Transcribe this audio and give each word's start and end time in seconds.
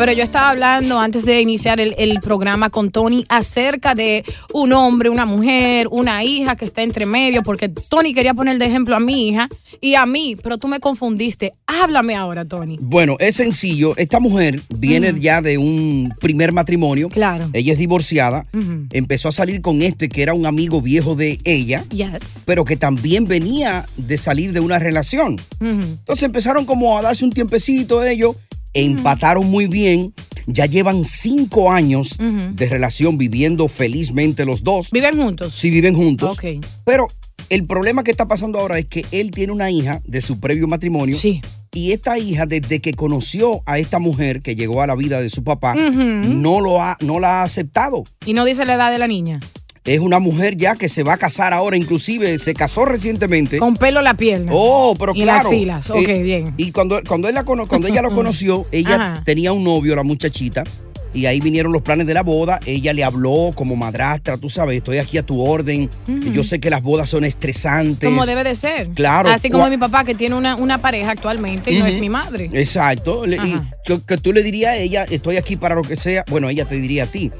Pero 0.00 0.12
yo 0.14 0.22
estaba 0.24 0.48
hablando 0.48 0.98
antes 0.98 1.26
de 1.26 1.42
iniciar 1.42 1.78
el, 1.78 1.94
el, 1.98 2.20
programa 2.20 2.70
con 2.70 2.90
Tony 2.90 3.26
acerca 3.28 3.94
de 3.94 4.24
un 4.54 4.72
hombre, 4.72 5.10
una 5.10 5.26
mujer, 5.26 5.88
una 5.90 6.24
hija 6.24 6.56
que 6.56 6.64
está 6.64 6.82
entre 6.82 7.04
medio, 7.04 7.42
porque 7.42 7.68
Tony 7.68 8.14
quería 8.14 8.32
poner 8.32 8.56
de 8.56 8.64
ejemplo 8.64 8.96
a 8.96 9.00
mi 9.00 9.28
hija 9.28 9.50
y 9.78 9.96
a 9.96 10.06
mí, 10.06 10.36
pero 10.42 10.56
tú 10.56 10.68
me 10.68 10.80
confundiste. 10.80 11.52
Háblame 11.66 12.14
ahora, 12.14 12.46
Tony. 12.46 12.78
Bueno, 12.80 13.16
es 13.18 13.36
sencillo. 13.36 13.94
Esta 13.98 14.20
mujer 14.20 14.62
viene 14.70 15.12
ya 15.20 15.42
de 15.42 15.58
un 15.58 16.14
primer 16.18 16.52
matrimonio. 16.52 17.10
Claro. 17.10 17.50
Ella 17.52 17.74
es 17.74 17.78
divorciada. 17.78 18.46
Empezó 18.92 19.28
a 19.28 19.32
salir 19.32 19.60
con 19.60 19.82
este 19.82 20.08
que 20.08 20.22
era 20.22 20.32
un 20.32 20.46
amigo 20.46 20.80
viejo 20.80 21.14
de 21.14 21.40
ella. 21.44 21.84
Yes. 21.90 22.44
Pero 22.46 22.64
que 22.64 22.78
también 22.78 23.26
venía 23.26 23.84
de 23.98 24.16
salir 24.16 24.54
de 24.54 24.60
una 24.60 24.78
relación. 24.78 25.38
Entonces 25.60 26.22
empezaron 26.22 26.64
como 26.64 26.96
a 26.96 27.02
darse 27.02 27.22
un 27.22 27.32
tiempecito 27.32 28.02
ellos, 28.02 28.36
empataron 28.74 29.50
muy 29.50 29.66
bien, 29.66 30.14
ya 30.46 30.66
llevan 30.66 31.04
cinco 31.04 31.70
años 31.70 32.16
de 32.18 32.66
relación 32.66 33.18
viviendo 33.18 33.68
felizmente 33.68 34.44
los 34.44 34.62
dos. 34.62 34.90
¿Viven 34.90 35.20
juntos? 35.20 35.54
Sí, 35.54 35.70
viven 35.70 35.94
juntos. 35.94 36.32
Ok. 36.32 36.64
Pero 36.84 37.08
el 37.48 37.66
problema 37.66 38.04
que 38.04 38.10
está 38.10 38.26
pasando 38.26 38.58
ahora 38.58 38.78
es 38.78 38.86
que 38.86 39.04
él 39.10 39.30
tiene 39.30 39.52
una 39.52 39.70
hija 39.70 40.00
de 40.04 40.20
su 40.20 40.38
previo 40.38 40.68
matrimonio. 40.68 41.16
Sí. 41.16 41.42
Y 41.72 41.92
esta 41.92 42.18
hija, 42.18 42.46
desde 42.46 42.80
que 42.80 42.94
conoció 42.94 43.62
a 43.64 43.78
esta 43.78 44.00
mujer 44.00 44.40
que 44.40 44.56
llegó 44.56 44.82
a 44.82 44.88
la 44.88 44.96
vida 44.96 45.20
de 45.20 45.30
su 45.30 45.44
papá, 45.44 45.74
no, 45.74 46.60
lo 46.60 46.82
ha, 46.82 46.96
no 47.00 47.20
la 47.20 47.40
ha 47.40 47.44
aceptado. 47.44 48.04
Y 48.26 48.32
no 48.32 48.44
dice 48.44 48.64
la 48.66 48.74
edad 48.74 48.90
de 48.90 48.98
la 48.98 49.06
niña. 49.06 49.40
Es 49.84 49.98
una 49.98 50.18
mujer 50.18 50.56
ya 50.58 50.74
que 50.76 50.88
se 50.90 51.02
va 51.02 51.14
a 51.14 51.16
casar 51.16 51.54
ahora, 51.54 51.74
inclusive 51.76 52.38
se 52.38 52.52
casó 52.52 52.84
recientemente. 52.84 53.56
Con 53.58 53.76
pelo 53.76 54.00
en 54.00 54.04
la 54.04 54.14
pierna. 54.14 54.52
Oh, 54.54 54.94
pero 54.98 55.12
y 55.14 55.22
claro. 55.22 55.42
las 55.44 55.52
hilas. 55.52 55.90
Ok, 55.90 56.06
Eh, 56.06 56.22
bien. 56.22 56.54
Y 56.58 56.70
cuando, 56.70 57.00
cuando, 57.08 57.28
él 57.28 57.34
la 57.34 57.44
cuando 57.44 57.88
ella 57.88 58.02
lo 58.02 58.10
conoció, 58.14 58.66
ella 58.72 58.94
Ajá. 58.96 59.22
tenía 59.24 59.52
un 59.54 59.64
novio, 59.64 59.96
la 59.96 60.02
muchachita. 60.02 60.64
Y 61.12 61.26
ahí 61.26 61.40
vinieron 61.40 61.72
los 61.72 61.82
planes 61.82 62.06
de 62.06 62.14
la 62.14 62.22
boda. 62.22 62.60
Ella 62.66 62.92
le 62.92 63.02
habló 63.04 63.52
como 63.54 63.76
madrastra, 63.76 64.36
tú 64.36 64.48
sabes, 64.50 64.76
estoy 64.76 64.98
aquí 64.98 65.18
a 65.18 65.22
tu 65.22 65.40
orden. 65.42 65.90
Yo 66.32 66.44
sé 66.44 66.60
que 66.60 66.70
las 66.70 66.82
bodas 66.82 67.08
son 67.08 67.24
estresantes. 67.24 68.08
Como 68.08 68.26
debe 68.26 68.44
de 68.44 68.54
ser. 68.54 68.88
Claro. 68.90 69.28
Así 69.30 69.50
como 69.50 69.68
mi 69.68 69.76
papá 69.78 70.04
que 70.04 70.14
tiene 70.14 70.34
una, 70.36 70.56
una 70.56 70.78
pareja 70.78 71.10
actualmente 71.12 71.72
y 71.72 71.78
no 71.78 71.86
es 71.86 71.98
mi 71.98 72.08
madre. 72.08 72.50
Exacto. 72.52 73.26
Y 73.26 73.36
que, 73.84 74.00
que 74.06 74.16
tú 74.18 74.32
le 74.32 74.42
dirías 74.42 74.72
a 74.72 74.76
ella, 74.76 75.04
estoy 75.10 75.36
aquí 75.36 75.56
para 75.56 75.74
lo 75.74 75.82
que 75.82 75.96
sea. 75.96 76.24
Bueno, 76.30 76.48
ella 76.48 76.64
te 76.64 76.76
diría 76.76 77.04
a 77.04 77.06
ti. 77.06 77.30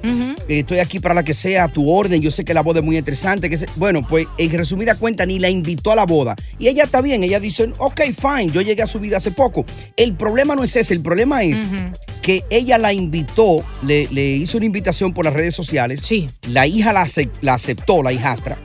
Estoy 0.48 0.78
aquí 0.81 0.98
para 0.98 1.14
la 1.14 1.22
que 1.22 1.34
sea, 1.34 1.64
a 1.64 1.69
tu 1.69 1.88
orden. 1.91 2.20
Yo 2.20 2.31
sé 2.31 2.44
que 2.44 2.54
la 2.54 2.62
boda 2.62 2.81
es 2.81 2.84
muy 2.84 2.97
interesante. 2.98 3.48
Que 3.48 3.56
se- 3.56 3.66
Bueno, 3.76 4.04
pues 4.08 4.26
en 4.38 4.50
resumida 4.50 4.94
cuenta, 4.97 5.25
ni 5.26 5.38
la 5.38 5.48
invitó 5.48 5.92
a 5.92 5.97
la 5.97 6.06
boda. 6.06 6.34
Y 6.58 6.69
ella 6.69 6.84
está 6.84 7.00
bien. 7.00 7.22
Ella 7.22 7.38
dice, 7.41 7.72
ok, 7.78 8.00
fine. 8.19 8.50
Yo 8.52 8.60
llegué 8.62 8.82
a 8.82 8.87
su 8.87 8.98
vida 8.98 9.19
hace 9.19 9.31
poco. 9.31 9.64
El 9.97 10.14
problema 10.14 10.54
no 10.56 10.64
es 10.64 10.75
ese. 10.76 10.94
El 10.94 11.00
problema 11.02 11.42
es 11.44 11.64
que 12.22 12.44
ella 12.50 12.78
la 12.78 12.92
invitó, 12.92 13.59
le, 13.82 14.09
le 14.10 14.28
hizo 14.31 14.56
una 14.56 14.66
invitación 14.66 15.12
por 15.12 15.25
las 15.25 15.34
redes 15.34 15.54
sociales. 15.54 16.00
Sí. 16.03 16.28
La 16.48 16.66
hija 16.66 16.93
la, 16.93 17.06
la 17.41 17.54
aceptó, 17.54 18.03
la 18.03 18.12
hijastra, 18.12 18.59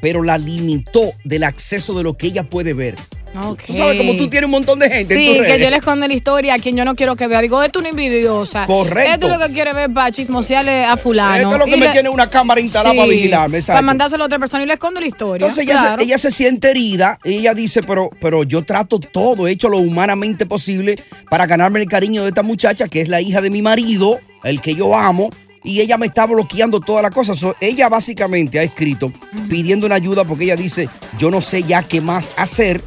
pero 0.00 0.22
la 0.22 0.38
limitó 0.38 1.12
del 1.24 1.44
acceso 1.44 1.94
de 1.94 2.02
lo 2.02 2.16
que 2.16 2.28
ella 2.28 2.48
puede 2.48 2.74
ver. 2.74 2.96
Ok. 3.36 3.62
Tú 3.66 3.74
sabes, 3.74 3.96
como 3.98 4.14
tú 4.16 4.28
tienes 4.28 4.46
un 4.46 4.52
montón 4.52 4.78
de 4.78 4.88
gente 4.88 5.14
en 5.14 5.20
Sí, 5.20 5.26
tus 5.26 5.36
que 5.38 5.42
redes. 5.48 5.60
yo 5.62 5.70
le 5.70 5.76
escondo 5.76 6.06
la 6.06 6.14
historia 6.14 6.54
a 6.54 6.58
quien 6.58 6.76
yo 6.76 6.84
no 6.84 6.94
quiero 6.94 7.16
que 7.16 7.26
vea. 7.26 7.40
Digo, 7.40 7.62
esto 7.62 7.80
es 7.80 7.82
una 7.82 7.88
envidiosa. 7.90 8.66
Correcto. 8.66 9.12
Esto 9.12 9.26
es 9.32 9.38
lo 9.38 9.46
que 9.46 9.52
quiere 9.52 9.72
ver 9.72 9.92
para 9.92 10.10
chismosearle 10.10 10.84
a 10.84 10.96
fulano. 10.96 11.36
Esto 11.36 11.52
es 11.54 11.58
lo 11.58 11.64
que 11.64 11.76
Y 11.76 11.80
me 11.80 11.86
le- 11.86 11.92
tiene 11.92 12.08
una 12.08 12.28
cámara 12.30 12.60
instalada 12.60 12.92
Sí, 12.92 12.96
para 12.98 13.08
vigilarme. 13.10 13.58
exacto. 13.58 13.76
Para 13.78 13.86
mandárselo 13.86 14.22
a 14.22 14.26
otra 14.26 14.38
persona 14.38 14.62
y 14.62 14.66
le 14.66 14.74
escondo 14.74 15.00
la 15.00 15.06
historia. 15.06 15.46
Entonces 15.46 15.64
ella, 15.66 15.80
claro. 15.80 15.98
se, 16.02 16.04
ella 16.04 16.18
se 16.18 16.30
siente 16.30 16.70
herida 16.70 17.18
y 17.24 17.34
ella 17.38 17.54
dice, 17.54 17.82
pero, 17.82 18.10
pero 18.20 18.44
yo 18.44 18.62
trato 18.64 18.98
todo, 19.00 19.48
he 19.48 19.50
hecho 19.50 19.68
lo 19.68 19.78
humanamente 19.78 20.46
posible 20.46 20.96
para 21.28 21.46
ganarme 21.46 21.80
el 21.80 21.88
cariño 21.88 22.22
de 22.22 22.28
esta 22.28 22.42
muchacha, 22.42 22.88
que 22.88 23.00
es 23.00 23.08
la 23.08 23.20
hija 23.20 23.40
de 23.40 23.50
mi 23.50 23.62
marido, 23.62 24.20
el 24.44 24.60
que 24.60 24.74
yo 24.74 24.94
amo, 24.96 25.30
y 25.66 25.80
ella 25.80 25.96
me 25.96 26.06
está 26.06 26.26
bloqueando 26.26 26.78
todas 26.78 27.02
las 27.02 27.10
cosas. 27.10 27.38
So, 27.38 27.56
ella 27.60 27.88
básicamente 27.88 28.58
ha 28.58 28.62
escrito 28.62 29.10
pidiendo 29.48 29.86
una 29.86 29.94
ayuda 29.94 30.24
porque 30.24 30.44
ella 30.44 30.56
dice, 30.56 30.88
yo 31.18 31.30
no 31.30 31.40
sé 31.40 31.62
ya 31.62 31.82
qué 31.82 32.00
más 32.02 32.30
hacer, 32.36 32.82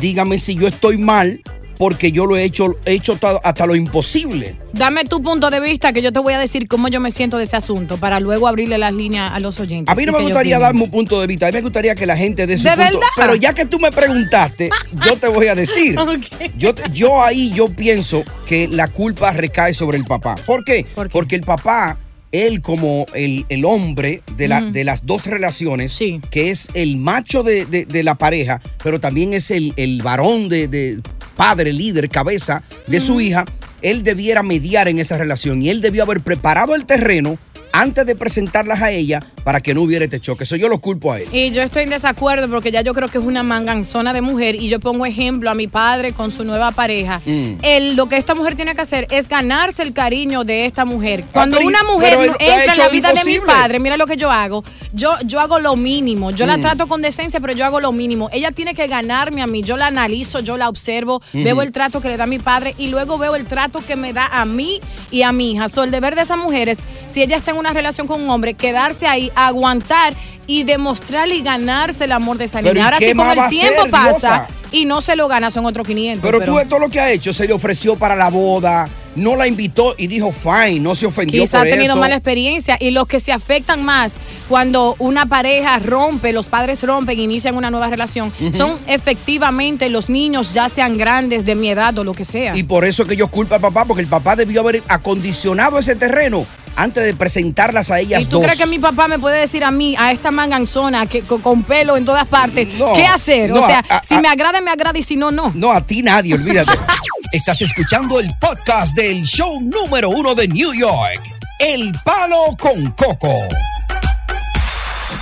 dígame 0.00 0.38
si 0.38 0.54
yo 0.54 0.68
estoy 0.68 0.98
mal, 0.98 1.40
porque 1.78 2.10
yo 2.10 2.26
lo 2.26 2.36
he 2.36 2.42
hecho, 2.42 2.74
he 2.86 2.94
hecho 2.94 3.16
ta- 3.16 3.38
hasta 3.44 3.64
lo 3.64 3.76
imposible. 3.76 4.56
Dame 4.72 5.04
tu 5.04 5.22
punto 5.22 5.48
de 5.48 5.60
vista 5.60 5.92
que 5.92 6.02
yo 6.02 6.12
te 6.12 6.18
voy 6.18 6.32
a 6.32 6.38
decir 6.40 6.66
cómo 6.66 6.88
yo 6.88 6.98
me 6.98 7.12
siento 7.12 7.36
de 7.38 7.44
ese 7.44 7.56
asunto 7.56 7.98
para 7.98 8.18
luego 8.18 8.48
abrirle 8.48 8.78
las 8.78 8.92
líneas 8.92 9.30
a 9.32 9.38
los 9.38 9.60
oyentes. 9.60 9.92
A 9.92 9.94
mí 9.96 10.04
no 10.04 10.10
me 10.12 10.20
gustaría 10.22 10.58
darme 10.58 10.82
un 10.82 10.90
punto 10.90 11.20
de 11.20 11.28
vista, 11.28 11.46
a 11.46 11.50
mí 11.50 11.54
me 11.54 11.62
gustaría 11.62 11.94
que 11.94 12.04
la 12.04 12.16
gente 12.16 12.48
dé 12.48 12.58
su 12.58 12.64
¿De 12.64 12.70
punto. 12.70 12.84
verdad? 12.84 13.00
Pero 13.16 13.34
ya 13.36 13.52
que 13.54 13.64
tú 13.64 13.78
me 13.78 13.92
preguntaste, 13.92 14.70
yo 15.06 15.16
te 15.18 15.28
voy 15.28 15.46
a 15.46 15.54
decir. 15.54 15.96
Yo, 16.58 16.72
yo 16.92 17.22
ahí 17.22 17.50
yo 17.54 17.68
pienso 17.68 18.24
que 18.46 18.66
la 18.66 18.88
culpa 18.88 19.32
recae 19.32 19.72
sobre 19.72 19.98
el 19.98 20.04
papá. 20.04 20.34
¿Por 20.46 20.64
qué? 20.64 20.84
Porque 21.12 21.36
el 21.36 21.42
papá, 21.42 21.96
él 22.32 22.60
como 22.60 23.06
el, 23.14 23.46
el 23.48 23.64
hombre 23.64 24.22
de, 24.36 24.48
la- 24.48 24.60
de 24.72 24.84
las 24.84 25.04
dos 25.06 25.26
relaciones, 25.26 25.92
que 26.30 26.50
es 26.50 26.68
el 26.74 26.96
macho 26.96 27.42
de, 27.42 27.64
de- 27.64 27.86
de 27.86 28.02
la 28.02 28.16
pareja, 28.16 28.60
pero 28.82 29.00
también 29.00 29.32
es 29.34 29.50
el, 29.50 29.72
el 29.76 30.02
varón 30.02 30.48
de, 30.48 30.68
de 30.68 31.00
padre, 31.36 31.72
líder, 31.72 32.08
cabeza 32.08 32.62
de 32.86 33.00
su 33.00 33.20
hija, 33.20 33.44
él 33.80 34.02
debiera 34.02 34.42
mediar 34.42 34.88
en 34.88 34.98
esa 34.98 35.16
relación. 35.16 35.62
Y 35.62 35.70
él 35.70 35.80
debió 35.80 36.02
haber 36.02 36.20
preparado 36.20 36.74
el 36.74 36.84
terreno 36.84 37.38
antes 37.72 38.06
de 38.06 38.16
presentarlas 38.16 38.80
a 38.82 38.90
ella 38.90 39.22
para 39.44 39.60
que 39.60 39.72
no 39.74 39.82
hubiera 39.82 40.04
este 40.04 40.20
choque. 40.20 40.44
Eso 40.44 40.56
yo 40.56 40.68
lo 40.68 40.78
culpo 40.80 41.12
a 41.12 41.20
él. 41.20 41.28
Y 41.32 41.50
yo 41.50 41.62
estoy 41.62 41.84
en 41.84 41.90
desacuerdo 41.90 42.48
porque 42.48 42.70
ya 42.70 42.82
yo 42.82 42.92
creo 42.94 43.08
que 43.08 43.18
es 43.18 43.24
una 43.24 43.42
manganzona 43.42 44.12
de 44.12 44.20
mujer 44.20 44.54
y 44.56 44.68
yo 44.68 44.78
pongo 44.80 45.06
ejemplo 45.06 45.50
a 45.50 45.54
mi 45.54 45.68
padre 45.68 46.12
con 46.12 46.30
su 46.30 46.44
nueva 46.44 46.72
pareja. 46.72 47.20
Mm. 47.24 47.52
El- 47.62 47.96
lo 47.96 48.06
que 48.08 48.16
esta 48.16 48.34
mujer 48.34 48.56
tiene 48.56 48.74
que 48.74 48.80
hacer 48.82 49.06
es 49.10 49.28
ganarse 49.28 49.82
el 49.82 49.92
cariño 49.92 50.44
de 50.44 50.66
esta 50.66 50.84
mujer. 50.84 51.24
Cuando 51.32 51.58
una 51.60 51.82
mujer 51.84 52.18
él 52.20 52.30
entra 52.38 52.72
en 52.72 52.78
la 52.78 52.88
vida 52.88 53.12
de 53.12 53.24
mi 53.24 53.38
padre, 53.40 53.78
mira 53.80 53.96
lo 53.96 54.06
que 54.06 54.16
yo 54.16 54.30
hago. 54.30 54.62
Yo, 54.92 55.12
yo 55.24 55.40
hago 55.40 55.58
lo 55.58 55.76
mínimo. 55.76 56.30
Yo 56.30 56.46
la 56.46 56.56
Mm. 56.58 56.60
trato 56.62 56.88
con 56.88 57.00
decencia, 57.02 57.40
pero 57.40 57.52
yo 57.54 57.64
hago 57.64 57.80
lo 57.80 57.92
mínimo. 57.92 58.28
Ella 58.32 58.50
tiene 58.50 58.74
que 58.74 58.86
ganarme 58.86 59.40
a 59.42 59.46
mí. 59.46 59.62
Yo 59.62 59.76
la 59.76 59.86
analizo, 59.86 60.40
yo 60.40 60.56
la 60.56 60.68
observo, 60.68 61.22
veo 61.32 61.62
el 61.62 61.72
trato 61.72 62.00
que 62.00 62.08
le 62.08 62.16
da 62.16 62.26
mi 62.26 62.38
padre 62.38 62.74
y 62.78 62.88
luego 62.88 63.16
veo 63.18 63.34
el 63.36 63.44
trato 63.44 63.80
que 63.86 63.96
me 63.96 64.12
da 64.12 64.26
a 64.26 64.44
mí 64.44 64.80
y 65.10 65.22
a 65.22 65.32
mi 65.32 65.52
hija. 65.52 65.68
So, 65.68 65.84
el 65.84 65.90
deber 65.90 66.14
de 66.16 66.22
esa 66.22 66.36
mujer 66.36 66.68
es, 66.68 66.78
si 67.18 67.22
ella 67.24 67.36
está 67.36 67.50
en 67.50 67.56
una 67.56 67.72
relación 67.72 68.06
con 68.06 68.22
un 68.22 68.30
hombre, 68.30 68.54
quedarse 68.54 69.08
ahí, 69.08 69.32
aguantar 69.34 70.14
y 70.46 70.62
demostrarle 70.62 71.34
y 71.34 71.42
ganarse 71.42 72.04
el 72.04 72.12
amor 72.12 72.38
de 72.38 72.44
esa 72.44 72.60
Pero, 72.60 72.74
niña. 72.74 72.82
¿y 72.82 72.84
Ahora 72.84 72.98
sí, 72.98 73.12
va 73.12 73.32
el 73.32 73.48
tiempo 73.50 73.86
pasa 73.90 74.08
diosa? 74.10 74.46
y 74.70 74.84
no 74.84 75.00
se 75.00 75.16
lo 75.16 75.26
gana, 75.26 75.50
son 75.50 75.66
otros 75.66 75.84
500. 75.84 76.22
Pero, 76.22 76.44
tú 76.44 76.54
ves 76.54 76.68
todo 76.68 76.78
lo 76.78 76.88
que 76.88 77.00
ha 77.00 77.10
hecho. 77.10 77.32
Se 77.32 77.48
le 77.48 77.54
ofreció 77.54 77.96
para 77.96 78.14
la 78.14 78.30
boda, 78.30 78.88
no 79.16 79.34
la 79.34 79.48
invitó 79.48 79.96
y 79.98 80.06
dijo 80.06 80.30
fine, 80.30 80.78
no 80.78 80.94
se 80.94 81.06
ofendió 81.06 81.40
Quizá 81.42 81.58
ha 81.58 81.60
por 81.62 81.70
tenido 81.70 81.94
eso. 81.94 82.00
mala 82.00 82.14
experiencia 82.14 82.76
y 82.78 82.90
los 82.92 83.08
que 83.08 83.18
se 83.18 83.32
afectan 83.32 83.84
más 83.84 84.14
cuando 84.48 84.94
una 85.00 85.26
pareja 85.26 85.80
rompe, 85.80 86.32
los 86.32 86.48
padres 86.48 86.84
rompen, 86.84 87.18
inician 87.18 87.56
una 87.56 87.72
nueva 87.72 87.88
relación, 87.88 88.32
son 88.52 88.78
efectivamente 88.86 89.88
los 89.90 90.08
niños, 90.08 90.54
ya 90.54 90.68
sean 90.68 90.96
grandes, 90.96 91.44
de 91.44 91.56
mi 91.56 91.68
edad 91.68 91.98
o 91.98 92.04
lo 92.04 92.14
que 92.14 92.24
sea. 92.24 92.56
Y 92.56 92.62
por 92.62 92.84
eso 92.84 93.02
es 93.02 93.08
que 93.08 93.16
yo 93.16 93.26
culpo 93.26 93.56
al 93.56 93.60
papá, 93.60 93.84
porque 93.86 94.02
el 94.02 94.08
papá 94.08 94.36
debió 94.36 94.60
haber 94.60 94.84
acondicionado 94.86 95.80
ese 95.80 95.96
terreno 95.96 96.46
antes 96.78 97.04
de 97.04 97.12
presentarlas 97.14 97.90
a 97.90 97.98
ellas 97.98 98.22
¿Y 98.22 98.26
tú 98.26 98.36
dos. 98.36 98.44
crees 98.44 98.58
que 98.58 98.66
mi 98.66 98.78
papá 98.78 99.08
me 99.08 99.18
puede 99.18 99.40
decir 99.40 99.64
a 99.64 99.70
mí, 99.70 99.96
a 99.98 100.12
esta 100.12 100.30
manganzona 100.30 101.06
que, 101.06 101.22
con, 101.22 101.40
con 101.42 101.62
pelo 101.64 101.96
en 101.96 102.04
todas 102.04 102.26
partes, 102.26 102.78
No, 102.78 102.94
qué 102.94 103.04
hacer? 103.04 103.50
no, 103.50 103.60
o 103.60 103.66
sea, 103.66 103.82
a- 103.88 103.96
a- 103.98 104.02
si 104.04 104.16
me 104.18 104.28
agrada, 104.28 104.60
me 104.60 104.70
agrada 104.70 104.98
y 104.98 105.02
si 105.02 105.16
no, 105.16 105.30
no. 105.30 105.50
No, 105.54 105.72
a 105.72 105.84
ti 105.84 106.02
nadie, 106.02 106.34
olvídate. 106.34 106.72
Estás 107.32 107.60
escuchando 107.62 108.20
el 108.20 108.30
podcast 108.40 108.94
del 108.94 109.24
show 109.24 109.60
número 109.60 110.08
uno 110.08 110.34
de 110.34 110.48
New 110.48 110.72
York, 110.72 111.20
El 111.58 111.92
Palo 112.04 112.56
con 112.58 112.90
Coco. 112.92 113.34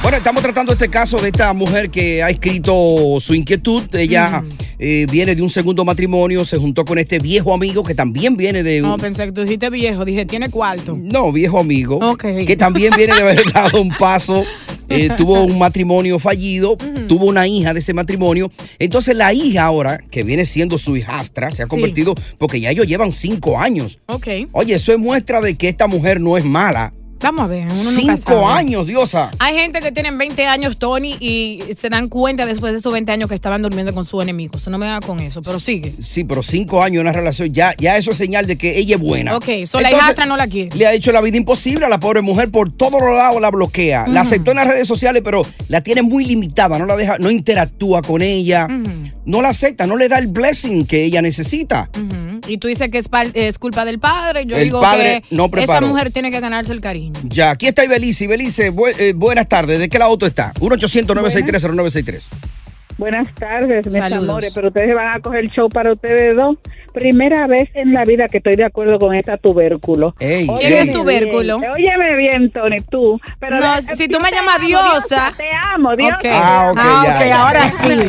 Bueno, 0.03 0.19
estamos 0.19 0.43
tratando 0.43 0.73
este 0.73 0.89
caso 0.89 1.17
de 1.19 1.29
esta 1.29 1.53
mujer 1.53 1.91
que 1.91 2.23
ha 2.23 2.31
escrito 2.31 3.17
su 3.19 3.35
inquietud. 3.35 3.93
Ella 3.97 4.43
eh, 4.79 5.07
viene 5.11 5.35
de 5.35 5.43
un 5.43 5.51
segundo 5.51 5.85
matrimonio, 5.85 6.45
se 6.45 6.57
juntó 6.59 6.85
con 6.85 6.99
este 6.99 7.19
viejo 7.19 7.55
amigo 7.55 7.83
que 7.83 7.95
también 7.95 8.37
viene 8.37 8.63
de 8.63 8.83
un... 8.83 8.89
No, 8.89 8.99
pensé 8.99 9.25
que 9.27 9.33
tú 9.33 9.43
dijiste 9.43 9.71
viejo, 9.71 10.05
dije, 10.05 10.27
tiene 10.27 10.51
cuarto. 10.51 10.99
No, 11.01 11.33
viejo 11.33 11.59
amigo. 11.59 11.97
Ok. 12.03 12.25
Que 12.47 12.57
también 12.57 12.93
viene 12.97 13.15
de 13.15 13.21
haber 13.21 13.53
dado 13.53 13.81
un 13.81 13.91
paso. 13.91 14.45
eh, 14.89 15.09
tuvo 15.17 15.43
un 15.43 15.59
matrimonio 15.59 16.19
fallido, 16.21 16.77
tuvo 17.09 17.27
una 17.27 17.49
hija 17.49 17.73
de 17.75 17.81
ese 17.81 17.93
matrimonio. 17.93 18.51
Entonces 18.79 19.17
la 19.17 19.33
hija 19.35 19.65
ahora, 19.65 19.99
que 20.11 20.23
viene 20.23 20.45
siendo 20.45 20.79
su 20.79 20.97
hijastra, 20.97 21.51
se 21.51 21.63
ha 21.63 21.67
Sí. 21.67 21.71
convertido, 21.71 22.15
porque 22.39 22.61
ya 22.61 22.71
ellos 22.71 22.87
llevan 22.87 23.11
cinco 23.11 23.59
años. 23.59 23.99
Ok. 24.07 24.29
Oye, 24.53 24.75
eso 24.75 24.93
es 24.93 24.99
muestra 24.99 25.41
de 25.41 25.57
que 25.57 25.69
esta 25.69 25.89
mujer 25.89 26.21
no 26.21 26.37
es 26.39 26.45
mala. 26.45 26.93
Vamos 27.27 27.41
a 27.43 27.47
ver, 27.49 27.67
uno 27.67 27.75
nunca 27.75 28.17
Cinco 28.17 28.41
sabe. 28.41 28.45
años, 28.45 28.87
diosa. 28.87 29.33
Hay 29.41 29.57
gente 29.57 29.81
que 29.81 29.91
tienen 29.91 30.17
20 30.17 30.47
años, 30.47 30.77
Tony, 30.79 31.17
y 31.19 31.61
se 31.77 31.89
dan 31.89 32.09
cuenta 32.09 32.47
después 32.47 32.73
de 32.73 32.79
esos 32.79 32.93
20 32.93 33.11
años 33.11 33.29
que 33.29 33.35
estaban 33.35 33.63
durmiendo 33.63 33.93
con 33.93 34.05
su 34.05 34.23
enemigo. 34.23 34.59
Eso 34.59 34.71
no 34.71 34.79
me 34.79 34.87
da 34.87 35.01
con 35.01 35.19
eso, 35.19 35.43
pero 35.43 35.59
sigue. 35.59 35.93
Sí, 36.01 36.23
pero 36.23 36.41
cinco 36.45 36.85
años 36.85 37.01
en 37.01 37.09
una 37.09 37.13
relación, 37.13 37.53
ya, 37.53 37.75
ya 37.79 37.97
eso 37.97 38.13
es 38.13 38.17
señal 38.17 38.47
de 38.47 38.57
que 38.57 38.79
ella 38.79 38.95
es 38.95 39.03
buena. 39.03 39.37
Ok, 39.37 39.49
so 39.67 39.81
la 39.81 39.91
hijastra 39.91 40.25
no 40.25 40.37
la 40.37 40.47
quiere. 40.47 40.77
Le 40.77 40.87
ha 40.87 40.95
hecho 40.95 41.11
la 41.11 41.21
vida 41.21 41.37
imposible 41.37 41.85
a 41.85 41.89
la 41.89 41.99
pobre 41.99 42.21
mujer 42.23 42.49
por 42.53 42.71
todos 42.71 43.01
los 43.01 43.17
lados 43.17 43.41
la 43.41 43.51
bloquea. 43.51 44.07
La 44.07 44.21
aceptó 44.21 44.53
en 44.53 44.59
las 44.59 44.69
redes 44.69 44.87
sociales, 44.87 45.23
pero 45.25 45.45
la 45.67 45.81
tiene 45.81 46.03
muy 46.03 46.25
limitada, 46.25 46.79
no 46.79 46.87
la 46.87 46.95
deja, 46.95 47.19
no 47.19 47.33
interactúa 47.33 48.03
con 48.03 48.23
ella, 48.23 48.69
no 49.25 49.43
la 49.43 49.49
acepta, 49.49 49.89
no 49.89 49.97
le 49.97 50.09
da 50.09 50.19
el 50.19 50.29
blessing 50.29 50.87
que 50.87 51.03
ella 51.05 51.23
necesita. 51.23 51.91
Y 52.47 52.59
tú 52.59 52.69
dices 52.69 52.89
que 52.91 52.99
es, 52.99 53.59
culpa 53.59 53.85
del 53.85 53.99
padre. 53.99 54.47
Yo 54.47 54.57
El 54.57 54.65
digo 54.65 54.81
padre 54.81 55.23
que 55.29 55.35
no 55.35 55.51
esa 55.57 55.81
mujer 55.81 56.11
tiene 56.13 56.31
que 56.31 56.41
ganarse 56.41 56.73
el 56.73 56.81
cariño. 56.81 57.16
Ya, 57.25 57.51
aquí 57.51 57.67
está 57.67 57.85
Ibelice. 57.85 58.25
Ibelice, 58.25 58.73
bu- 58.73 58.95
eh, 58.99 59.13
buenas 59.15 59.49
tardes. 59.49 59.79
¿De 59.79 59.89
qué 59.89 59.99
lado 59.99 60.17
tú 60.17 60.27
estás? 60.27 60.55
1-800-963-0963. 60.61 62.29
Buenas 62.99 63.29
tardes, 63.35 63.85
mis 63.87 63.95
Saludos. 63.95 64.27
amores, 64.27 64.53
pero 64.55 64.69
ustedes 64.69 64.95
van 64.95 65.15
a 65.15 65.21
coger 65.21 65.41
el 65.41 65.51
show 65.51 65.69
para 65.69 65.93
ustedes 65.93 66.35
dos. 66.35 66.57
Primera 66.95 67.47
vez 67.47 67.69
en 67.75 67.93
la 67.93 68.05
vida 68.05 68.27
que 68.27 68.39
estoy 68.39 68.57
de 68.57 68.65
acuerdo 68.65 68.99
con 68.99 69.15
esta 69.15 69.37
tubérculo. 69.37 70.15
Ey, 70.19 70.47
¿Quién 70.61 70.73
es 70.73 70.91
tubérculo? 70.93 71.59
Bien, 71.59 71.71
óyeme 71.73 72.17
bien, 72.17 72.51
Tony, 72.51 72.79
tú. 72.91 73.21
Pero 73.39 73.61
No, 73.61 73.79
si 73.83 74.09
tú 74.09 74.19
me 74.19 74.31
llamas 74.31 74.63
diosa. 74.67 75.31
Te 75.37 75.45
amo, 75.75 75.95
diosa. 75.95 76.17
Ok. 76.17 76.25
Ah, 76.31 76.69
ok, 76.73 76.79
Ah, 76.81 77.03
ya, 77.07 77.15
ok, 77.19 77.27
ya. 77.27 77.47
ahora 77.47 77.71
sí. 77.71 78.09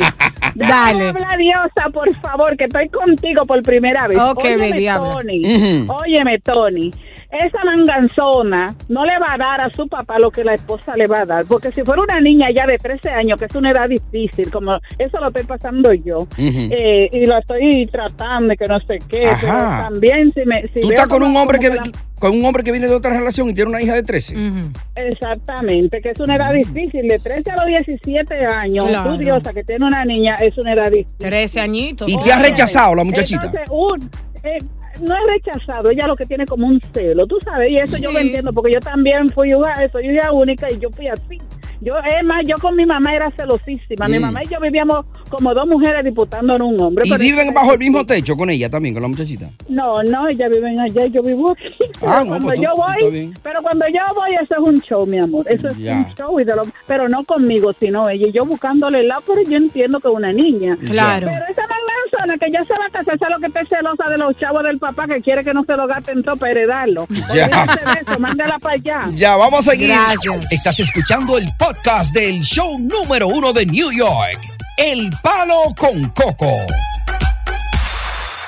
Dale. 0.56 1.10
Habla 1.10 1.36
diosa, 1.38 1.90
por 1.94 2.16
favor, 2.22 2.56
que 2.56 2.64
estoy 2.64 2.88
contigo 2.88 3.46
por 3.46 3.62
primera 3.64 4.08
vez. 4.08 4.18
Ok, 4.18 4.46
Óyeme, 4.46 4.70
baby. 4.70 4.86
Tony. 4.88 5.86
Óyeme, 5.90 6.40
Tony. 6.40 6.92
Esa 7.30 7.58
manganzona 7.66 8.74
no 8.88 9.04
le 9.04 9.20
va 9.20 9.34
a 9.34 9.38
dar 9.38 9.62
a 9.62 9.70
su 9.70 9.88
papá 9.88 10.18
lo 10.18 10.32
que 10.32 10.44
la 10.46 10.54
esposa 10.54 10.96
le 10.96 11.08
va 11.08 11.22
a 11.22 11.26
dar. 11.26 11.46
Porque 11.46 11.72
si 11.72 11.84
fuera 11.84 12.02
una 12.02 12.22
niña 12.22 12.50
ya 12.52 12.66
de 12.66 12.78
13 12.78 13.10
años, 13.10 13.38
que 13.38 13.46
es 13.46 13.56
una 13.56 13.72
edad 13.72 13.90
difícil, 13.90 14.50
como 14.50 14.78
eso 14.98 15.20
lo 15.20 15.28
estoy 15.28 15.44
pasando 15.44 15.92
yo, 15.94 16.26
eh, 16.38 17.10
y 17.12 17.26
lo 17.26 17.38
estoy 17.38 17.88
tratando, 17.92 18.54
que 18.56 18.66
no 18.66 18.80
sé 18.80 19.00
qué, 19.10 19.26
Ajá. 19.26 19.40
pero 19.42 19.94
también 19.94 20.32
si 20.32 20.46
me... 20.46 20.62
Si 20.74 20.80
Tú 20.80 20.90
estás 20.90 21.08
con 21.08 21.22
un 21.22 21.36
hombre 21.36 21.60
que 21.60 21.70
la- 21.70 21.84
con 22.18 22.32
un 22.32 22.44
hombre 22.46 22.64
que 22.64 22.72
viene 22.72 22.88
de 22.88 22.96
otra 22.96 23.12
relación 23.16 23.48
y 23.50 23.54
tiene 23.54 23.70
una 23.70 23.80
hija 23.82 23.94
de 23.94 24.02
13. 24.02 24.34
Ujú. 24.36 24.72
Exactamente, 24.96 26.02
que 26.02 26.10
es 26.12 26.20
una 26.20 26.36
edad 26.36 26.52
difícil, 26.54 27.08
de 27.08 27.20
13 27.20 27.52
a 27.52 27.56
los 27.58 27.66
17 27.68 28.46
años, 28.46 28.86
Claro. 28.88 29.12
tú 29.12 29.18
diosa 29.20 29.54
que 29.54 29.64
tiene 29.64 29.86
una 29.86 30.04
niña, 30.06 30.36
es 30.36 30.58
una 30.58 30.74
edad 30.74 30.90
difícil. 30.90 31.16
13 31.18 31.60
añitos. 31.60 32.10
Y 32.12 32.20
te 32.22 32.32
ha 32.32 32.40
rechazado 32.42 32.96
la 32.96 33.04
muchachita. 33.04 33.46
Entonces, 33.46 33.70
un- 33.70 34.10
eh, 34.44 34.58
no 35.02 35.16
es 35.16 35.24
rechazado, 35.28 35.90
ella 35.90 36.08
lo 36.08 36.16
que 36.16 36.26
tiene 36.26 36.46
como 36.46 36.68
un 36.68 36.80
celo, 36.94 37.28
tú 37.28 37.38
sabes, 37.44 37.70
y 37.70 37.78
eso 37.78 37.98
yo 37.98 38.12
lo 38.12 38.20
entiendo, 38.20 38.54
porque 38.54 38.74
yo 38.74 38.80
también 38.80 39.30
fui 39.30 39.50
hija, 39.50 39.90
soy 39.90 40.10
hija 40.10 40.32
única 40.32 40.72
y 40.72 40.80
yo 40.80 40.90
fui 40.90 41.08
así. 41.08 41.38
Yo, 41.82 41.94
es 41.98 42.24
más, 42.26 42.44
yo 42.46 42.56
con 42.58 42.76
mi 42.76 42.86
mamá 42.86 43.14
era 43.16 43.30
celosísima. 43.32 44.08
Mi 44.08 44.18
Mm. 44.20 44.22
mamá 44.22 44.44
y 44.44 44.48
yo 44.48 44.60
vivíamos 44.60 45.06
como 45.30 45.54
dos 45.54 45.68
mujeres 45.68 46.04
disputando 46.04 46.56
en 46.56 46.62
un 46.62 46.82
hombre. 46.82 47.04
Y 47.06 47.10
pero 47.12 47.22
viven 47.22 47.54
bajo 47.54 47.74
el 47.74 47.80
mismo 47.80 48.06
techo 48.06 48.36
con 48.36 48.50
ella 48.50 48.70
también, 48.70 48.94
con 48.96 49.02
la 49.04 49.10
muchachita. 49.10 49.48
No, 49.70 50.02
no, 50.04 50.28
ella 50.28 50.48
vive 50.50 50.80
allá 50.80 51.06
y 51.06 51.12
yo 51.12 51.22
vivo 51.22 51.52
aquí. 51.52 51.76
Pero 52.00 52.12
Ah, 52.12 52.20
no, 52.24 52.28
cuando 52.30 52.48
pues 52.48 52.56
tú- 52.60 52.64
yo 52.64 52.76
voy, 52.76 53.34
pero 53.44 53.62
cuando 53.62 53.86
yo 53.88 54.02
voy, 54.16 54.30
eso 54.42 54.54
es 54.54 54.60
un 54.60 54.82
show, 54.82 55.06
mi 55.06 55.18
amor. 55.20 55.46
Eso 55.50 55.68
es 55.70 55.78
Ya. 55.78 55.98
un 55.98 56.16
show, 56.16 56.40
y 56.40 56.44
de 56.44 56.56
lo- 56.56 56.68
pero 56.88 57.08
no 57.10 57.24
conmigo, 57.24 57.72
sino 57.74 58.10
ella. 58.10 58.28
Y 58.28 58.32
yo 58.32 58.46
buscándole 58.46 59.00
el 59.02 59.08
lado, 59.10 59.22
pero 59.28 59.42
yo 59.48 59.58
entiendo 59.58 60.00
que 60.00 60.08
es 60.08 60.14
una 60.14 60.34
niña. 60.34 60.78
Claro. 60.86 61.28
Pero 61.32 61.46
esa 61.50 61.64
manzana 61.68 62.38
que 62.38 62.52
ya 62.52 62.64
se 62.64 62.74
va 62.74 62.86
a 62.88 62.90
casar, 62.90 63.16
es 63.16 63.30
lo 63.30 63.40
que 63.40 63.48
está 63.48 63.66
celosa 63.66 64.10
de 64.10 64.18
los 64.18 64.36
chavos 64.38 64.64
del 64.64 64.80
papá 64.80 65.08
que 65.08 65.22
quiere 65.22 65.44
que 65.44 65.54
no 65.54 65.64
se 65.66 65.76
lo 65.76 65.86
gasten 65.88 66.24
todo 66.24 66.38
para 66.38 66.52
heredarlo. 66.54 67.06
Ya. 67.10 67.46
Olvídate 67.46 67.86
de 67.86 68.00
eso, 68.12 68.20
mándala 68.20 68.58
para 68.60 68.76
allá. 68.76 69.10
Ya, 69.16 69.36
vamos 69.36 69.68
a 69.68 69.72
seguir. 69.72 69.90
Gracias. 69.90 70.52
Estás 70.52 70.80
escuchando 70.80 71.38
el 71.38 71.46
podcast 71.60 71.67
del 72.14 72.44
show 72.44 72.80
número 72.80 73.28
uno 73.28 73.52
de 73.52 73.66
New 73.66 73.92
York, 73.92 74.40
El 74.78 75.10
Palo 75.22 75.76
con 75.78 76.10
Coco. 76.12 76.66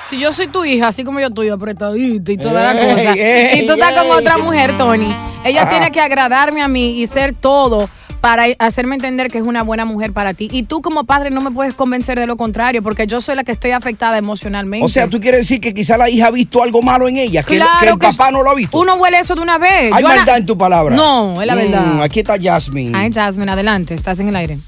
Si 0.08 0.18
yo 0.18 0.32
soy 0.32 0.46
tu 0.46 0.64
hija, 0.64 0.88
así 0.88 1.04
como 1.04 1.20
yo 1.20 1.28
tuyo, 1.28 1.52
apretadita 1.52 2.32
y 2.32 2.38
toda 2.38 2.72
la 2.72 2.80
cosa, 2.80 3.12
ey, 3.12 3.60
y 3.60 3.66
tú 3.66 3.74
estás 3.74 3.92
con 3.92 4.10
otra 4.12 4.38
mujer, 4.38 4.74
Tony, 4.78 5.14
ella 5.44 5.62
Ajá. 5.62 5.70
tiene 5.70 5.92
que 5.92 6.00
agradarme 6.00 6.62
a 6.62 6.68
mí 6.68 7.02
y 7.02 7.06
ser 7.06 7.34
todo 7.34 7.90
para 8.20 8.44
hacerme 8.58 8.94
entender 8.96 9.28
que 9.30 9.38
es 9.38 9.44
una 9.44 9.62
buena 9.62 9.84
mujer 9.84 10.12
para 10.12 10.34
ti. 10.34 10.48
Y 10.52 10.64
tú 10.64 10.82
como 10.82 11.04
padre 11.04 11.30
no 11.30 11.40
me 11.40 11.50
puedes 11.50 11.74
convencer 11.74 12.18
de 12.18 12.26
lo 12.26 12.36
contrario, 12.36 12.82
porque 12.82 13.06
yo 13.06 13.20
soy 13.20 13.34
la 13.36 13.44
que 13.44 13.52
estoy 13.52 13.70
afectada 13.70 14.18
emocionalmente. 14.18 14.84
O 14.84 14.88
sea, 14.88 15.06
tú 15.08 15.20
quieres 15.20 15.40
decir 15.40 15.60
que 15.60 15.72
quizá 15.72 15.96
la 15.96 16.10
hija 16.10 16.26
ha 16.26 16.30
visto 16.30 16.62
algo 16.62 16.82
malo 16.82 17.08
en 17.08 17.16
ella, 17.16 17.42
que, 17.42 17.56
Claro 17.56 17.70
que 17.80 17.86
el 17.88 17.98
que 17.98 18.06
papá 18.08 18.30
no 18.30 18.42
lo 18.42 18.50
ha 18.50 18.54
visto. 18.54 18.78
Uno 18.78 18.96
huele 18.96 19.18
eso 19.18 19.34
de 19.34 19.40
una 19.40 19.56
vez. 19.58 19.92
Hay 19.92 20.02
Yo 20.02 20.08
la- 20.08 20.16
maldad 20.16 20.36
en 20.36 20.46
tu 20.46 20.58
palabra. 20.58 20.94
No, 20.94 21.40
es 21.40 21.46
la 21.46 21.54
Mm, 21.54 21.58
verdad. 21.58 22.02
aquí 22.02 22.20
está 22.20 22.36
Jasmine. 22.40 22.96
Ay, 22.96 23.10
Jasmine, 23.12 23.50
adelante, 23.50 23.94
estás 23.94 24.20
en 24.20 24.28
el 24.28 24.36
aire. 24.36 24.58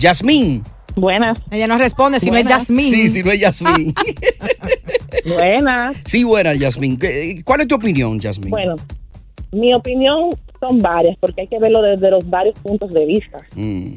Jasmine. 0.00 0.62
Buenas, 0.94 1.38
Ella 1.50 1.66
no 1.66 1.76
responde 1.76 2.18
si 2.20 2.30
no 2.30 2.36
es 2.38 2.44
Buenas. 2.44 2.60
Jasmine. 2.68 2.90
Sí, 2.90 3.08
sí, 3.10 3.22
no 3.22 3.30
es 3.30 3.40
Jasmine. 3.40 3.92
buenas. 5.26 5.96
sí, 6.06 6.24
buena, 6.24 6.52
Jasmine. 6.58 6.98
¿Qué- 6.98 7.42
¿Cuál 7.44 7.60
es 7.60 7.68
tu 7.68 7.74
opinión, 7.74 8.18
Jasmine? 8.18 8.50
Bueno, 8.50 8.76
mi 9.52 9.74
opinión 9.74 10.30
son 10.60 10.78
varias, 10.78 11.16
porque 11.18 11.42
hay 11.42 11.46
que 11.48 11.58
verlo 11.58 11.82
desde 11.82 12.10
los 12.10 12.28
varios 12.28 12.58
puntos 12.60 12.92
de 12.92 13.04
vista. 13.06 13.38
Mm, 13.54 13.96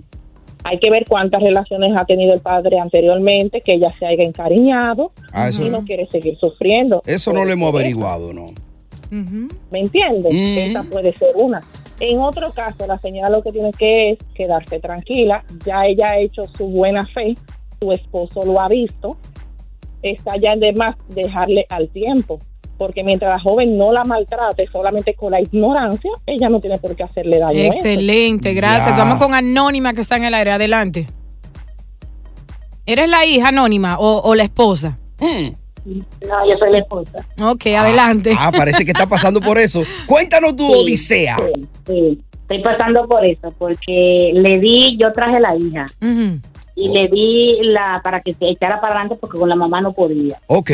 Hay 0.65 0.77
que 0.79 0.91
ver 0.91 1.05
cuántas 1.07 1.41
relaciones 1.41 1.93
ha 1.97 2.03
tenido 2.03 2.33
el 2.33 2.41
padre 2.41 2.79
anteriormente, 2.79 3.61
que 3.61 3.75
ella 3.75 3.93
se 3.97 4.05
haya 4.05 4.23
encariñado 4.23 5.13
ah, 5.31 5.47
eso, 5.47 5.65
y 5.65 5.69
no 5.69 5.85
quiere 5.85 6.05
seguir 6.07 6.37
sufriendo. 6.37 7.01
eso 7.05 7.31
no 7.31 7.45
lo 7.45 7.51
hemos 7.51 7.73
averiguado, 7.73 8.33
¿no? 8.33 8.47
¿Me 9.09 9.79
entiendes? 9.79 10.33
Mm. 10.33 10.57
Esa 10.69 10.83
puede 10.83 11.13
ser 11.17 11.35
una. 11.35 11.61
En 11.99 12.19
otro 12.19 12.51
caso, 12.51 12.85
la 12.87 12.97
señora 12.99 13.29
lo 13.29 13.41
que 13.41 13.51
tiene 13.51 13.71
que 13.71 14.11
es 14.11 14.19
quedarse 14.35 14.79
tranquila. 14.79 15.43
Ya 15.65 15.85
ella 15.85 16.11
ha 16.11 16.19
hecho 16.19 16.43
su 16.57 16.67
buena 16.67 17.05
fe, 17.07 17.35
su 17.79 17.91
esposo 17.91 18.45
lo 18.45 18.59
ha 18.59 18.67
visto. 18.67 19.17
Está 20.01 20.37
ya 20.37 20.55
de 20.55 20.73
más 20.73 20.95
dejarle 21.09 21.65
al 21.69 21.89
tiempo. 21.89 22.39
Porque 22.79 23.03
mientras 23.03 23.29
la 23.29 23.39
joven 23.39 23.77
no 23.77 23.91
la 23.91 24.03
maltrate 24.05 24.65
solamente 24.71 25.13
con 25.13 25.31
la 25.33 25.39
ignorancia, 25.41 26.09
ella 26.25 26.49
no 26.49 26.59
tiene 26.59 26.79
por 26.79 26.95
qué 26.95 27.03
hacerle 27.03 27.37
daño. 27.37 27.59
Excelente, 27.59 28.53
gracias. 28.55 28.97
Ya. 28.97 29.03
Vamos 29.03 29.21
con 29.21 29.35
Anónima 29.35 29.93
que 29.93 30.01
está 30.01 30.17
en 30.17 30.23
el 30.23 30.33
aire. 30.33 30.49
Adelante. 30.51 31.05
¿Eres 32.85 33.07
la 33.09 33.25
hija 33.25 33.49
Anónima 33.49 33.99
o, 33.99 34.21
o 34.23 34.33
la 34.33 34.43
esposa? 34.43 34.97
No, 35.85 36.49
yo 36.49 36.57
soy 36.57 36.71
la 36.71 36.79
esposa. 36.79 37.25
Ok, 37.43 37.67
adelante. 37.77 38.33
Ah, 38.37 38.51
parece 38.55 38.85
que 38.85 38.91
está 38.91 39.07
pasando 39.07 39.39
por 39.41 39.57
eso. 39.57 39.83
Cuéntanos 40.07 40.55
tu 40.55 40.65
Sí, 40.67 40.73
odisea. 40.83 41.37
Sí, 41.37 41.67
sí. 41.87 42.21
estoy 42.41 42.63
pasando 42.63 43.07
por 43.07 43.25
eso, 43.25 43.53
porque 43.57 44.31
le 44.33 44.59
di, 44.59 44.97
yo 44.97 45.11
traje 45.11 45.39
la 45.39 45.55
hija 45.55 45.85
y 46.75 46.87
le 46.89 47.07
di 47.09 47.57
la 47.63 47.99
para 48.03 48.21
que 48.21 48.33
se 48.33 48.49
echara 48.49 48.79
para 48.79 48.93
adelante 48.95 49.17
porque 49.19 49.37
con 49.37 49.49
la 49.49 49.55
mamá 49.55 49.81
no 49.81 49.93
podía. 49.93 50.39
Ok. 50.47 50.71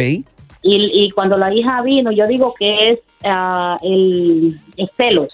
Y, 0.67 1.05
y 1.05 1.11
cuando 1.11 1.37
la 1.37 1.53
hija 1.53 1.79
vino, 1.83 2.11
yo 2.11 2.25
digo 2.25 2.55
que 2.57 2.91
es 2.91 2.99
ah, 3.23 3.77
el, 3.83 4.59
el 4.77 4.89
celos. 4.97 5.27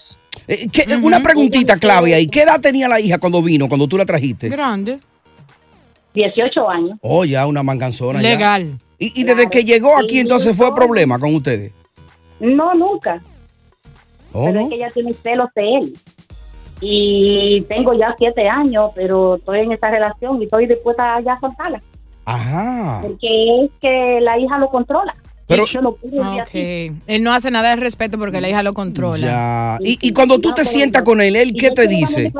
Eh, 0.46 0.66
¿qué- 0.70 0.84
Una 1.02 1.20
preguntita 1.22 1.78
clave 1.78 2.14
ahí. 2.14 2.26
¿Qué 2.26 2.42
edad 2.42 2.60
tenía 2.60 2.86
la 2.86 3.00
hija 3.00 3.16
cuando 3.18 3.40
vino, 3.42 3.66
cuando 3.66 3.86
tú 3.86 3.96
la 3.96 4.04
trajiste? 4.04 4.50
Grande. 4.50 4.98
18 6.14 6.68
años. 6.68 6.98
Oh, 7.00 7.24
ya, 7.24 7.46
una 7.46 7.62
manganzona. 7.62 8.20
ya. 8.20 8.28
Legal. 8.28 8.78
Y, 8.98 9.18
y 9.20 9.24
desde 9.24 9.48
que 9.48 9.64
llegó 9.64 9.96
aquí, 9.96 10.18
entonces 10.18 10.54
fue 10.54 10.74
problema 10.74 11.18
con 11.18 11.34
ustedes. 11.34 11.72
No, 12.38 12.74
nunca. 12.74 13.22
Oh, 14.34 14.44
pero 14.46 14.60
es 14.60 14.68
que 14.68 14.74
ella 14.74 14.90
tiene 14.92 15.14
celos 15.14 15.48
de 15.56 15.74
él. 15.76 15.94
Y 16.82 17.62
tengo 17.68 17.94
ya 17.94 18.14
siete 18.18 18.48
años, 18.48 18.90
pero 18.94 19.36
estoy 19.36 19.60
en 19.60 19.72
esta 19.72 19.90
relación 19.90 20.40
y 20.42 20.44
estoy 20.44 20.66
dispuesta 20.66 21.20
ya 21.24 21.34
a 21.34 21.40
soltarla. 21.40 21.80
Ajá. 22.24 23.00
Porque 23.02 23.64
es 23.64 23.70
que 23.80 24.18
la 24.20 24.38
hija 24.38 24.58
lo 24.58 24.68
controla. 24.68 25.14
Pero- 25.52 25.66
así. 26.40 26.92
Él 27.06 27.22
no 27.22 27.32
hace 27.32 27.50
nada 27.50 27.70
de 27.70 27.76
respeto 27.76 28.18
porque 28.18 28.40
la 28.40 28.48
hija 28.48 28.62
lo 28.62 28.74
controla. 28.74 29.18
Ya. 29.18 29.78
Y, 29.80 29.98
y 30.00 30.12
cuando 30.12 30.38
tú 30.38 30.52
te 30.52 30.64
sientas 30.64 31.02
con 31.02 31.20
él, 31.20 31.36
¿él 31.36 31.52
qué 31.58 31.70
te 31.70 31.86
dice? 31.88 32.32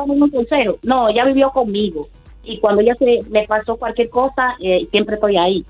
No, 0.83 1.09
ella 1.09 1.25
vivió 1.25 1.49
conmigo. 1.51 2.07
Y 2.43 2.59
cuando 2.59 2.81
ella 2.81 2.95
se 2.99 3.05
le 3.05 3.47
pasó 3.47 3.77
cualquier 3.77 4.09
cosa, 4.09 4.55
eh, 4.59 4.87
siempre 4.91 5.15
estoy 5.15 5.37
ahí. 5.37 5.65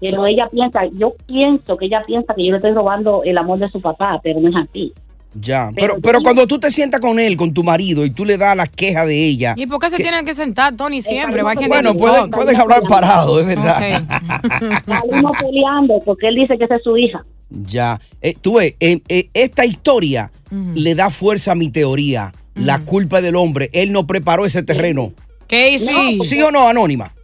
Pero 0.00 0.26
ella 0.26 0.48
piensa, 0.50 0.80
yo 0.92 1.14
pienso 1.26 1.76
que 1.76 1.86
ella 1.86 2.02
piensa 2.06 2.34
que 2.34 2.44
yo 2.44 2.52
le 2.52 2.56
estoy 2.56 2.72
robando 2.72 3.22
el 3.24 3.36
amor 3.36 3.58
de 3.58 3.68
su 3.70 3.80
papá, 3.80 4.18
pero 4.22 4.40
no 4.40 4.48
es 4.48 4.56
así. 4.56 4.92
Ya. 5.34 5.70
Pero 5.74 6.00
Pero, 6.00 6.20
cuando 6.22 6.46
tú 6.46 6.58
te 6.58 6.70
sientas 6.70 7.00
con 7.00 7.18
él, 7.18 7.36
con 7.36 7.54
tu 7.54 7.62
marido, 7.62 8.04
y 8.04 8.10
tú 8.10 8.24
le 8.24 8.36
das 8.36 8.56
las 8.56 8.68
quejas 8.68 9.06
de 9.06 9.26
ella. 9.26 9.54
¿Y 9.56 9.66
por 9.66 9.78
qué 9.78 9.90
se 9.90 9.96
tienen 9.96 10.24
que 10.24 10.34
sentar, 10.34 10.74
Tony, 10.76 11.02
siempre? 11.02 11.42
Can't 11.42 11.58
they 11.58 11.68
Bueno, 11.68 11.92
just 11.92 12.34
puedes, 12.34 12.56
hablar 12.56 12.82
parado, 12.88 13.38
es 13.38 13.46
verdad. 13.46 13.80
Salimos 14.86 15.36
peleando 15.40 16.00
porque 16.04 16.28
él 16.28 16.34
dice 16.34 16.58
que 16.58 16.64
esa 16.64 16.76
es 16.76 16.82
su 16.82 16.96
hija. 16.96 17.24
Ya. 17.48 18.00
Eh, 18.20 18.34
tú 18.40 18.54
ves, 18.54 18.74
eh, 18.80 19.00
eh, 19.08 19.28
esta 19.34 19.64
historia 19.64 20.32
le 20.74 20.94
da 20.94 21.10
fuerza 21.10 21.52
a 21.52 21.54
mi 21.54 21.70
teoría. 21.70 22.32
La 22.54 22.80
culpa 22.80 23.18
es 23.18 23.22
del 23.22 23.36
hombre. 23.36 23.70
Él 23.72 23.92
no 23.92 24.06
preparó 24.06 24.44
ese 24.44 24.62
terreno. 24.62 25.12
Casey. 25.46 26.16
No, 26.16 26.24
¿Sí 26.24 26.42
o 26.42 26.50
no, 26.50 26.68
Anónima? 26.68 27.14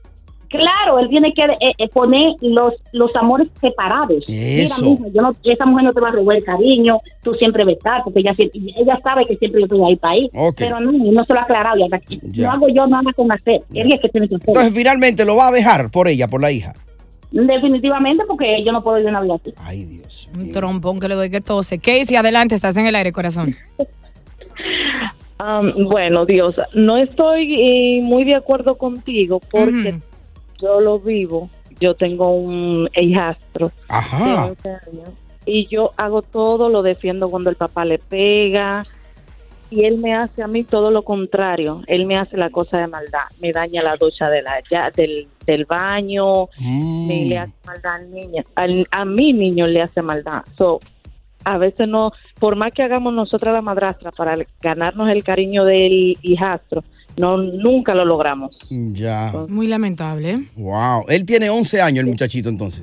Claro, 0.49 0.99
él 0.99 1.09
tiene 1.09 1.33
que 1.33 1.43
eh, 1.43 1.73
eh, 1.79 1.89
poner 1.89 2.35
los, 2.41 2.75
los 2.93 3.15
amores 3.17 3.49
separados. 3.61 4.25
Eso. 4.29 4.85
Mira, 4.85 4.99
mija, 4.99 5.15
yo 5.15 5.23
no, 5.23 5.37
esa 5.45 5.67
mujer 5.67 5.85
no 5.85 5.93
te 5.93 6.01
va 6.01 6.09
a 6.09 6.13
robar 6.13 6.37
el 6.37 6.45
cariño, 6.45 7.01
tú 7.23 7.35
siempre 7.35 7.65
vas 7.65 7.73
a 7.73 7.77
estar, 7.77 8.05
porque 8.05 8.21
ella, 8.21 8.35
ella 8.39 9.01
sabe 9.03 9.27
que 9.27 9.37
siempre 9.37 9.61
yo 9.61 9.67
estoy 9.67 9.83
ahí 9.85 9.97
para 9.97 10.17
ir. 10.17 10.31
Ok. 10.35 10.57
Pero 10.59 10.81
no, 10.81 10.93
no 10.93 11.25
se 11.25 11.33
lo 11.33 11.41
ha 11.41 11.43
aclarado. 11.43 11.77
Y 11.79 11.83
hasta 11.83 11.97
aquí. 11.97 12.21
Ya. 12.23 12.47
No 12.47 12.53
hago 12.53 12.69
yo 12.69 12.87
nada 12.87 13.13
con 13.15 13.31
hacer. 13.33 13.63
Él 13.75 13.89
es 13.89 13.95
el 13.95 14.01
que 14.01 14.09
tiene 14.09 14.29
que 14.29 14.37
hacer. 14.37 14.49
Entonces, 14.49 14.73
finalmente 14.75 15.25
lo 15.25 15.37
va 15.37 15.49
a 15.49 15.53
dejar 15.53 15.91
por 15.91 16.09
ella, 16.09 16.29
por 16.29 16.41
la 16.41 16.51
hija. 16.51 16.75
Definitivamente, 17.33 18.25
porque 18.27 18.63
yo 18.65 18.73
no 18.73 18.83
puedo 18.83 18.97
vivir 18.97 19.11
una 19.11 19.21
vida 19.21 19.35
así. 19.35 19.53
Ay, 19.59 19.85
Dios. 19.85 20.31
Un 20.35 20.53
trompón 20.53 21.01
que 21.01 21.09
le 21.09 21.15
doy 21.15 21.29
que 21.29 21.41
tose. 21.41 21.79
Casey, 21.79 22.17
adelante, 22.17 22.55
estás 22.55 22.77
en 22.77 22.87
el 22.87 22.95
aire, 22.95 23.13
corazón. 23.13 23.55
Am, 25.39 25.73
bueno, 25.89 26.25
Dios, 26.25 26.55
no 26.75 26.97
estoy 26.97 27.55
eh, 27.55 28.01
muy 28.03 28.25
de 28.25 28.37
acuerdo 28.37 28.79
contigo 28.79 29.41
porque 29.51 29.99
yo 30.61 30.81
lo 30.81 30.99
vivo. 30.99 31.51
Yo 31.81 31.95
tengo 31.95 32.31
un 32.31 32.89
hijastro 32.97 33.67
de 33.69 33.73
Ajá. 33.89 34.47
11 34.47 34.69
años 34.71 35.09
y 35.45 35.67
yo 35.69 35.93
hago 35.97 36.23
todo, 36.23 36.69
lo 36.71 36.83
defiendo 36.83 37.29
cuando 37.29 37.51
el 37.51 37.57
papá 37.57 37.85
le 37.85 37.99
pega 37.99 38.85
y 39.69 39.85
él 39.85 39.99
me 39.99 40.15
hace 40.15 40.43
a 40.43 40.47
mí 40.47 40.65
todo 40.65 40.91
lo 40.91 41.03
contrario. 41.03 41.83
Él 41.87 42.07
me 42.07 42.17
hace 42.17 42.37
la 42.37 42.51
cosa 42.51 42.79
de 42.79 42.87
maldad, 42.87 43.25
me 43.41 43.53
daña 43.53 43.83
la 43.83 43.97
ducha 43.97 44.31
de 44.31 44.41
la, 44.43 44.63
ya, 44.71 44.91
del, 44.91 45.29
del 45.45 45.67
baño, 45.67 46.49
me 46.59 47.27
le 47.27 47.39
hace 47.39 47.53
maldad 47.67 47.95
al 47.97 48.11
niño. 48.11 48.43
Al- 48.55 48.87
a 48.91 49.05
mi 49.05 49.33
niño 49.35 49.67
le 49.67 49.83
hace 49.83 50.01
maldad. 50.03 50.43
So, 50.57 50.81
a 51.45 51.59
veces 51.59 51.87
no, 51.89 52.13
por 52.41 52.57
más 52.57 52.73
que 52.73 52.83
hagamos 52.83 53.13
nosotras 53.13 53.53
la 53.55 53.61
madrastra 53.63 54.13
para 54.13 54.35
ganarnos 54.63 55.11
el 55.11 55.23
cariño 55.23 55.65
del 55.65 56.17
hijastro, 56.23 56.83
no 57.17 57.37
nunca 57.39 57.95
lo 57.95 58.05
logramos. 58.05 58.57
Ya. 58.71 59.33
Muy 59.49 59.67
lamentable. 59.67 60.33
¿eh? 60.33 60.39
Wow. 60.57 61.05
Él 61.09 61.25
tiene 61.25 61.51
11 61.51 61.81
años, 61.81 62.01
el 62.05 62.11
muchachito, 62.11 62.49
entonces. 62.49 62.83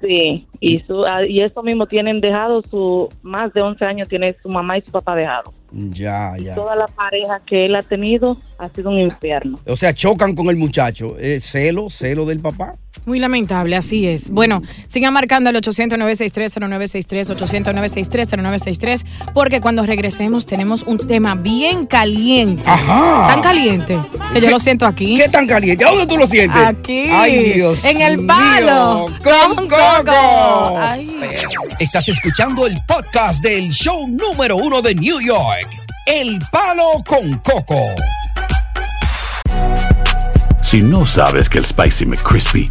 Sí, 0.00 0.46
y 0.60 0.78
su 0.80 1.04
ah, 1.04 1.26
y 1.26 1.40
eso 1.40 1.60
mismo 1.62 1.86
tienen 1.86 2.20
dejado 2.20 2.62
su 2.70 3.08
más 3.22 3.52
de 3.52 3.62
11 3.62 3.84
años 3.84 4.08
tiene 4.08 4.36
su 4.40 4.48
mamá 4.48 4.78
y 4.78 4.82
su 4.82 4.92
papá 4.92 5.16
dejado. 5.16 5.52
Ya, 5.72 6.34
ya. 6.40 6.54
Toda 6.54 6.76
la 6.76 6.86
pareja 6.86 7.42
que 7.44 7.66
él 7.66 7.74
ha 7.74 7.82
tenido 7.82 8.36
ha 8.58 8.68
sido 8.68 8.90
un 8.90 8.98
infierno. 8.98 9.58
O 9.66 9.76
sea, 9.76 9.92
chocan 9.92 10.34
con 10.34 10.48
el 10.48 10.56
muchacho. 10.56 11.16
Eh, 11.18 11.40
celo, 11.40 11.90
celo 11.90 12.24
del 12.24 12.40
papá. 12.40 12.76
Muy 13.08 13.18
lamentable, 13.20 13.74
así 13.74 14.06
es. 14.06 14.28
Bueno, 14.28 14.60
sigan 14.86 15.14
marcando 15.14 15.48
el 15.48 15.56
800-963-0963, 15.56 17.34
800-963-0963, 17.38 19.02
porque 19.32 19.62
cuando 19.62 19.82
regresemos 19.84 20.44
tenemos 20.44 20.82
un 20.82 20.98
tema 20.98 21.34
bien 21.34 21.86
caliente. 21.86 22.64
Ajá. 22.66 23.28
Tan 23.28 23.40
caliente 23.40 23.98
que 24.34 24.42
yo 24.42 24.50
lo 24.50 24.58
siento 24.58 24.84
aquí. 24.84 25.16
¿Qué 25.16 25.30
tan 25.30 25.46
caliente? 25.46 25.86
¿A 25.86 25.88
dónde 25.88 26.06
tú 26.06 26.18
lo 26.18 26.26
sientes? 26.26 26.60
Aquí. 26.60 27.08
Ay, 27.10 27.54
Dios 27.54 27.82
En 27.86 28.02
el 28.02 28.18
mío. 28.18 28.26
palo. 28.26 29.06
Con 29.24 29.56
Coco. 29.56 29.76
Coco. 30.04 30.78
Ay. 30.78 31.18
Estás 31.80 32.06
escuchando 32.10 32.66
el 32.66 32.78
podcast 32.86 33.42
del 33.42 33.70
show 33.70 34.06
número 34.06 34.58
uno 34.58 34.82
de 34.82 34.94
New 34.94 35.18
York. 35.18 35.66
El 36.04 36.38
Palo 36.52 37.02
con 37.06 37.38
Coco. 37.38 37.86
Si 40.62 40.82
no 40.82 41.06
sabes 41.06 41.48
que 41.48 41.56
el 41.56 41.64
Spicy 41.64 42.04
McCrispy 42.04 42.70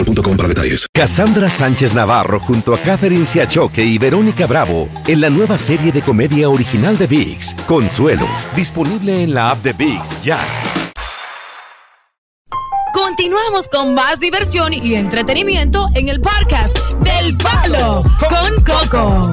boostmobile.com 0.03 0.37
para 0.37 0.47
detalles. 0.47 0.87
Cassandra 0.93 1.49
Sánchez 1.49 1.93
Navarro 1.93 2.39
junto 2.39 2.73
a 2.73 2.79
Catherine 2.79 3.25
Siachoque 3.25 3.83
y 3.83 3.97
Verónica 3.97 4.47
Bravo 4.47 4.89
en 5.07 5.21
la 5.21 5.29
nueva 5.29 5.57
serie 5.57 5.91
de 5.91 6.01
comedia 6.01 6.49
original 6.49 6.97
de 6.97 7.07
VIX, 7.07 7.53
Consuelo, 7.67 8.27
disponible 8.55 9.23
en 9.23 9.33
la 9.33 9.51
app 9.51 9.59
de 9.63 9.73
VIX 9.73 10.23
ya. 10.23 10.39
Continuamos 12.93 13.67
con 13.69 13.93
más 13.93 14.19
diversión 14.19 14.73
y 14.73 14.95
entretenimiento 14.95 15.87
en 15.95 16.09
el 16.09 16.19
podcast 16.21 16.77
del 16.99 17.37
Palo 17.37 18.03
con 18.29 18.63
Coco. 18.63 19.30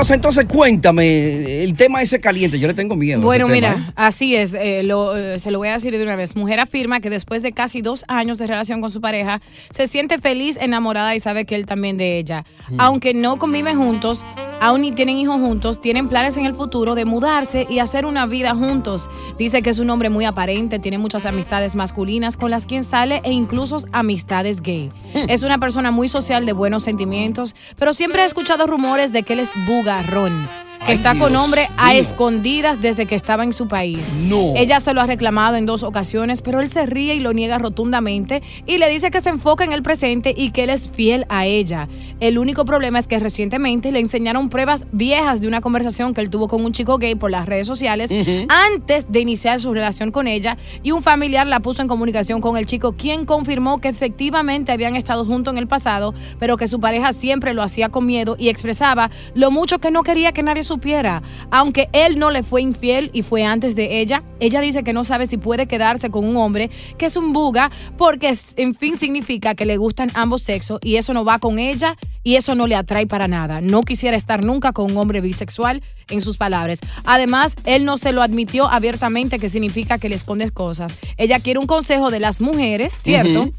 Dios, 0.00 0.10
entonces 0.12 0.46
cuéntame, 0.46 1.62
el 1.62 1.76
tema 1.76 2.00
ese 2.00 2.22
caliente, 2.22 2.58
yo 2.58 2.66
le 2.66 2.72
tengo 2.72 2.96
miedo. 2.96 3.20
Bueno, 3.20 3.48
mira, 3.48 3.74
tema, 3.74 3.88
¿eh? 3.90 3.92
así 3.96 4.34
es, 4.34 4.54
eh, 4.54 4.82
lo, 4.82 5.14
eh, 5.14 5.38
se 5.38 5.50
lo 5.50 5.58
voy 5.58 5.68
a 5.68 5.74
decir 5.74 5.94
de 5.94 6.02
una 6.02 6.16
vez. 6.16 6.36
Mujer 6.36 6.58
afirma 6.58 7.00
que 7.00 7.10
después 7.10 7.42
de 7.42 7.52
casi 7.52 7.82
dos 7.82 8.06
años 8.08 8.38
de 8.38 8.46
relación 8.46 8.80
con 8.80 8.90
su 8.90 9.02
pareja, 9.02 9.42
se 9.68 9.86
siente 9.86 10.18
feliz, 10.18 10.56
enamorada 10.58 11.14
y 11.14 11.20
sabe 11.20 11.44
que 11.44 11.54
él 11.54 11.66
también 11.66 11.98
de 11.98 12.16
ella. 12.16 12.46
Mm. 12.70 12.80
Aunque 12.80 13.12
no 13.12 13.38
conviven 13.38 13.76
juntos, 13.76 14.24
aún 14.60 14.82
ni 14.82 14.92
tienen 14.92 15.16
hijos 15.16 15.40
juntos, 15.40 15.80
tienen 15.80 16.08
planes 16.08 16.36
en 16.36 16.44
el 16.44 16.54
futuro 16.54 16.94
de 16.94 17.04
mudarse 17.04 17.66
y 17.68 17.80
hacer 17.80 18.06
una 18.06 18.26
vida 18.26 18.54
juntos. 18.54 19.10
Dice 19.38 19.62
que 19.62 19.70
es 19.70 19.78
un 19.80 19.90
hombre 19.90 20.10
muy 20.10 20.24
aparente, 20.24 20.78
tiene 20.78 20.98
muchas 20.98 21.26
amistades 21.26 21.74
masculinas 21.74 22.36
con 22.36 22.50
las 22.50 22.66
quien 22.66 22.84
sale 22.84 23.20
e 23.24 23.32
incluso 23.32 23.78
amistades 23.92 24.60
gay. 24.60 24.92
Mm. 25.14 25.30
Es 25.30 25.42
una 25.42 25.58
persona 25.58 25.90
muy 25.90 26.08
social 26.08 26.46
de 26.46 26.52
buenos 26.52 26.84
sentimientos, 26.84 27.56
pero 27.76 27.92
siempre 27.92 28.22
he 28.22 28.26
escuchado 28.26 28.66
rumores 28.66 29.12
de 29.12 29.22
que 29.22 29.32
él 29.32 29.40
es 29.40 29.50
bugarrón. 29.66 30.69
Que 30.80 30.92
Ay, 30.92 30.96
está 30.96 31.14
con 31.14 31.30
Dios 31.30 31.42
hombre 31.42 31.68
a 31.76 31.90
mío. 31.92 32.00
escondidas 32.00 32.80
desde 32.80 33.06
que 33.06 33.14
estaba 33.14 33.44
en 33.44 33.52
su 33.52 33.68
país. 33.68 34.14
No. 34.14 34.54
Ella 34.56 34.80
se 34.80 34.94
lo 34.94 35.00
ha 35.00 35.06
reclamado 35.06 35.56
en 35.56 35.66
dos 35.66 35.82
ocasiones, 35.82 36.42
pero 36.42 36.60
él 36.60 36.70
se 36.70 36.86
ríe 36.86 37.14
y 37.14 37.20
lo 37.20 37.32
niega 37.32 37.58
rotundamente 37.58 38.42
y 38.66 38.78
le 38.78 38.88
dice 38.88 39.10
que 39.10 39.20
se 39.20 39.28
enfoca 39.28 39.64
en 39.64 39.72
el 39.72 39.82
presente 39.82 40.34
y 40.36 40.50
que 40.50 40.64
él 40.64 40.70
es 40.70 40.88
fiel 40.88 41.26
a 41.28 41.46
ella. 41.46 41.88
El 42.20 42.38
único 42.38 42.64
problema 42.64 42.98
es 42.98 43.06
que 43.06 43.18
recientemente 43.18 43.92
le 43.92 44.00
enseñaron 44.00 44.48
pruebas 44.48 44.86
viejas 44.92 45.40
de 45.40 45.48
una 45.48 45.60
conversación 45.60 46.14
que 46.14 46.20
él 46.20 46.30
tuvo 46.30 46.48
con 46.48 46.64
un 46.64 46.72
chico 46.72 46.98
gay 46.98 47.14
por 47.14 47.30
las 47.30 47.46
redes 47.46 47.66
sociales 47.66 48.10
antes 48.48 49.10
de 49.12 49.20
iniciar 49.20 49.60
su 49.60 49.72
relación 49.72 50.10
con 50.10 50.26
ella 50.26 50.56
y 50.82 50.92
un 50.92 51.02
familiar 51.02 51.46
la 51.46 51.60
puso 51.60 51.82
en 51.82 51.88
comunicación 51.88 52.40
con 52.40 52.56
el 52.56 52.66
chico, 52.66 52.92
quien 52.92 53.24
confirmó 53.26 53.80
que 53.80 53.88
efectivamente 53.88 54.72
habían 54.72 54.96
estado 54.96 55.24
juntos 55.24 55.52
en 55.52 55.58
el 55.58 55.66
pasado, 55.66 56.14
pero 56.38 56.56
que 56.56 56.66
su 56.68 56.80
pareja 56.80 57.12
siempre 57.12 57.54
lo 57.54 57.62
hacía 57.62 57.88
con 57.90 58.06
miedo 58.06 58.36
y 58.38 58.48
expresaba 58.48 59.10
lo 59.34 59.50
mucho 59.50 59.78
que 59.78 59.90
no 59.90 60.02
quería 60.02 60.32
que 60.32 60.42
nadie 60.42 60.62
supiera. 60.70 61.22
Aunque 61.50 61.88
él 61.92 62.18
no 62.18 62.30
le 62.30 62.44
fue 62.44 62.62
infiel 62.62 63.10
y 63.12 63.22
fue 63.22 63.44
antes 63.44 63.74
de 63.74 64.00
ella, 64.00 64.22
ella 64.38 64.60
dice 64.60 64.84
que 64.84 64.92
no 64.92 65.02
sabe 65.02 65.26
si 65.26 65.36
puede 65.36 65.66
quedarse 65.66 66.10
con 66.10 66.24
un 66.24 66.36
hombre 66.36 66.70
que 66.96 67.06
es 67.06 67.16
un 67.16 67.32
buga 67.32 67.70
porque 67.98 68.32
en 68.56 68.74
fin 68.74 68.96
significa 68.96 69.56
que 69.56 69.66
le 69.66 69.76
gustan 69.76 70.12
ambos 70.14 70.42
sexos 70.42 70.78
y 70.82 70.96
eso 70.96 71.12
no 71.12 71.24
va 71.24 71.40
con 71.40 71.58
ella 71.58 71.96
y 72.22 72.36
eso 72.36 72.54
no 72.54 72.68
le 72.68 72.76
atrae 72.76 73.06
para 73.06 73.26
nada. 73.26 73.60
No 73.60 73.82
quisiera 73.82 74.16
estar 74.16 74.44
nunca 74.44 74.72
con 74.72 74.92
un 74.92 74.96
hombre 74.96 75.20
bisexual, 75.20 75.82
en 76.08 76.20
sus 76.20 76.36
palabras. 76.36 76.80
Además, 77.04 77.56
él 77.64 77.84
no 77.84 77.96
se 77.96 78.12
lo 78.12 78.22
admitió 78.22 78.68
abiertamente, 78.68 79.38
que 79.38 79.48
significa 79.48 79.98
que 79.98 80.08
le 80.08 80.14
escondes 80.14 80.52
cosas. 80.52 80.98
Ella 81.16 81.40
quiere 81.40 81.58
un 81.58 81.66
consejo 81.66 82.10
de 82.10 82.20
las 82.20 82.40
mujeres, 82.40 82.94
¿cierto? 83.02 83.50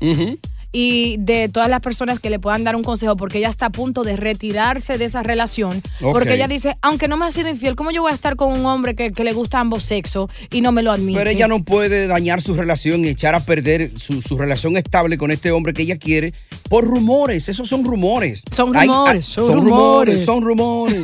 Y 0.72 1.18
de 1.20 1.50
todas 1.50 1.70
las 1.70 1.82
personas 1.82 2.20
que 2.20 2.30
le 2.30 2.40
puedan 2.40 2.63
dar 2.63 2.75
un 2.75 2.84
consejo 2.84 3.18
porque 3.18 3.40
ella 3.40 3.50
está 3.50 3.68
a 3.68 3.70
punto 3.72 4.04
de 4.04 4.16
retirarse 4.16 4.98
de 4.98 5.06
esa 5.06 5.22
relación 5.22 5.82
porque 6.00 6.36
ella 6.36 6.48
dice 6.48 6.78
aunque 6.82 7.08
no 7.10 7.18
me 7.18 7.25
ha 7.25 7.32
sido 7.32 7.50
infiel 7.50 7.75
¿cómo 7.75 7.92
yo 7.92 8.01
voy 8.04 8.12
a 8.12 8.13
estar 8.13 8.36
con 8.38 8.54
un 8.54 8.66
hombre 8.66 8.96
que, 8.96 9.12
que 9.12 9.24
le 9.25 9.34
gusta 9.34 9.60
ambos 9.60 9.84
sexos 9.84 10.30
y 10.50 10.62
no 10.62 10.72
me 10.72 10.82
lo 10.82 10.92
admite? 10.92 11.18
Pero 11.20 11.30
ella 11.30 11.48
no 11.48 11.63
puede 11.63 12.08
dañar 12.08 12.42
su 12.42 12.54
relación 12.56 13.04
y 13.04 13.10
echar 13.10 13.36
a 13.36 13.42
perder 13.42 13.92
su, 14.00 14.22
su 14.22 14.38
relación 14.38 14.78
estable 14.78 15.18
con 15.18 15.32
este 15.32 15.51
hombre 15.51 15.74
que 15.74 15.82
ella 15.82 15.98
quiere 15.98 16.34
por 16.70 16.86
rumores. 16.86 17.50
Esos 17.50 17.68
son 17.68 17.84
rumores. 17.84 18.44
Son 18.51 18.75
Hay- 18.75 18.88
rumores, 18.88 19.28
ah, 19.30 19.32
son 19.34 19.66
rumores. 19.66 20.25
Son 20.25 20.42
rumores. 20.44 21.04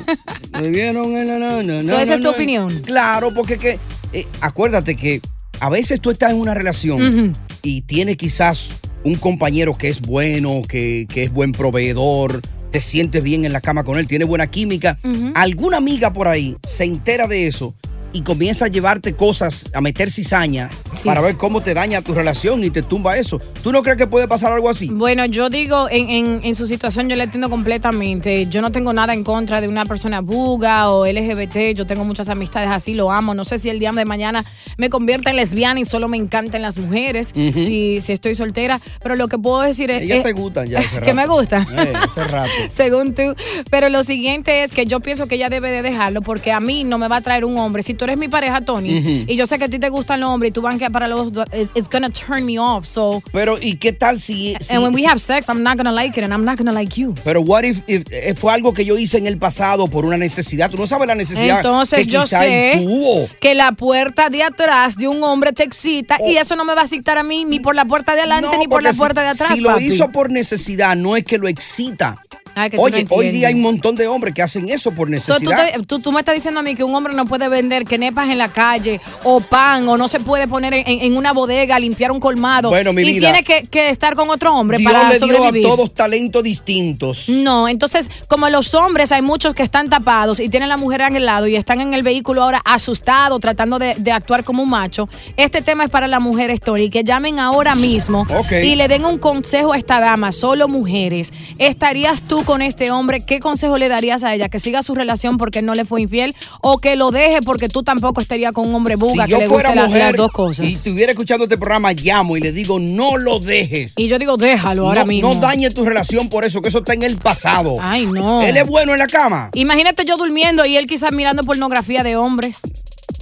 Me 0.53 0.69
vieron 0.69 1.15
en 1.15 1.27
la- 1.27 1.63
na, 1.63 1.81
So, 1.81 1.99
esa 1.99 2.13
es 2.13 2.21
tu 2.21 2.29
opinión. 2.29 2.81
Claro, 2.85 3.33
porque 3.33 3.57
que, 3.57 3.79
eh, 4.13 4.25
acuérdate 4.41 4.95
que 4.95 5.21
a 5.59 5.69
veces 5.69 5.99
tú 5.99 6.11
estás 6.11 6.31
en 6.31 6.37
una 6.37 6.53
relación 6.53 7.35
y 7.61 7.81
tienes 7.81 8.17
quizás 8.17 8.75
un 9.07 9.15
compañero 9.15 9.77
que 9.77 9.87
es 9.87 10.01
bueno, 10.01 10.61
que, 10.67 11.07
que 11.09 11.23
es 11.23 11.31
buen 11.31 11.53
proveedor, 11.53 12.41
te 12.71 12.81
sientes 12.81 13.23
bien 13.23 13.45
en 13.45 13.53
la 13.53 13.61
cama 13.61 13.85
con 13.85 13.97
él, 13.97 14.05
tiene 14.05 14.25
buena 14.25 14.47
química. 14.47 14.97
Alguna 15.33 15.77
amiga 15.77 16.11
por 16.11 16.27
ahí 16.27 16.57
se 16.63 16.83
entera 16.83 17.25
de 17.25 17.47
eso 17.47 17.73
y 18.17 18.21
comienza 18.23 18.65
a 18.65 18.67
llevarte 18.67 19.13
cosas, 19.13 19.67
a 19.73 19.81
meter 19.81 20.09
cizaña 20.09 20.69
para 21.05 21.21
ver 21.21 21.37
cómo 21.37 21.61
te 21.61 21.73
daña 21.75 22.01
tu 22.01 22.13
relación 22.15 22.63
y 22.63 22.69
te 22.71 22.81
tumba 22.81 23.15
eso. 23.17 23.39
¿Tú 23.61 23.71
no 23.71 23.83
crees 23.83 23.97
que 23.97 24.07
puede 24.07 24.27
pasar 24.27 24.51
algo 24.51 24.69
así? 24.69 24.89
Bueno, 24.89 25.25
yo 25.25 25.49
digo, 25.51 25.87
en, 25.89 26.09
en- 26.09 26.39
en 26.43 26.55
su 26.55 26.65
situación 26.65 27.09
yo 27.09 27.15
la 27.15 27.25
entiendo 27.25 27.49
completamente. 27.49 28.47
Yo 28.47 28.61
no 28.61 28.71
tengo 28.71 28.91
nada 28.93 29.13
en 29.13 29.23
contra 29.23 29.61
de 29.61 29.67
una 29.67 29.85
persona 29.85 30.21
buga 30.21 30.89
o 30.89 31.05
LGBT. 31.05 31.75
Yo 31.75 31.85
tengo 31.85 32.03
muchas 32.05 32.29
amistades 32.29 32.69
así, 32.71 32.93
lo 32.95 33.11
amo. 33.11 33.35
No 33.35 33.45
sé 33.45 33.59
si 33.59 33.69
el 33.69 33.77
día 33.77 33.91
de 33.91 34.05
mañana 34.05 34.43
me 34.77 34.89
convierta 34.89 35.29
en 35.29 35.35
lesbiana 35.35 35.79
y 35.79 35.85
solo 35.85 36.07
me 36.07 36.17
encantan 36.17 36.61
las 36.63 36.77
mujeres, 36.79 37.31
si, 37.35 38.01
si 38.01 38.11
estoy 38.11 38.33
soltera. 38.33 38.81
Pero 39.03 39.15
lo 39.15 39.27
que 39.27 39.37
puedo 39.37 39.61
decir 39.61 39.91
es... 39.91 40.01
Ellas 40.03 40.17
es- 40.17 40.23
te 40.23 40.31
gustan 40.33 40.67
ya 40.69 40.79
hace 40.79 40.95
rato. 40.95 41.05
que 41.05 41.13
me 41.13 41.27
gusta. 41.27 41.67
Eh, 41.77 41.93
hace 41.95 42.23
rato. 42.23 42.49
Según 42.69 43.13
tú. 43.13 43.35
Pero 43.69 43.89
lo 43.89 44.01
siguiente 44.03 44.63
es 44.63 44.71
que 44.71 44.85
yo 44.87 44.99
pienso 45.01 45.27
que 45.27 45.35
ella 45.35 45.49
debe 45.49 45.69
de 45.69 45.81
dejarlo 45.83 46.21
porque 46.23 46.51
a 46.51 46.59
mí 46.59 46.83
no 46.83 46.97
me 46.97 47.07
va 47.07 47.17
a 47.17 47.21
traer 47.21 47.45
un 47.45 47.57
hombre. 47.57 47.83
Si 47.83 47.93
tú 47.93 48.05
eres 48.11 48.19
mi 48.19 48.27
pareja, 48.27 48.61
Tony, 48.61 48.99
Ujú. 48.99 49.09
y 49.31 49.35
yo 49.35 49.45
sé 49.45 49.57
que 49.59 49.65
a 49.65 49.69
ti 49.69 49.79
te 49.79 49.89
gustan 49.89 50.19
los 50.19 50.29
hombres 50.29 50.49
y 50.49 50.53
tú 50.53 50.61
van 50.61 50.77
que 50.79 50.89
para 50.89 51.07
los 51.07 51.31
dos, 51.33 51.45
it's, 51.53 51.71
it's 51.75 51.89
gonna 51.89 52.09
turn 52.09 52.45
me 52.45 52.57
off. 52.59 52.85
So, 52.85 53.21
Pero, 53.31 53.57
¿y 53.61 53.75
qué 53.77 53.91
tal 53.93 54.19
si... 54.19 54.55
si- 54.59 54.73
and 54.73 54.83
when 54.83 54.93
we 54.93 55.01
si- 55.01 55.07
have 55.07 55.19
sex, 55.19 55.47
I'm 55.49 55.63
not 55.63 55.77
gonna 55.77 55.91
like 55.91 56.17
it 56.19 56.23
and 56.23 56.33
I'm 56.33 56.45
not 56.45 56.57
gonna 56.57 56.71
like 56.71 56.99
you. 56.99 57.13
Pero 57.23 57.41
what 57.41 57.63
if, 57.63 57.79
if- 57.87 58.05
eh, 58.11 58.33
fue 58.35 58.53
algo 58.53 58.73
que 58.73 58.85
yo 58.85 58.97
hice 58.97 59.17
en 59.17 59.27
el 59.27 59.37
pasado 59.37 59.87
por 59.87 60.05
una 60.05 60.17
necesidad? 60.17 60.69
Tú 60.71 60.77
no 60.77 60.87
sabes 60.87 61.07
la 61.07 61.15
necesidad 61.15 61.57
Entonces 61.57 62.05
que 62.05 62.11
yo 62.11 62.21
quizá 62.21 62.39
sé 62.41 62.73
él 62.73 62.85
tuvo. 62.85 63.27
que 63.39 63.55
la 63.55 63.71
puerta 63.73 64.29
de 64.29 64.43
atrás 64.43 64.95
de 64.97 65.07
un 65.07 65.23
hombre 65.23 65.53
te 65.53 65.63
excita 65.63 66.17
y 66.27 66.37
eso 66.37 66.55
no 66.55 66.65
me 66.65 66.73
va 66.75 66.81
a 66.81 66.83
excitar 66.85 67.17
a 67.17 67.23
mí 67.23 67.45
ni 67.45 67.59
por 67.59 67.75
la 67.75 67.85
puerta 67.85 68.13
de 68.13 68.21
adelante 68.21 68.47
Oh. 68.49 68.53
No, 68.53 68.59
ni 68.59 68.67
por 68.67 68.81
la 68.83 68.89
porque 68.89 68.93
si- 68.93 68.99
puerta 68.99 69.21
de 69.23 69.27
atrás. 69.29 69.49
Si 69.55 69.61
lo 69.61 69.69
papi. 69.71 69.85
hizo 69.85 70.09
por 70.11 70.31
necesidad, 70.31 70.95
no 70.95 71.15
es 71.17 71.23
que 71.23 71.37
lo 71.37 71.47
excita. 71.47 72.21
Ay, 72.57 72.69
que 72.71 72.77
tú 72.77 72.81
no 72.81 72.85
Oye, 72.87 73.05
hoy 73.09 73.29
día 73.29 73.47
hay 73.49 73.53
un 73.53 73.61
montón 73.61 73.95
de 73.95 74.07
hombres 74.07 74.33
que 74.33 74.41
hacen 74.41 74.67
eso 74.69 74.91
por 74.91 75.07
So, 75.19 75.35
tú, 75.35 75.45
necesidad. 75.45 75.71
te- 75.73 75.83
tú- 75.85 75.99
tú 75.99 76.11
me 76.11 76.19
estás 76.19 76.33
diciendo 76.35 76.59
a 76.59 76.63
mí 76.63 76.73
que 76.75 76.83
un 76.83 76.93
hombre 76.95 77.13
no 77.13 77.25
puede 77.25 77.47
vender 77.49 77.85
quenepas 77.85 78.29
en 78.29 78.37
la 78.37 78.49
calle 78.49 78.99
o 79.23 79.39
pan 79.39 79.87
o 79.87 79.95
no 79.97 80.07
se 80.07 80.19
puede 80.19 80.47
poner 80.47 80.73
en, 80.73 80.83
en 80.87 81.15
una 81.17 81.33
bodega 81.33 81.75
a 81.75 81.79
limpiar 81.79 82.11
un 82.11 82.19
colmado 82.19 82.69
Bueno, 82.69 82.93
mi 82.93 83.03
y 83.03 83.05
vida. 83.05 83.31
tiene 83.31 83.43
que, 83.43 83.67
que 83.67 83.89
estar 83.89 84.15
con 84.15 84.29
otro 84.29 84.55
hombre 84.55 84.77
Dios 84.79 84.91
para 84.91 85.09
le 85.09 85.17
dio 85.19 85.25
a 85.25 85.27
sobrevivir. 85.37 85.63
todos 85.67 85.93
talentos 85.93 86.43
distintos. 86.43 87.29
No, 87.29 87.67
entonces, 87.67 88.09
como 88.27 88.49
los 88.49 88.73
hombres, 88.75 89.11
hay 89.11 89.21
muchos 89.21 89.53
que 89.53 89.63
están 89.63 89.89
tapados 89.89 90.39
y 90.39 90.49
tienen 90.49 90.69
la 90.69 90.77
mujer 90.77 91.01
en 91.01 91.15
el 91.15 91.25
lado 91.25 91.47
y 91.47 91.55
están 91.55 91.79
en 91.81 91.93
el 91.93 92.03
vehículo 92.03 92.43
ahora 92.43 92.61
asustados, 92.65 93.39
tratando 93.39 93.79
de, 93.79 93.95
de 93.97 94.11
actuar 94.11 94.43
como 94.43 94.63
un 94.63 94.69
macho. 94.69 95.07
Este 95.37 95.61
tema 95.61 95.83
es 95.83 95.89
para 95.89 96.07
las 96.07 96.21
mujeres, 96.21 96.59
Tony, 96.61 96.89
que 96.89 97.03
llamen 97.03 97.39
ahora 97.39 97.75
mismo 97.75 98.25
y 98.63 98.75
le 98.75 98.87
den 98.87 99.05
un 99.05 99.17
consejo 99.19 99.73
a 99.73 99.77
esta 99.77 99.99
dama, 99.99 100.31
solo 100.31 100.67
mujeres. 100.67 101.31
¿Estarías 101.57 102.21
tú 102.21 102.43
con 102.47 102.61
este 102.61 102.91
hombre? 102.91 103.19
¿Qué 103.25 103.41
consejo 103.41 103.77
le 103.77 103.89
darías 103.89 104.23
a 104.23 104.33
ella? 104.33 104.47
¿Que 104.47 104.57
siga 104.59 104.81
su 104.81 104.95
relación 104.95 105.37
porque 105.37 105.61
no 105.61 105.75
le 105.75 105.83
fue 105.83 106.01
infiel? 106.01 106.33
¿O 106.61 106.79
que 106.79 106.95
lo 106.95 107.11
deje 107.11 107.41
porque 107.41 107.67
tú 107.67 107.83
tampoco 107.83 108.21
estarías 108.21 108.53
con 108.53 108.69
un 108.69 108.73
hombre 108.73 108.95
buga 108.95 109.25
si 109.25 109.29
que 109.29 109.31
yo 109.33 109.39
le 109.39 109.47
fuera 109.49 109.69
guste 109.69 109.81
la- 109.81 109.87
mujer 109.87 110.01
las 110.03 110.15
dos 110.15 110.31
cosas? 110.31 110.65
y 110.65 110.69
estuviera 110.73 111.11
escuchando 111.11 111.43
este 111.43 111.57
programa, 111.57 111.91
llamo 111.91 112.37
y 112.37 112.39
le 112.39 112.53
digo, 112.53 112.79
no 112.79 113.17
lo 113.17 113.39
dejes. 113.41 113.93
Y 113.97 114.07
yo 114.07 114.17
digo, 114.17 114.37
déjalo 114.37 114.87
ahora 114.87 115.01
no, 115.01 115.07
mismo. 115.07 115.33
no 115.33 115.39
dañe 115.41 115.69
tu 115.71 115.83
relación 115.83 116.29
por 116.29 116.45
eso, 116.45 116.61
que 116.61 116.69
eso 116.69 116.77
está 116.79 116.93
en 116.93 117.03
el 117.03 117.17
pasado. 117.17 117.75
Ay, 117.81 118.05
no. 118.05 118.41
Él 118.41 118.55
es 118.55 118.65
bueno 118.65 118.93
en 118.93 118.99
la 118.99 119.07
cama. 119.07 119.49
Imagínate 119.53 120.05
yo 120.05 120.15
durmiendo 120.15 120.65
y 120.65 120.77
él 120.77 120.87
quizás 120.87 121.11
mirando 121.11 121.43
pornografía 121.43 122.01
de 122.03 122.15
hombres. 122.15 122.61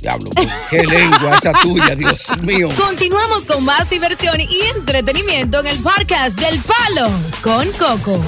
Diablo, 0.01 0.29
pues, 0.35 0.47
qué 0.69 0.83
lengua 0.85 1.35
esa 1.41 1.51
tuya, 1.63 1.95
Dios 1.95 2.27
mío. 2.43 2.69
Continuamos 2.77 3.45
con 3.45 3.63
más 3.65 3.89
diversión 3.89 4.39
y 4.39 4.47
entretenimiento 4.77 5.61
en 5.61 5.67
el 5.67 5.79
podcast 5.79 6.39
del 6.39 6.59
Palo 6.59 7.09
con 7.41 7.67
Coco. 7.71 8.21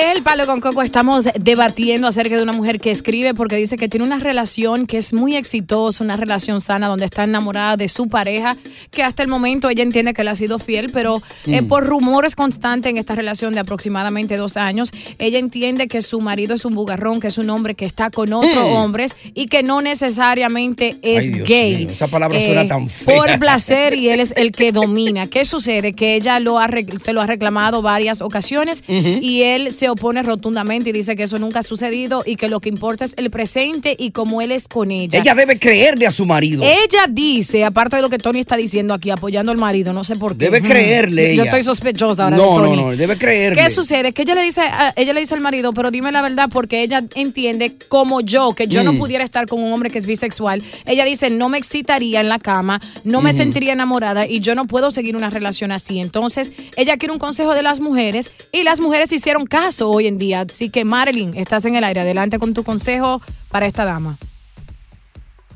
El 0.00 0.22
Palo 0.22 0.46
con 0.46 0.60
Coco 0.60 0.82
estamos 0.82 1.28
debatiendo 1.40 2.06
acerca 2.06 2.36
de 2.36 2.42
una 2.44 2.52
mujer 2.52 2.78
que 2.78 2.92
escribe 2.92 3.34
porque 3.34 3.56
dice 3.56 3.76
que 3.76 3.88
tiene 3.88 4.06
una 4.06 4.20
relación 4.20 4.86
que 4.86 4.96
es 4.96 5.12
muy 5.12 5.34
exitosa, 5.34 6.04
una 6.04 6.14
relación 6.16 6.60
sana 6.60 6.86
donde 6.86 7.04
está 7.04 7.24
enamorada 7.24 7.76
de 7.76 7.88
su 7.88 8.06
pareja, 8.08 8.56
que 8.92 9.02
hasta 9.02 9.24
el 9.24 9.28
momento 9.28 9.68
ella 9.68 9.82
entiende 9.82 10.14
que 10.14 10.22
le 10.22 10.30
ha 10.30 10.36
sido 10.36 10.60
fiel, 10.60 10.90
pero 10.92 11.20
eh, 11.46 11.62
Mm. 11.62 11.66
por 11.66 11.84
rumores 11.84 12.36
constantes 12.36 12.90
en 12.90 12.96
esta 12.96 13.16
relación 13.16 13.54
de 13.54 13.60
aproximadamente 13.60 14.36
dos 14.36 14.56
años, 14.56 14.92
ella 15.18 15.40
entiende 15.40 15.88
que 15.88 16.00
su 16.00 16.20
marido 16.20 16.54
es 16.54 16.64
un 16.64 16.76
bugarrón, 16.76 17.18
que 17.18 17.26
es 17.26 17.36
un 17.38 17.50
hombre 17.50 17.74
que 17.74 17.84
está 17.84 18.10
con 18.10 18.32
otros 18.32 18.68
Mm. 18.68 18.76
hombres 18.76 19.16
y 19.34 19.46
que 19.46 19.64
no 19.64 19.80
necesariamente 19.80 20.96
es 21.02 21.24
Ay, 21.24 21.30
Dios 21.30 21.48
gay. 21.48 21.76
mío, 21.78 21.90
esa 21.90 22.06
palabra 22.06 22.38
Eh, 22.38 22.44
suena 22.46 22.68
tan 22.68 22.88
fea. 22.88 23.16
Por 23.16 23.38
placer 23.40 23.94
y 23.94 24.10
él 24.10 24.20
es 24.20 24.32
el 24.36 24.52
que 24.52 24.70
domina. 24.72 25.26
¿Qué 25.26 25.44
sucede? 25.44 25.92
Que 25.92 26.14
ella 26.14 26.38
lo 26.38 26.60
ha, 26.60 26.68
se 27.00 27.12
lo 27.12 27.20
ha 27.20 27.26
reclamado 27.26 27.82
varias 27.82 28.20
ocasiones 28.20 28.84
y 28.86 29.42
él 29.42 29.72
se 29.72 29.87
opone 29.90 30.22
rotundamente 30.22 30.90
y 30.90 30.92
dice 30.92 31.16
que 31.16 31.24
eso 31.24 31.38
nunca 31.38 31.60
ha 31.60 31.62
sucedido 31.62 32.22
y 32.26 32.36
que 32.36 32.48
lo 32.48 32.60
que 32.60 32.68
importa 32.68 33.04
es 33.04 33.14
el 33.16 33.30
presente 33.30 33.94
y 33.98 34.10
cómo 34.10 34.40
él 34.42 34.52
es 34.52 34.68
con 34.68 34.90
ella. 34.90 35.18
Ella 35.18 35.34
debe 35.34 35.58
creerle 35.58 36.06
a 36.06 36.12
su 36.12 36.26
marido. 36.26 36.62
Ella 36.64 37.06
dice, 37.08 37.64
aparte 37.64 37.96
de 37.96 38.02
lo 38.02 38.08
que 38.08 38.18
Tony 38.18 38.40
está 38.40 38.56
diciendo 38.56 38.94
aquí, 38.94 39.10
apoyando 39.10 39.52
al 39.52 39.58
marido, 39.58 39.92
no 39.92 40.04
sé 40.04 40.16
por 40.16 40.32
qué. 40.36 40.44
Debe 40.46 40.62
creerle 40.62 41.34
Yo 41.36 41.42
ella. 41.42 41.50
estoy 41.50 41.62
sospechosa 41.62 42.24
ahora 42.24 42.36
No, 42.36 42.42
de 42.42 42.48
Tony. 42.66 42.76
no, 42.76 42.90
no, 42.90 42.96
debe 42.96 43.16
creerle. 43.18 43.62
¿Qué 43.62 43.70
sucede? 43.70 44.12
Que 44.12 44.22
ella 44.22 44.34
le 44.34 44.42
dice, 44.42 44.60
a- 44.60 44.92
ella 44.96 45.12
le 45.12 45.20
dice 45.20 45.34
al 45.34 45.40
marido, 45.40 45.72
pero 45.72 45.90
dime 45.90 46.10
la 46.12 46.22
verdad, 46.22 46.48
porque 46.52 46.82
ella 46.82 47.04
entiende 47.14 47.76
como 47.88 48.20
yo, 48.20 48.54
que 48.54 48.66
yo 48.66 48.82
no 48.82 48.92
Mm. 48.92 48.98
pudiera 48.98 49.24
estar 49.24 49.46
con 49.46 49.62
un 49.62 49.72
hombre 49.72 49.90
que 49.90 49.98
es 49.98 50.06
bisexual. 50.06 50.62
Ella 50.86 51.04
dice, 51.04 51.30
no 51.30 51.48
me 51.48 51.58
excitaría 51.58 52.20
en 52.20 52.28
la 52.28 52.38
cama, 52.38 52.80
no 53.04 53.20
me 53.20 53.32
sentiría 53.32 53.72
enamorada 53.72 54.26
y 54.26 54.40
yo 54.40 54.54
no 54.54 54.66
puedo 54.66 54.90
seguir 54.90 55.16
una 55.16 55.30
relación 55.30 55.72
así. 55.72 56.00
Entonces, 56.00 56.52
ella 56.76 56.96
quiere 56.96 57.12
un 57.12 57.18
consejo 57.18 57.54
de 57.54 57.62
las 57.62 57.80
mujeres 57.80 58.30
y 58.52 58.62
las 58.62 58.80
mujeres 58.80 59.12
hicieron 59.12 59.44
caso 59.46 59.67
hoy 59.82 60.06
en 60.06 60.18
día. 60.18 60.40
Así 60.40 60.70
que, 60.70 60.84
Marilyn, 60.84 61.36
estás 61.36 61.64
en 61.64 61.76
el 61.76 61.84
aire. 61.84 62.00
Adelante 62.00 62.38
con 62.38 62.54
tu 62.54 62.64
consejo 62.64 63.20
para 63.50 63.66
esta 63.66 63.84
dama. 63.84 64.18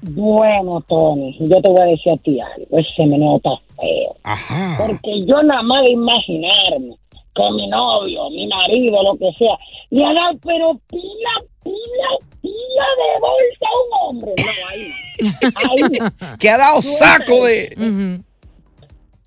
Bueno, 0.03 0.81
Tony, 0.88 1.37
yo 1.38 1.62
te 1.62 1.68
voy 1.68 1.81
a 1.81 1.85
decir 1.85 2.12
a 2.12 2.16
ti 2.18 2.38
algo. 2.40 2.79
Ese 2.79 3.07
meneo 3.07 3.37
está 3.37 3.51
feo. 3.77 4.16
Ajá. 4.25 4.85
Porque 4.85 5.25
yo 5.27 5.42
nada 5.42 5.62
más 5.62 5.83
de 5.85 5.90
imaginarme 5.90 6.96
que 7.35 7.42
mi 7.55 7.68
novio, 7.68 8.29
mi 8.31 8.46
marido, 8.48 9.03
lo 9.03 9.16
que 9.16 9.33
sea, 9.38 9.57
le 9.90 10.05
ha 10.05 10.12
dado 10.12 10.38
pero 10.44 10.79
pila, 10.88 11.35
pila, 11.62 12.09
pila 12.42 12.87
de 12.98 13.20
bolsa 13.20 13.66
a 13.68 13.77
un 13.79 14.16
hombre. 14.16 14.35
No, 14.38 14.68
ahí. 14.70 16.12
Que 16.38 16.51
ha 16.51 16.59
dado 16.59 16.83
saco 16.83 17.46
de. 17.46 18.22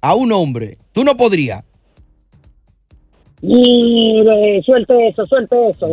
A 0.01 0.13
un 0.15 0.31
hombre. 0.31 0.77
Tú 0.91 1.03
no 1.03 1.15
podrías. 1.17 1.63
Mire, 3.45 4.61
suelte 4.63 5.07
eso, 5.07 5.25
suelte 5.27 5.55
eso. 5.69 5.87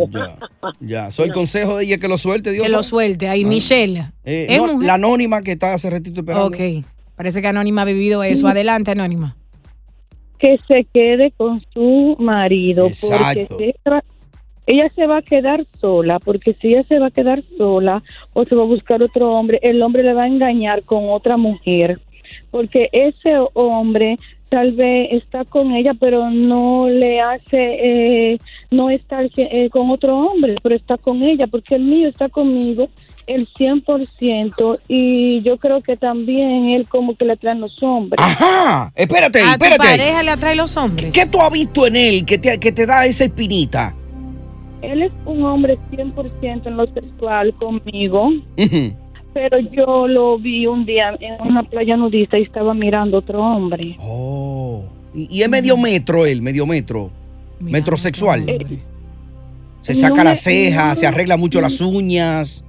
Ya, 0.80 1.10
soy 1.10 1.26
el 1.26 1.32
consejo 1.32 1.76
de 1.76 1.84
ella 1.84 1.98
que 1.98 2.08
lo 2.08 2.18
suelte, 2.18 2.50
Dios. 2.52 2.66
Que 2.66 2.72
lo 2.72 2.82
suelte. 2.82 3.28
Ahí, 3.28 3.44
Michelle. 3.44 4.06
Eh, 4.24 4.46
¿Es 4.50 4.58
no, 4.58 4.74
mujer? 4.74 4.86
la 4.86 4.94
anónima 4.94 5.42
que 5.42 5.52
está 5.52 5.74
hace 5.74 5.90
ratito 5.90 6.20
esperando. 6.20 6.46
Ok. 6.46 6.84
Parece 7.16 7.42
que 7.42 7.48
Anónima 7.48 7.82
ha 7.82 7.84
vivido 7.84 8.22
eso. 8.24 8.48
Adelante, 8.48 8.90
Anónima. 8.90 9.36
que 10.38 10.58
se 10.66 10.84
quede 10.92 11.30
con 11.36 11.62
su 11.72 12.16
marido 12.18 12.86
Exacto. 12.88 13.46
porque 13.48 13.74
ella 14.66 14.90
se 14.96 15.06
va 15.06 15.18
a 15.18 15.22
quedar 15.22 15.64
sola 15.80 16.18
porque 16.18 16.54
si 16.54 16.68
ella 16.68 16.82
se 16.84 16.98
va 16.98 17.06
a 17.06 17.10
quedar 17.12 17.44
sola 17.56 18.02
o 18.32 18.44
se 18.44 18.54
va 18.56 18.62
a 18.62 18.66
buscar 18.66 19.02
otro 19.02 19.32
hombre 19.32 19.60
el 19.62 19.82
hombre 19.82 20.02
le 20.02 20.14
va 20.14 20.24
a 20.24 20.26
engañar 20.26 20.82
con 20.82 21.10
otra 21.10 21.36
mujer 21.36 22.00
porque 22.50 22.88
ese 22.92 23.34
hombre 23.54 24.18
tal 24.52 24.72
vez 24.72 25.08
está 25.12 25.46
con 25.46 25.72
ella 25.72 25.94
pero 25.98 26.28
no 26.28 26.86
le 26.86 27.22
hace 27.22 27.48
eh, 28.32 28.38
no 28.70 28.90
estar 28.90 29.26
eh, 29.34 29.70
con 29.70 29.88
otro 29.90 30.14
hombre 30.14 30.56
pero 30.62 30.74
está 30.74 30.98
con 30.98 31.22
ella 31.22 31.46
porque 31.46 31.76
el 31.76 31.82
mío 31.84 32.06
está 32.06 32.28
conmigo 32.28 32.90
el 33.26 33.48
100% 33.54 34.80
y 34.88 35.40
yo 35.40 35.56
creo 35.56 35.80
que 35.80 35.96
también 35.96 36.68
él 36.68 36.86
como 36.86 37.16
que 37.16 37.24
le 37.24 37.38
traen 37.38 37.62
los 37.62 37.82
hombres 37.82 38.22
Ajá, 38.22 38.92
espérate, 38.94 39.40
¿A 39.40 39.56
tu 39.56 39.64
espérate. 39.64 39.78
pareja 39.78 40.22
le 40.22 40.30
atrae 40.32 40.54
los 40.54 40.76
hombres? 40.76 41.08
¿Qué 41.14 41.24
tú 41.26 41.40
has 41.40 41.50
visto 41.50 41.86
en 41.86 41.96
él 41.96 42.26
que 42.26 42.36
te, 42.36 42.60
que 42.60 42.72
te 42.72 42.84
da 42.84 43.06
esa 43.06 43.24
espinita? 43.24 43.94
Él 44.82 45.00
es 45.02 45.12
un 45.24 45.44
hombre 45.46 45.78
100% 45.92 46.66
en 46.66 46.76
lo 46.76 46.84
sexual 46.92 47.54
conmigo, 47.54 48.26
Ujú. 48.58 48.96
Pero 49.32 49.58
yo 49.58 50.06
lo 50.08 50.38
vi 50.38 50.66
un 50.66 50.84
día 50.84 51.16
en 51.20 51.40
una 51.46 51.62
playa 51.62 51.96
nudista 51.96 52.38
y 52.38 52.42
estaba 52.42 52.74
mirando 52.74 53.16
a 53.16 53.20
otro 53.20 53.40
hombre. 53.40 53.96
Oh. 54.00 54.84
Y, 55.14 55.28
y 55.30 55.42
es 55.42 55.48
medio 55.48 55.76
metro 55.76 56.24
él, 56.26 56.42
medio 56.42 56.66
metro. 56.66 57.10
Metrosexual. 57.60 58.44
Se 59.80 59.94
saca 59.94 60.18
No 60.22 60.24
las 60.30 60.40
cejas, 60.42 60.88
no- 60.90 60.94
se 60.96 61.06
arregla 61.06 61.36
mucho 61.36 61.60
las 61.60 61.80
uñas, 61.80 62.64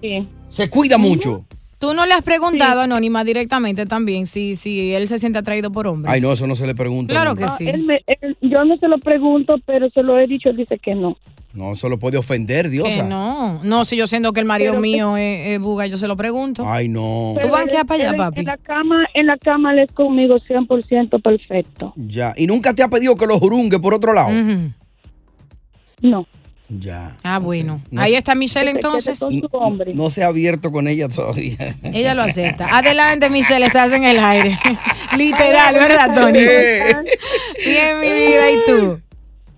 Sí. 0.00 0.26
se 0.48 0.68
cuida 0.70 0.98
mucho. 0.98 1.44
Tú 1.78 1.94
no 1.94 2.04
le 2.06 2.12
has 2.12 2.22
preguntado, 2.22 2.82
Anónima, 2.82 3.24
directamente 3.24 3.86
también 3.86 4.26
si, 4.26 4.54
si 4.54 4.92
él 4.92 5.08
se 5.08 5.18
siente 5.18 5.38
atraído 5.38 5.72
por 5.72 5.86
hombres. 5.86 6.12
Ay, 6.12 6.20
no, 6.20 6.32
eso 6.32 6.46
no 6.46 6.54
se 6.54 6.66
le 6.66 6.74
pregunta. 6.74 7.14
Claro 7.14 7.34
que 7.34 7.44
Ah, 7.44 7.48
sí. 7.56 7.66
él 7.66 7.84
me- 7.84 8.02
él- 8.06 8.36
yo 8.42 8.64
no 8.64 8.76
se 8.76 8.86
lo 8.88 8.98
pregunto, 8.98 9.56
pero 9.64 9.88
se 9.90 10.02
lo 10.02 10.18
he 10.18 10.26
dicho, 10.26 10.50
él 10.50 10.58
dice 10.58 10.78
que 10.78 10.94
no. 10.94 11.16
No, 11.52 11.72
eso 11.72 11.88
lo 11.88 11.98
puede 11.98 12.16
ofender, 12.16 12.66
Que 12.66 12.70
Diosa. 12.70 13.02
no. 13.02 13.60
No, 13.64 13.84
si 13.84 13.96
yo 13.96 14.06
siento 14.06 14.32
que 14.32 14.38
el 14.40 14.46
marido 14.46 14.70
Pero- 14.72 14.80
mío 14.82 15.16
es, 15.16 15.48
es 15.48 15.58
buga, 15.60 15.86
yo 15.86 15.96
se 15.96 16.06
lo 16.06 16.16
pregunto. 16.16 16.64
Ay, 16.66 16.88
no. 16.88 17.32
¿Tú 17.34 17.40
Pero 17.40 17.52
banqueas 17.52 17.80
él- 17.80 17.86
para 17.86 18.08
allá, 18.08 18.16
papi? 18.16 18.40
En 18.40 18.46
la 18.46 18.56
cama, 18.58 19.04
en 19.14 19.26
la 19.26 19.36
cama 19.36 19.72
él 19.72 19.80
es 19.80 19.90
conmigo 19.92 20.36
100% 20.38 21.20
perfecto. 21.20 21.92
Ya. 21.96 22.32
¿Y 22.36 22.46
nunca 22.46 22.72
te 22.72 22.82
ha 22.84 22.88
pedido 22.88 23.16
que 23.16 23.26
lo 23.26 23.36
jurungue 23.38 23.80
por 23.80 23.94
otro 23.94 24.12
lado? 24.12 24.30
No. 26.00 26.26
Ya. 26.68 27.16
Ah, 27.24 27.40
bueno. 27.40 27.80
No 27.90 28.00
Ahí 28.00 28.14
está 28.14 28.36
Michelle 28.36 28.66
Que 28.66 28.80
se 28.80 28.86
entonces. 29.10 29.22
hombre. 29.50 29.92
No 29.92 30.08
se 30.08 30.22
ha 30.22 30.28
abierto 30.28 30.70
con 30.70 30.86
ella 30.86 31.08
todavía. 31.08 31.56
Ella 31.82 32.14
lo 32.14 32.22
acepta. 32.22 32.68
Adelante, 32.78 33.28
Michelle, 33.28 33.66
estás 33.66 33.90
en 33.90 34.04
el 34.04 34.20
aire. 34.20 34.56
Literal, 35.18 35.74
¿verdad, 35.74 36.14
Tony? 36.14 36.38
Bien, 36.38 38.00
mi 38.00 38.06
vida, 38.06 38.50
¿y 38.52 38.56
tú? 38.68 39.00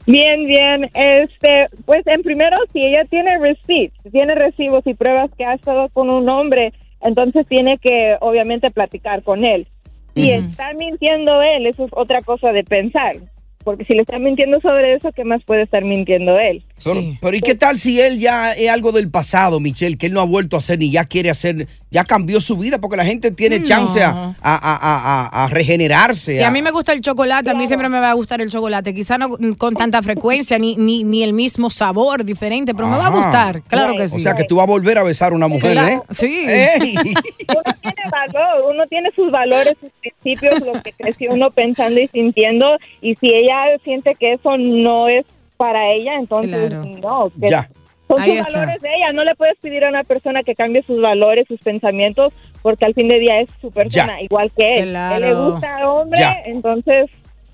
Bien, 0.07 0.47
bien. 0.47 0.91
Este, 0.95 1.67
pues 1.85 2.07
en 2.07 2.23
primero, 2.23 2.57
si 2.73 2.85
ella 2.85 3.05
tiene 3.09 3.39
receipts, 3.39 3.97
tiene 4.11 4.35
recibos 4.35 4.87
y 4.87 4.95
pruebas 4.95 5.31
que 5.37 5.45
ha 5.45 5.55
estado 5.55 5.89
con 5.91 6.11
un 6.11 6.29
hombre, 6.29 6.73
entonces 7.01 7.47
tiene 7.47 7.79
que 7.79 8.17
obviamente 8.21 8.71
platicar 8.71 9.23
con 9.23 9.45
él. 9.45 9.67
Si 10.15 10.31
está 10.31 10.75
mintiendo 10.75 11.41
él, 11.41 11.67
eso 11.67 11.87
es 11.87 11.91
otra 11.95 12.21
cosa 12.21 12.53
de 12.53 12.65
pensar. 12.65 13.17
Porque 13.65 13.85
si 13.85 13.95
le 13.95 14.03
está 14.03 14.19
mintiendo 14.19 14.61
sobre 14.61 14.95
eso, 14.95 15.13
¿qué 15.13 15.25
más 15.25 15.43
puede 15.45 15.63
estar 15.63 15.85
mintiendo 15.85 16.39
él? 16.39 16.63
Pero, 16.85 17.01
pero 17.21 17.37
¿y 17.37 17.41
qué 17.41 17.55
tal 17.55 17.79
si 17.79 18.01
él 18.01 18.19
ya 18.19 18.53
es 18.55 18.69
algo 18.69 18.91
del 18.91 19.09
pasado, 19.09 19.61
Michelle, 19.61 19.97
que 19.97 20.07
él 20.07 20.13
no 20.15 20.21
ha 20.21 20.25
vuelto 20.27 20.57
a 20.57 20.59
hacer 20.59 20.81
ni 20.81 20.91
ya 20.91 21.05
quiere 21.05 21.31
hacer, 21.31 21.69
ya 21.93 22.03
cambió 22.03 22.41
su 22.41 22.57
vida 22.57 22.81
porque 22.81 22.97
la 22.97 23.05
gente 23.05 23.31
tiene 23.31 23.61
No. 23.61 23.65
chance 23.65 24.03
a, 24.03 24.11
a- 24.11 24.35
a- 24.43 25.29
a- 25.31 25.45
a 25.45 25.49
regenerarse? 25.49 26.39
Si 26.39 26.43
a 26.43 26.51
mí 26.51 26.61
me 26.61 26.73
gusta 26.73 26.93
el 26.93 27.01
chocolate, 27.01 27.51
a 27.51 27.55
mí 27.55 27.69
siempre 27.69 27.89
me 27.89 28.01
va 28.01 28.11
a 28.11 28.15
gustar 28.15 28.41
el 28.41 28.51
chocolate. 28.51 28.93
Quizá 28.95 29.17
no 29.17 29.37
con 29.57 29.75
tanta 29.77 30.03
frecuencia, 30.03 30.59
ni, 30.59 30.75
ni, 30.75 31.05
ni 31.05 31.23
el 31.23 31.33
mismo 31.33 31.71
sabor 31.71 32.25
diferente, 32.25 32.75
pero 32.75 32.89
me 32.89 32.97
va 32.97 33.07
a 33.07 33.11
gustar. 33.11 33.63
Claro 33.63 33.95
que 33.95 34.09
sí. 34.09 34.17
O 34.17 34.21
sea 34.21 34.35
que 34.35 34.43
tú 34.45 34.57
vas 34.57 34.65
a 34.67 34.71
volver 34.71 34.99
a 34.99 35.05
besar 35.05 35.33
a 35.33 35.37
una 35.37 35.47
mujer, 35.47 35.73
Claro, 35.75 36.05
¿eh? 36.09 36.15
Sí. 36.15 36.45
Ey. 36.49 36.95
Uno 36.97 37.75
tiene 37.81 38.03
valor, 38.11 38.73
uno 38.75 38.87
tiene 38.89 39.11
sus 39.15 39.31
valores, 39.31 39.77
sus 39.81 39.91
principios, 40.01 40.61
lo 40.61 40.83
que 40.83 40.93
creció 40.93 41.31
uno 41.33 41.51
pensando 41.53 42.01
y 42.01 42.09
sintiendo, 42.09 42.77
y 43.01 43.15
si 43.17 43.29
ella 43.29 43.79
siente 43.85 44.17
que 44.19 44.33
eso 44.35 44.57
no 44.59 45.09
es 45.09 45.25
para 45.57 45.93
ella, 45.93 46.15
entonces 46.17 46.73
no. 47.01 47.31
que 47.41 47.49
Ya. 47.49 47.69
Son 48.09 48.21
Ahí 48.21 48.31
sus 48.37 48.41
está. 48.47 48.59
valores 48.59 48.83
de 48.83 48.89
ella, 48.95 49.13
no 49.13 49.25
le 49.25 49.35
puedes 49.37 49.57
pedir 49.59 49.85
a 49.85 49.89
una 49.89 50.05
persona 50.05 50.43
que 50.43 50.55
cambie 50.55 50.83
sus 50.83 51.01
valores, 51.01 51.47
sus 51.49 51.61
pensamientos, 51.61 52.33
porque 52.61 52.85
al 52.85 52.93
fin 52.95 53.09
de 53.09 53.19
día 53.19 53.41
es 53.41 53.49
su 53.61 53.71
persona, 53.71 54.19
Ya. 54.19 54.23
igual 54.25 54.53
que 54.57 54.81
él. 54.81 54.89
Claro. 54.91 55.25
Él 55.25 55.31
le 55.35 55.51
gusta 55.51 55.79
a 55.79 55.91
hombre, 55.91 56.21
Ya. 56.21 56.37
entonces 56.45 57.11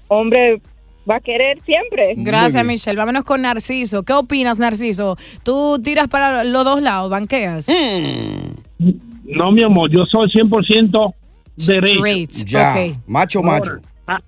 hombre 0.09 0.61
va 1.09 1.17
a 1.17 1.21
querer 1.21 1.61
siempre. 1.65 2.15
Gracias, 2.17 2.65
Michelle. 2.65 2.97
Vámonos 2.99 3.25
con 3.25 3.43
Narciso. 3.43 4.03
¿Qué 4.03 4.13
opinas, 4.15 4.59
Narciso? 4.59 5.17
¿Tú 5.45 5.79
tiras 5.83 6.09
para 6.09 6.43
los 6.45 6.65
dos 6.65 6.83
lados, 6.83 7.09
banqueas? 7.11 7.69
No, 9.25 9.53
mi 9.53 9.63
amor, 9.63 9.91
yo 9.91 10.05
soy 10.07 10.29
100% 10.31 11.15
derecho. 11.57 11.95
Straight, 11.95 12.31
Ya, 12.47 12.75
macho, 13.07 13.43
macho. 13.43 13.79
A, 14.07 14.19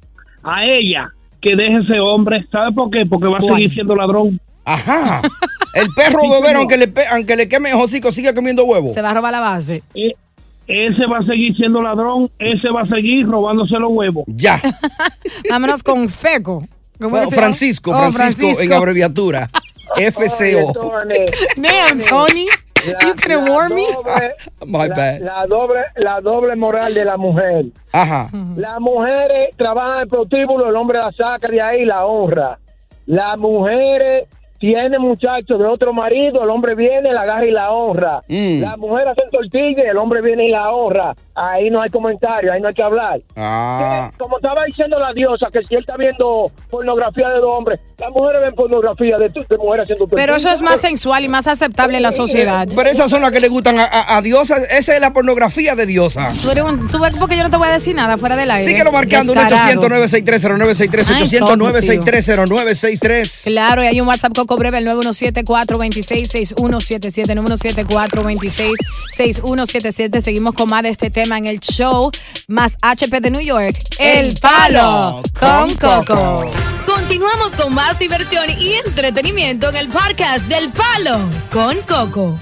a 0.44 0.64
ella, 0.64 1.08
que 1.40 1.56
deje 1.56 1.78
ese 1.84 1.98
hombre. 2.00 2.46
¿Sabe 2.50 2.72
por 2.72 2.90
qué? 2.90 3.04
Porque 3.06 3.26
va 3.28 3.38
a 3.38 3.40
¿Cuál? 3.40 3.54
seguir 3.56 3.72
siendo 3.72 3.94
ladrón. 3.96 4.40
Ajá. 4.64 5.22
El 5.74 5.88
perro 5.94 6.28
bebero, 6.28 6.58
aunque 6.60 6.76
le, 6.76 6.88
pe- 6.88 7.06
aunque 7.10 7.36
le 7.36 7.48
queme 7.48 7.70
el 7.70 7.76
hocico, 7.76 8.10
sigue 8.10 8.34
comiendo 8.34 8.64
huevo. 8.64 8.92
Se 8.92 9.00
va 9.02 9.10
a 9.10 9.14
robar 9.14 9.30
la 9.30 9.38
base. 9.40 9.82
E- 9.94 10.16
Ese 10.66 11.06
va 11.06 11.18
a 11.18 11.24
seguir 11.26 11.54
siendo 11.56 11.80
ladrón. 11.80 12.28
Ese 12.40 12.68
va 12.70 12.82
a 12.82 12.86
seguir 12.88 13.24
robándose 13.26 13.74
los 13.78 13.90
huevos. 13.92 14.24
Ya. 14.26 14.60
Vámonos 15.50 15.82
con 15.84 16.08
Feco. 16.08 16.66
¿Cómo 16.98 17.10
Bueno, 17.10 17.28
que 17.28 17.34
se 17.34 17.36
llama? 17.36 17.46
Francisco, 17.46 17.90
Oh, 17.92 18.10
Francisco, 18.12 18.60
en 18.62 18.72
abreviatura. 18.72 19.48
FCO. 19.96 20.72
Damn, 21.56 22.00
Tony. 22.00 22.46
You 22.86 23.14
couldn't 23.14 23.48
warn 23.48 23.74
me. 23.74 23.86
My 24.66 24.86
la, 24.86 24.94
bad. 24.94 25.20
la 25.22 25.46
doble 25.46 25.80
la 25.96 26.20
doble 26.20 26.56
moral 26.56 26.94
de 26.94 27.04
la 27.04 27.16
mujer. 27.16 27.66
Ajá. 27.92 28.28
Las 28.56 28.80
mujeres 28.80 29.50
trabajan 29.56 30.02
en 30.02 30.08
prostíbulo, 30.08 30.68
el 30.68 30.76
hombre 30.76 30.98
la 30.98 31.12
saca 31.12 31.48
de 31.48 31.60
ahí 31.60 31.82
y 31.82 31.84
la 31.84 32.06
honra. 32.06 32.58
Las 33.06 33.38
mujeres 33.38 34.28
tienen 34.60 35.00
muchachos 35.00 35.58
de 35.58 35.64
otro 35.64 35.92
marido, 35.92 36.42
el 36.44 36.50
hombre 36.50 36.74
viene, 36.74 37.12
la 37.12 37.22
agarra 37.22 37.46
y 37.46 37.50
la 37.50 37.72
honra. 37.72 38.22
Mm. 38.28 38.60
Las 38.60 38.78
mujeres 38.78 39.12
hacen 39.16 39.30
tortillas, 39.32 39.84
el 39.90 39.96
hombre 39.96 40.20
viene 40.22 40.46
y 40.46 40.50
la 40.50 40.70
honra. 40.70 41.14
Ahí 41.34 41.70
no 41.70 41.80
hay 41.80 41.88
comentario, 41.88 42.52
ahí 42.52 42.60
no 42.60 42.68
hay 42.68 42.74
que 42.74 42.82
hablar. 42.82 43.18
Ah. 43.34 44.10
Como 44.18 44.36
estaba 44.36 44.62
diciendo 44.66 44.98
la 44.98 45.14
diosa, 45.14 45.46
que 45.50 45.60
si 45.64 45.74
él 45.74 45.80
está 45.80 45.96
viendo 45.96 46.50
pornografía 46.68 47.30
de 47.30 47.40
dos 47.40 47.54
hombres, 47.54 47.80
las 47.98 48.10
mujeres 48.10 48.42
ven 48.42 48.54
pornografía 48.54 49.16
de, 49.16 49.28
de 49.30 49.56
mujeres 49.56 49.84
haciendo 49.84 50.04
tortillas. 50.04 50.26
Pero 50.26 50.36
eso 50.36 50.50
es 50.50 50.60
más 50.60 50.80
sensual 50.82 51.24
y 51.24 51.28
más 51.28 51.46
aceptable 51.46 51.96
en 51.96 52.02
la 52.02 52.12
sociedad. 52.12 52.68
Pero 52.76 52.90
esas 52.90 53.08
son 53.10 53.22
las 53.22 53.30
que 53.32 53.40
le 53.40 53.48
gustan 53.48 53.78
a, 53.78 53.84
a- 53.84 54.18
a 54.18 54.22
Diosa. 54.22 54.56
Esa 54.70 54.94
es 54.94 55.00
la 55.00 55.14
pornografía 55.14 55.74
de 55.74 55.86
Diosa. 55.86 56.34
Tú 56.42 56.50
eres 56.50 56.64
un, 56.64 56.90
tú 56.90 57.00
ves 57.00 57.12
porque 57.18 57.38
yo 57.38 57.42
no 57.44 57.50
te 57.50 57.56
voy 57.56 57.68
a 57.68 57.72
decir 57.72 57.94
nada 57.94 58.18
fuera 58.18 58.36
del 58.36 58.50
aire. 58.50 58.70
Síguelo 58.70 58.92
marcando, 58.92 59.32
un 59.32 59.38
Descarado. 59.38 59.80
800-963-0963, 59.80 61.14
Ay, 61.14 61.24
800-963-0963. 61.24 63.44
Claro, 63.44 63.82
y 63.82 63.86
hay 63.86 64.00
un 64.00 64.08
WhatsApp 64.08 64.32
Coco 64.50 64.58
Breve, 64.58 64.78
el 64.78 64.86
917-426-6177, 64.88 67.36
número 67.36 67.54
917-426-6177. 67.54 70.20
Seguimos 70.20 70.54
con 70.54 70.68
más 70.68 70.82
de 70.82 70.88
este 70.88 71.08
tema 71.08 71.38
en 71.38 71.46
el 71.46 71.60
show, 71.60 72.10
más 72.48 72.76
HP 72.82 73.20
de 73.20 73.30
New 73.30 73.42
York, 73.42 73.78
El 74.00 74.34
Palo 74.40 75.22
con 75.38 75.72
Coco. 75.76 76.50
Continuamos 76.84 77.54
con 77.54 77.72
más 77.74 77.96
diversión 78.00 78.46
y 78.58 78.72
entretenimiento 78.84 79.68
en 79.68 79.76
el 79.76 79.86
podcast 79.86 80.44
del 80.46 80.72
Palo 80.72 81.20
con 81.52 81.76
Coco. 81.82 82.36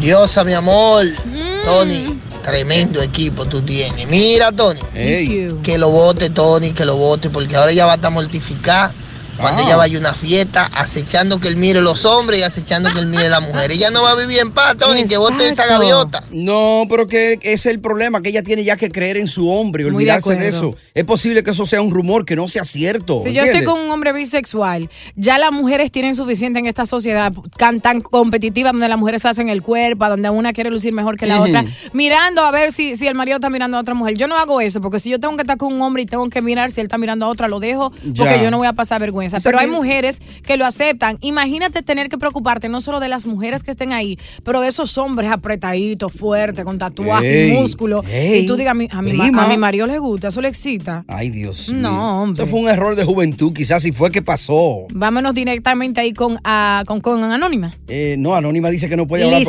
Diosa, 0.00 0.42
mi 0.42 0.54
amor. 0.54 1.06
Mm. 1.06 1.64
Tony, 1.64 2.18
tremendo 2.42 3.00
equipo 3.00 3.46
tú 3.46 3.62
tienes. 3.62 4.08
Mira, 4.08 4.50
Tony. 4.50 4.80
Que 4.92 5.78
lo 5.78 5.90
vote, 5.90 6.30
Tony, 6.30 6.72
que 6.72 6.84
lo 6.84 6.96
vote, 6.96 7.30
porque 7.30 7.54
ahora 7.54 7.70
ya 7.70 7.86
va 7.86 7.92
a 7.92 7.94
estar 7.94 8.10
mortificada 8.10 8.92
Cuando 9.40 9.62
Ah. 9.62 9.66
ella 9.66 9.76
vaya 9.76 9.96
a 9.96 10.00
una 10.00 10.14
fiesta, 10.14 10.66
acechando 10.72 11.38
que 11.40 11.48
él 11.48 11.56
mire 11.56 11.80
los 11.80 12.04
hombres 12.04 12.40
y 12.40 12.42
acechando 12.42 12.92
que 12.92 12.98
él 12.98 13.06
mire 13.06 13.28
la 13.28 13.40
mujer. 13.40 13.70
Ella 13.70 13.90
no 13.90 14.02
va 14.02 14.12
a 14.12 14.14
vivir 14.14 14.38
en 14.40 14.52
paz, 14.52 14.76
Tony, 14.76 15.04
que 15.04 15.16
bote 15.16 15.44
esa 15.44 15.50
Exacto. 15.62 15.72
gaviota. 15.74 16.24
No, 16.30 16.84
pero 16.88 17.06
que 17.06 17.34
ese 17.34 17.52
es 17.54 17.66
el 17.66 17.80
problema, 17.80 18.20
que 18.20 18.30
ella 18.30 18.42
tiene 18.42 18.64
ya 18.64 18.76
que 18.76 18.88
creer 18.90 19.16
en 19.16 19.28
su 19.28 19.48
hombre, 19.48 19.84
de 19.84 19.90
olvidarse 19.90 20.34
de, 20.34 20.48
eso. 20.48 20.74
Es 20.94 21.04
posible 21.04 21.42
que 21.42 21.50
eso 21.52 21.66
sea 21.66 21.80
un 21.82 21.90
rumor, 21.90 22.24
que 22.24 22.36
no 22.36 22.48
sea 22.48 22.64
cierto. 22.64 23.20
Si 23.22 23.32
yo 23.32 23.42
estoy 23.42 23.64
con 23.64 23.80
un 23.80 23.90
hombre 23.90 24.12
bisexual, 24.12 24.88
ya 25.14 25.38
las 25.38 25.52
mujeres 25.52 25.90
tienen 25.92 26.14
suficiente 26.16 26.58
en 26.58 26.66
esta 26.66 26.84
sociedad 26.86 27.32
tan, 27.56 27.80
tan 27.80 28.00
competitiva 28.00 28.72
donde 28.72 28.88
las 28.88 28.98
mujeres 28.98 29.24
hacen 29.24 29.48
el 29.48 29.62
cuerpo, 29.62 30.08
donde 30.08 30.30
una 30.30 30.52
quiere 30.52 30.70
lucir 30.70 30.92
mejor 30.92 31.16
que 31.16 31.26
la 31.26 31.40
otra, 31.40 31.64
mirando 31.92 32.42
a 32.42 32.50
ver 32.50 32.72
si, 32.72 32.96
si 32.96 33.06
el 33.06 33.14
marido 33.14 33.36
está 33.36 33.50
mirando 33.50 33.76
a 33.76 33.80
otra 33.80 33.94
mujer. 33.94 34.16
Yo 34.16 34.26
no 34.26 34.36
hago 34.36 34.60
eso, 34.60 34.80
porque 34.80 34.98
si 35.00 35.10
yo 35.10 35.20
tengo 35.20 35.36
que 35.36 35.42
estar 35.42 35.56
con 35.56 35.72
un 35.72 35.80
hombre 35.82 36.02
y 36.02 36.06
tengo 36.06 36.28
que 36.28 36.42
mirar 36.42 36.70
si 36.70 36.80
él 36.80 36.86
está 36.86 36.98
mirando 36.98 37.26
a 37.26 37.28
otra, 37.28 37.48
lo 37.48 37.60
dejo, 37.60 37.90
porque 37.90 38.12
Ya. 38.36 38.42
yo 38.42 38.50
no 38.50 38.58
voy 38.58 38.66
a 38.66 38.72
pasar 38.72 39.00
vergüenza. 39.00 39.27
O 39.34 39.40
sea 39.40 39.50
Pero 39.50 39.58
hay 39.58 39.66
mujeres 39.68 40.20
que 40.44 40.56
lo 40.56 40.64
aceptan. 40.66 41.18
Imagínate 41.20 41.82
tener 41.82 42.08
que 42.08 42.18
preocuparte 42.18 42.68
no 42.68 42.80
solo 42.80 43.00
de 43.00 43.08
las 43.08 43.26
mujeres 43.26 43.62
que 43.62 43.70
estén 43.70 43.92
ahí, 43.92 44.18
pero 44.44 44.60
de 44.60 44.68
esos 44.68 44.96
hombres 44.98 45.30
apretaditos, 45.30 46.12
fuertes, 46.12 46.64
con 46.64 46.78
tatuajes, 46.78 47.24
Ey, 47.52 47.52
músculo. 47.52 48.02
ey, 48.08 48.44
y 48.44 48.46
tú 48.46 48.56
digas, 48.56 48.72
a 48.72 48.74
mi, 48.74 48.88
a, 48.90 49.02
mi, 49.02 49.20
a 49.20 49.46
mi 49.48 49.56
marido 49.56 49.86
le 49.86 49.98
gusta, 49.98 50.28
eso 50.28 50.40
le 50.40 50.48
excita. 50.48 51.04
Ay, 51.08 51.30
Dios 51.30 51.68
No, 51.72 51.90
mío. 51.90 52.00
hombre. 52.02 52.42
Eso 52.42 52.50
fue 52.50 52.60
un 52.60 52.68
error 52.68 52.94
de 52.96 53.04
juventud, 53.04 53.52
quizás 53.52 53.82
si 53.82 53.92
fue 53.92 54.10
que 54.10 54.22
pasó. 54.22 54.86
Vámonos 54.90 55.34
directamente 55.34 56.00
ahí 56.00 56.12
con, 56.12 56.38
ah, 56.44 56.82
con, 56.86 57.00
con 57.00 57.22
Anónima. 57.24 57.72
Eh, 57.88 58.16
no, 58.18 58.34
Anónima 58.34 58.70
dice 58.70 58.88
que 58.88 58.96
no 58.96 59.06
puede 59.06 59.24
hablar 59.24 59.42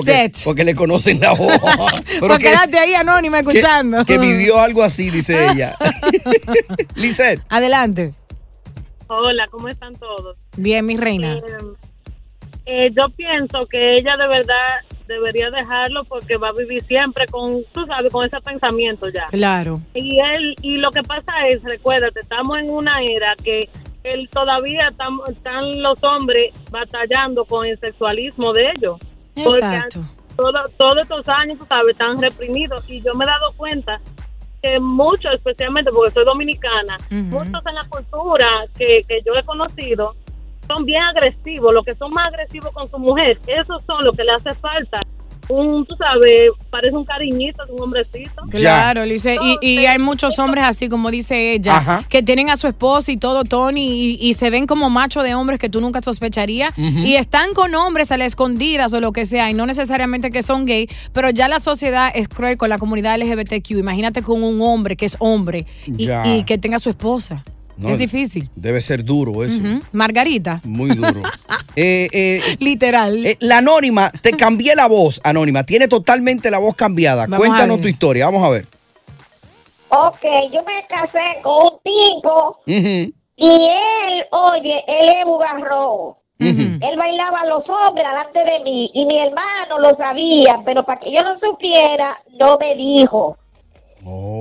porque, 0.46 0.64
le 0.64 0.76
conocen 0.76 1.20
la 1.20 1.32
voz. 1.34 1.52
Pero 2.20 2.38
que- 2.38 2.44
quédate 2.44 2.78
ahí, 2.80 2.94
Anónima, 2.94 3.44
que- 3.44 3.58
escuchando. 3.58 4.06
Que, 4.06 4.18
vivió 4.18 4.60
algo 4.60 4.84
así, 4.84 5.10
dice 5.10 5.48
ella. 5.52 5.76
Lisette. 6.96 7.42
Adelante. 7.50 8.14
Hola, 9.12 9.46
¿cómo 9.50 9.68
están 9.68 9.94
todos? 9.96 10.38
Bien, 10.56 10.86
mi 10.86 10.96
reina. 10.96 11.34
Eh, 11.34 11.42
eh, 12.68 12.90
yo 12.96 13.10
pienso 13.16 13.66
que 13.66 13.96
ella 13.96 14.16
de 14.18 14.28
verdad 14.28 14.82
debería 15.08 15.50
dejarlo 15.50 16.04
porque 16.04 16.38
va 16.38 16.50
a 16.50 16.54
vivir 16.54 16.84
siempre 16.84 17.26
con, 17.26 17.64
tú 17.74 17.86
sabes, 17.88 18.12
con 18.14 18.24
ese 18.28 18.40
pensamiento 18.42 19.10
ya. 19.10 19.26
Claro. 19.32 19.82
Y 19.96 20.20
él 20.20 20.54
y 20.62 20.78
lo 20.78 20.92
que 20.92 21.02
pasa 21.02 21.32
es, 21.50 21.64
recuérdate, 21.64 22.20
estamos 22.20 22.60
en 22.60 22.70
una 22.70 23.02
era 23.02 23.36
que 23.44 23.68
él 24.04 24.30
todavía 24.32 24.92
tam- 24.96 25.28
están 25.28 25.82
los 25.82 25.98
hombres 26.04 26.54
batallando 26.70 27.46
con 27.46 27.66
el 27.66 27.80
sexualismo 27.80 28.54
de 28.54 28.70
ellos. 28.78 29.00
Porque 29.34 29.58
Exacto. 29.58 30.02
todo- 30.38 30.66
todos 30.78 30.98
estos 31.02 31.28
años, 31.30 31.58
tú 31.58 31.66
sabes, 31.66 31.88
están 31.90 32.22
reprimidos 32.22 32.88
y 32.88 33.02
yo 33.02 33.16
me 33.16 33.26
he 33.26 33.28
dado 33.28 33.52
cuenta 33.58 34.00
que 34.62 34.80
muchos, 34.80 35.34
especialmente 35.34 35.92
porque 35.92 36.12
soy 36.12 36.26
dominicana, 36.26 36.98
muchos 37.10 37.66
en 37.66 37.76
la 37.76 37.86
cultura 37.90 38.66
que, 38.78 39.04
que 39.08 39.22
yo 39.26 39.34
he 39.34 39.44
conocido 39.44 40.16
son 40.68 40.86
bien 40.86 41.02
agresivos, 41.02 41.74
los 41.74 41.84
que 41.84 41.96
son 41.96 42.12
más 42.12 42.28
agresivos 42.28 42.72
con 42.72 42.88
su 42.90 43.00
mujer, 43.00 43.40
esos 43.48 43.82
son 43.86 44.04
los 44.04 44.16
que 44.16 44.24
le 44.24 44.32
hace 44.32 44.54
falta. 44.56 45.02
Un, 45.50 45.84
tú 45.86 45.96
sabes, 45.98 46.52
parece 46.70 46.96
un 46.96 47.04
cariñito 47.06 47.66
de 47.66 47.72
un 47.74 47.82
hombrecito. 47.82 48.44
Claro, 48.52 49.04
Lice. 49.04 49.36
Y, 49.62 49.68
y 49.68 49.86
hay 49.88 49.98
muchos 49.98 50.38
hombres 50.38 50.64
así, 50.64 50.90
como 50.90 51.10
dice 51.10 51.54
ella, 51.54 51.78
Ajá. 51.78 52.04
que 52.08 52.22
tienen 52.22 52.50
a 52.52 52.58
su 52.58 52.68
esposa 52.68 53.12
y 53.12 53.18
todo, 53.18 53.44
Tony, 53.44 53.82
y, 53.88 54.18
y 54.22 54.34
se 54.36 54.52
ven 54.52 54.68
como 54.68 54.92
macho 54.92 55.24
de 55.24 55.34
hombres 55.34 55.60
que 55.60 55.68
tú 55.68 55.82
nunca 55.82 56.02
sospecharías. 56.02 56.74
Y 56.78 57.16
están 57.16 57.54
con 57.56 57.74
hombres 57.74 58.12
a 58.12 58.18
las 58.18 58.28
escondidas 58.28 58.94
o 58.94 59.00
lo 59.02 59.12
que 59.12 59.26
sea, 59.26 59.50
y 59.50 59.54
no 59.56 59.66
necesariamente 59.66 60.30
que 60.30 60.44
son 60.44 60.66
gay, 60.66 60.88
pero 61.14 61.32
ya 61.32 61.48
la 61.48 61.60
sociedad 61.60 62.12
es 62.14 62.28
cruel 62.28 62.58
con 62.58 62.70
la 62.70 62.78
comunidad 62.78 63.18
LGBTQ. 63.20 63.72
Imagínate 63.72 64.22
con 64.22 64.44
un 64.44 64.62
hombre 64.62 64.96
que 64.96 65.06
es 65.06 65.16
hombre 65.20 65.66
y 65.88 66.44
que 66.44 66.58
tenga 66.60 66.78
su 66.80 66.90
esposa. 66.90 67.44
No, 67.80 67.90
es 67.90 67.98
difícil. 67.98 68.50
Debe 68.56 68.82
ser 68.82 69.04
duro 69.04 69.44
eso. 69.44 69.62
Margarita. 69.92 70.62
Muy 70.64 70.90
duro. 70.90 71.22
Eh, 71.76 72.10
eh, 72.12 72.42
Literal. 72.60 73.38
la 73.40 73.60
anónima, 73.60 74.12
te 74.12 74.32
cambié 74.32 74.76
la 74.76 74.88
voz, 74.88 75.22
anónima. 75.24 75.64
Tiene 75.64 75.88
totalmente 75.88 76.52
la 76.52 76.58
voz 76.58 76.76
cambiada. 76.76 77.26
Vamos 77.26 77.38
Cuéntanos 77.48 77.80
tu 77.80 77.88
historia, 77.88 78.26
vamos 78.26 78.44
a 78.44 78.50
ver. 78.50 78.66
Ok, 79.88 80.22
yo 80.52 80.62
me 80.66 80.86
casé 80.90 81.42
con 81.42 81.64
un 81.64 81.80
tipo 81.82 82.60
y 82.66 83.46
él, 83.46 84.26
oye, 84.32 84.84
él 84.88 85.10
es 85.10 85.26
bugarrón. 85.26 86.16
Él 86.40 86.98
bailaba 86.98 87.42
a 87.42 87.46
los 87.46 87.68
hombres 87.70 88.06
delante 88.06 88.44
de 88.44 88.60
mí 88.62 88.92
y 88.94 89.06
mi 89.06 89.18
hermano 89.20 89.80
lo 89.80 89.96
sabía, 89.96 90.62
pero 90.66 90.84
para 90.86 91.00
que 91.00 91.12
yo 91.12 91.22
no 91.24 91.40
supiera, 91.40 92.18
no 92.40 92.58
me 92.58 92.76
dijo. 92.76 93.38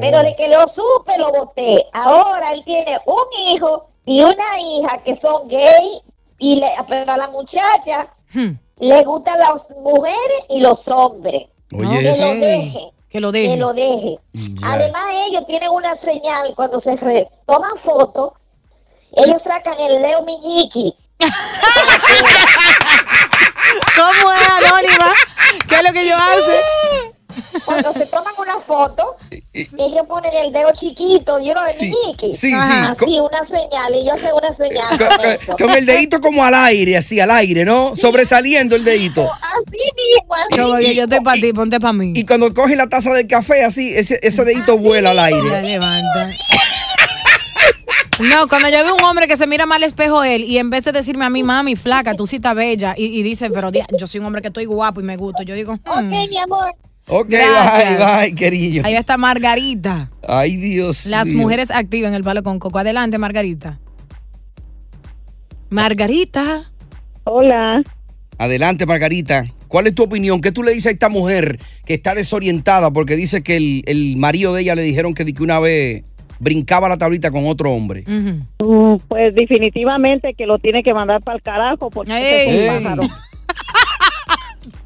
Pero 0.00 0.20
de 0.22 0.35
que 0.37 0.48
lo 0.48 0.66
supe, 0.68 1.16
lo 1.18 1.31
boté. 1.33 1.87
Ahora 1.92 2.52
él 2.52 2.62
tiene 2.64 2.98
un 3.07 3.24
hijo 3.52 3.88
y 4.04 4.22
una 4.22 4.61
hija 4.61 4.98
que 5.04 5.18
son 5.20 5.48
gay 5.48 6.00
y 6.38 6.57
le, 6.57 6.70
pero 6.88 7.12
a 7.12 7.16
la 7.16 7.28
muchacha 7.28 8.09
le 8.78 9.02
gustan 9.04 9.38
las 9.38 9.68
mujeres 9.83 10.44
y 10.48 10.61
los 10.61 10.87
hombres. 10.87 11.48
Oye, 11.76 11.98
que 12.00 12.11
eso. 12.11 12.33
lo 12.35 12.40
deje. 12.40 12.90
Que 13.11 13.20
lo 13.20 13.33
deje. 13.33 13.48
Que 13.50 13.57
lo 13.57 13.72
deje. 13.72 14.18
Además, 14.62 15.07
ellos 15.28 15.46
tienen 15.46 15.70
una 15.70 15.96
señal 16.00 16.52
cuando 16.54 16.81
se 16.81 16.94
re- 16.96 17.28
toman 17.46 17.76
fotos. 17.85 18.33
Ellos 19.12 19.42
sacan 19.42 19.78
el 19.81 20.00
Leo 20.02 20.22
Miñiqui. 20.22 20.94
¿Cómo 23.96 24.33
es, 24.33 24.50
Anónima? 24.50 25.12
¿Qué 25.68 25.74
es 25.74 25.83
lo 25.83 25.92
que 25.92 26.02
ellos 26.02 26.20
hacen? 26.20 27.62
Cuando 27.64 27.92
se 27.92 28.07
toman 28.07 28.35
una 28.38 28.61
foto, 28.61 29.16
ellos 29.61 30.07
ponen 30.09 30.33
el 30.35 30.53
dedo 30.53 30.68
chiquito, 30.79 31.38
yo 31.40 31.55
no 31.55 31.62
de 31.64 31.68
Sí, 31.71 31.92
sí, 32.21 32.33
sí. 32.33 32.53
Así, 32.55 33.18
una 33.21 33.47
señal. 33.47 33.94
Ellos 33.94 34.14
hacen 34.14 34.31
una 34.35 34.57
señal. 34.57 34.99
Con, 34.99 35.57
con 35.57 35.68
con 35.68 35.77
el 35.77 35.87
dedito 35.87 36.21
como 36.21 36.44
al 36.44 36.55
aire, 36.55 36.97
así 36.97 37.21
al 37.21 37.31
aire, 37.31 37.64
¿no? 37.64 37.94
Sobresaliendo 37.97 38.77
el 38.77 38.85
dedito. 38.85 39.23
Así 39.23 39.73
mismo, 39.73 40.35
así 40.35 40.57
que 40.57 40.62
mismo. 40.62 40.92
yo 40.92 41.03
estoy 41.05 41.21
para 41.21 41.40
ti, 41.40 41.53
ponte 41.53 41.81
para 41.81 41.92
mí. 41.92 42.12
Y 42.16 42.25
cuando 42.25 42.53
coge 42.55 42.77
la 42.77 42.87
taza 42.87 43.12
del 43.14 43.27
café, 43.27 43.64
así, 43.64 43.92
ese, 43.94 44.18
ese 44.23 44.44
dedito 44.44 44.79
vuela 44.79 45.11
al 45.11 45.16
Ya 45.16 45.25
aire. 45.25 45.62
levanta. 45.62 46.31
No, 48.21 48.49
cuando 48.49 48.68
yo 48.68 48.83
veo 48.83 48.97
un 48.97 49.05
hombre 49.05 49.29
que 49.29 49.37
se 49.37 49.47
mira 49.47 49.64
mal 49.64 49.77
al 49.81 49.85
espejo 49.87 50.25
él 50.25 50.42
y 50.42 50.59
en 50.59 50.71
vez 50.71 50.83
de 50.85 50.90
decirme 50.90 51.25
a 51.25 51.31
mí, 51.31 51.44
mami, 51.44 51.77
flaca, 51.77 52.14
tú 52.14 52.27
sí 52.27 52.37
estás 52.37 52.57
bella, 52.57 52.94
y, 52.97 53.05
y 53.07 53.23
dice, 53.23 53.49
pero 53.51 53.71
yo 53.97 54.07
soy 54.09 54.18
un 54.18 54.27
hombre 54.27 54.42
que 54.42 54.49
estoy 54.49 54.64
guapo 54.64 55.01
y 55.01 55.05
me 55.05 55.16
gusto, 55.16 55.44
yo 55.44 55.55
digo, 55.55 55.75
Ok, 55.75 56.03
mi 56.03 56.37
amor. 56.38 56.75
Ok, 57.09 57.29
Gracias. 57.31 57.99
bye, 57.99 58.27
bye, 58.27 58.35
querido. 58.35 58.85
ahí 58.85 58.94
está 58.94 59.16
Margarita. 59.16 60.11
Ay, 60.27 60.57
Dios 60.57 61.07
Las 61.07 61.27
mío. 61.27 61.38
mujeres 61.38 61.71
activas 61.71 62.09
en 62.11 62.14
el 62.14 62.23
palo 62.25 62.42
con 62.42 62.59
coco. 62.59 62.79
Adelante, 62.79 63.16
Margarita. 63.18 63.79
Margarita. 65.71 66.71
Hola. 67.25 67.83
Adelante, 68.38 68.87
Margarita. 68.87 69.44
¿Cuál 69.68 69.87
es 69.87 69.94
tu 69.94 70.05
opinión? 70.05 70.40
¿Qué 70.40 70.51
tú 70.53 70.62
le 70.62 70.73
dices 70.73 70.87
a 70.87 70.90
esta 70.90 71.09
mujer 71.09 71.59
que 71.85 71.94
está 71.94 72.14
desorientada 72.14 72.90
porque 72.90 73.16
dice 73.16 73.42
que 73.42 73.57
el, 73.57 73.83
el 73.87 74.16
marido 74.16 74.55
de 74.55 74.62
ella 74.62 74.75
le 74.75 74.83
dijeron 74.83 75.12
que, 75.14 75.25
una 75.40 75.61
vez 75.61 76.05
brincaba 76.40 76.88
la 76.88 76.97
tablita 76.97 77.31
con 77.31 77.47
otro 77.47 77.73
hombre? 77.73 78.05
Mm, 78.07 78.97
Pues 79.09 79.35
definitivamente 79.35 80.35
que 80.35 80.47
lo 80.47 80.59
tiene 80.59 80.83
que 80.83 80.94
mandar 80.94 81.23
para 81.23 81.37
el 81.37 81.42
carajo 81.42 81.90
porque 81.90 82.12
ese 82.12 82.64
es 82.66 82.71
un 82.79 82.83
pájaro. 82.85 83.03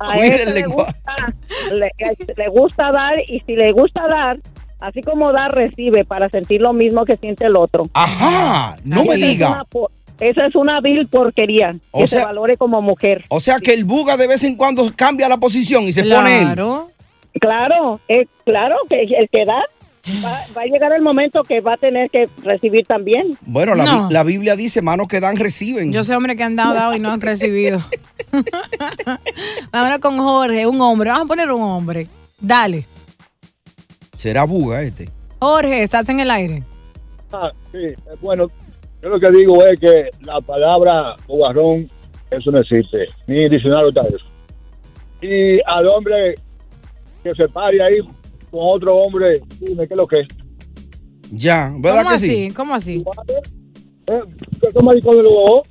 A 0.03 0.15
Cuide 0.15 0.35
ese 0.35 0.49
el 0.49 0.55
le 0.55 0.67
gusta, 0.67 0.95
le, 1.73 1.91
le 2.37 2.49
gusta 2.49 2.93
dar 2.93 3.15
y 3.29 3.41
si 3.41 3.55
le 3.57 3.73
gusta 3.73 4.07
dar, 4.09 4.39
así 4.81 5.03
como 5.03 5.33
dar, 5.33 5.55
recibe 5.55 6.05
para 6.05 6.29
sentir 6.29 6.61
lo 6.61 6.73
mismo 6.73 7.05
que 7.05 7.17
siente 7.17 7.47
el 7.47 7.57
otro. 7.57 7.89
Ajá, 7.95 8.77
no 8.85 9.05
me 9.05 9.15
es 9.15 9.21
diga. 9.21 9.65
Esa 10.21 10.47
es 10.47 10.55
una 10.55 10.81
vil 10.81 11.09
porquería 11.09 11.75
O 11.91 12.01
que 12.01 12.07
se 12.07 12.25
valore 12.25 12.57
como 12.57 12.81
mujer. 12.81 13.25
O 13.29 13.41
sea 13.41 13.59
que 13.59 13.75
el 13.75 13.85
buga 13.85 14.17
de 14.17 14.29
vez 14.29 14.45
en 14.45 14.55
cuando 14.55 14.89
cambia 14.95 15.29
la 15.29 15.39
posición 15.39 15.83
y 15.85 15.93
se 15.93 16.05
pone 16.05 16.43
él. 16.43 16.49
Claro, 17.41 17.99
eh, 18.09 18.27
claro 18.45 18.77
que 18.89 19.03
el 19.03 19.29
que 19.31 19.45
da 19.45 19.65
va, 20.25 20.45
va 20.57 20.63
a 20.63 20.67
llegar 20.67 20.93
el 20.93 21.03
momento 21.03 21.43
que 21.45 21.61
va 21.61 21.75
a 21.75 21.77
tener 21.77 22.11
que 22.11 22.29
recibir 22.43 22.87
también. 22.87 23.37
Bueno, 23.43 23.75
la, 23.75 23.85
No. 23.85 24.09
Bi- 24.09 24.15
la 24.15 24.23
Biblia 24.25 24.57
dice, 24.57 24.83
manos 24.83 25.09
que 25.09 25.21
dan, 25.21 25.37
reciben. 25.37 25.93
Yo 25.93 26.03
sé 26.03 26.15
hombres 26.17 26.37
que 26.37 26.43
han 26.43 26.57
dado, 26.57 26.75
dado 26.75 26.95
y 26.97 26.99
no 27.01 27.11
han 27.11 27.21
recibido. 27.21 27.81
Vámonos 29.71 29.99
con 29.99 30.19
Jorge, 30.19 30.67
un 30.67 30.81
hombre. 30.81 31.11
Vamos 31.11 31.25
a 31.27 31.29
poner 31.29 31.51
un 31.51 31.63
hombre. 31.63 32.07
Dale. 32.41 32.87
Será 34.17 34.45
buga 34.45 34.83
este. 34.83 35.09
Jorge, 35.41 35.83
estás 35.83 36.09
en 36.09 36.21
el 36.21 36.31
aire. 36.31 36.63
Ah, 37.33 37.51
sí, 37.73 37.79
bueno, 38.21 38.49
yo 39.03 39.09
lo 39.09 39.19
que 39.19 39.31
digo 39.31 39.65
es 39.67 39.81
que 39.81 40.11
la 40.21 40.41
palabra 40.41 41.17
bugarrón, 41.27 41.91
eso 42.31 42.51
no 42.51 42.59
existe, 42.61 43.07
ni 43.27 43.49
diccionario 43.49 43.89
está 43.89 44.03
eso. 44.03 44.25
Y 45.23 45.61
al 45.67 45.89
hombre 45.89 46.35
que 47.23 47.31
se 47.35 47.49
pare 47.49 47.83
ahí 47.83 47.99
con 48.53 48.61
otro 48.63 48.95
hombre, 48.97 49.41
dime 49.61 49.89
qué 49.89 49.95
es 49.95 49.99
lo 49.99 50.07
que 50.07 50.21
es. 50.21 50.29
Ya, 51.33 51.73
¿verdad 51.79 51.99
¿Cómo 52.01 52.09
que 52.11 52.15
así? 52.17 52.29
sí? 52.29 52.51
¿Cómo 52.53 52.75
así? 52.75 53.03
¿Cómo 54.75 54.93
dijo 54.95 55.15
de 55.17 55.23
luego? 55.23 55.63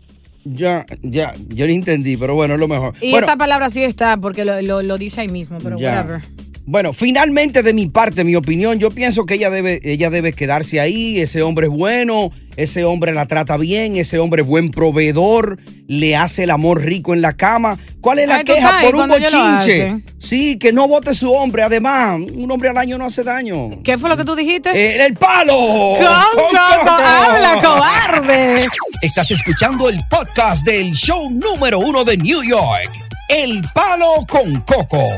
Ya, 0.43 0.85
ya, 1.03 1.35
yo 1.49 1.67
no 1.67 1.71
entendí, 1.71 2.17
pero 2.17 2.33
bueno, 2.33 2.55
es 2.55 2.59
lo 2.59 2.67
mejor. 2.67 2.95
Y 2.99 3.11
bueno, 3.11 3.27
esa 3.27 3.35
palabra 3.37 3.69
sí 3.69 3.83
está 3.83 4.17
porque 4.17 4.43
lo, 4.43 4.59
lo- 4.63 4.81
lo 4.81 4.97
dice 4.97 5.21
ahí 5.21 5.27
mismo, 5.29 5.59
pero 5.61 5.77
Ya. 5.77 5.97
whatever. 5.97 6.21
Bueno, 6.65 6.93
finalmente 6.93 7.63
de 7.63 7.73
mi 7.73 7.87
parte, 7.87 8.23
mi 8.23 8.35
opinión, 8.35 8.79
yo 8.79 8.91
pienso 8.91 9.25
que 9.25 9.33
ella 9.33 9.49
debe, 9.49 9.81
ella 9.83 10.09
debe 10.09 10.31
quedarse 10.31 10.79
ahí. 10.79 11.19
Ese 11.19 11.41
hombre 11.41 11.67
es 11.67 11.73
bueno, 11.73 12.31
ese 12.55 12.83
hombre 12.85 13.11
la 13.13 13.25
trata 13.25 13.57
bien, 13.57 13.95
ese 13.95 14.19
hombre 14.19 14.43
es 14.43 14.47
buen 14.47 14.69
proveedor, 14.69 15.59
le 15.87 16.15
hace 16.15 16.43
el 16.43 16.51
amor 16.51 16.83
rico 16.83 17.13
en 17.13 17.21
la 17.21 17.33
cama. 17.33 17.79
¿Cuál 17.99 18.19
es 18.19 18.27
la 18.27 18.35
Ay, 18.37 18.43
¿tú 18.43 18.53
queja 18.53 18.69
sabes 18.69 18.85
por 18.85 18.95
un 18.95 19.07
bochinche? 19.07 20.03
Sí, 20.19 20.57
que 20.59 20.71
no 20.71 20.87
vote 20.87 21.15
su 21.15 21.31
hombre. 21.31 21.63
Además, 21.63 22.19
un 22.19 22.49
hombre 22.51 22.69
al 22.69 22.77
año 22.77 22.97
no 22.97 23.05
hace 23.05 23.23
daño. 23.23 23.81
¿Qué 23.83 23.97
fue 23.97 24.09
lo 24.09 24.15
que 24.15 24.23
tú 24.23 24.35
dijiste? 24.35 24.69
Eh, 24.69 25.03
¡El 25.05 25.15
palo! 25.15 25.53
¡Con 25.55 26.85
Coco! 26.85 27.01
¡Habla, 27.27 27.59
cobarde! 27.61 28.67
Estás 29.01 29.31
escuchando 29.31 29.89
el 29.89 29.99
podcast 30.09 30.63
del 30.63 30.91
show 30.93 31.29
número 31.31 31.79
uno 31.79 32.03
de 32.03 32.17
New 32.17 32.43
York, 32.43 32.91
El 33.27 33.61
Palo 33.73 34.25
con 34.29 34.61
Coco. 34.61 35.17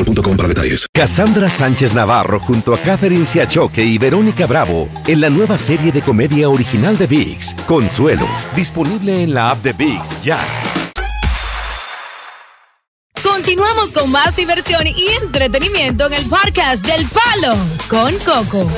boostmobile.com 0.03 0.37
para 0.37 0.47
detalles. 0.47 0.87
Cassandra 0.93 1.49
Sánchez 1.49 1.93
Navarro 1.93 2.39
junto 2.39 2.73
a 2.73 2.79
Catherine 2.79 3.25
Siachoque 3.25 3.83
y 3.83 3.97
Verónica 3.97 4.47
Bravo 4.47 4.89
en 5.07 5.21
la 5.21 5.29
nueva 5.29 5.57
serie 5.57 5.91
de 5.91 6.01
comedia 6.01 6.49
original 6.49 6.97
de 6.97 7.07
VIX, 7.07 7.53
Consuelo, 7.67 8.27
disponible 8.55 9.23
en 9.23 9.33
la 9.33 9.51
app 9.51 9.63
de 9.63 9.73
VIX 9.73 10.23
ya. 10.23 10.39
Continuamos 13.23 13.91
con 13.91 14.11
más 14.11 14.35
diversión 14.35 14.85
y 14.87 15.07
entretenimiento 15.23 16.07
en 16.07 16.13
el 16.13 16.25
podcast 16.25 16.85
del 16.85 17.05
Palo 17.07 17.55
con 17.89 18.13
Coco. 18.19 18.69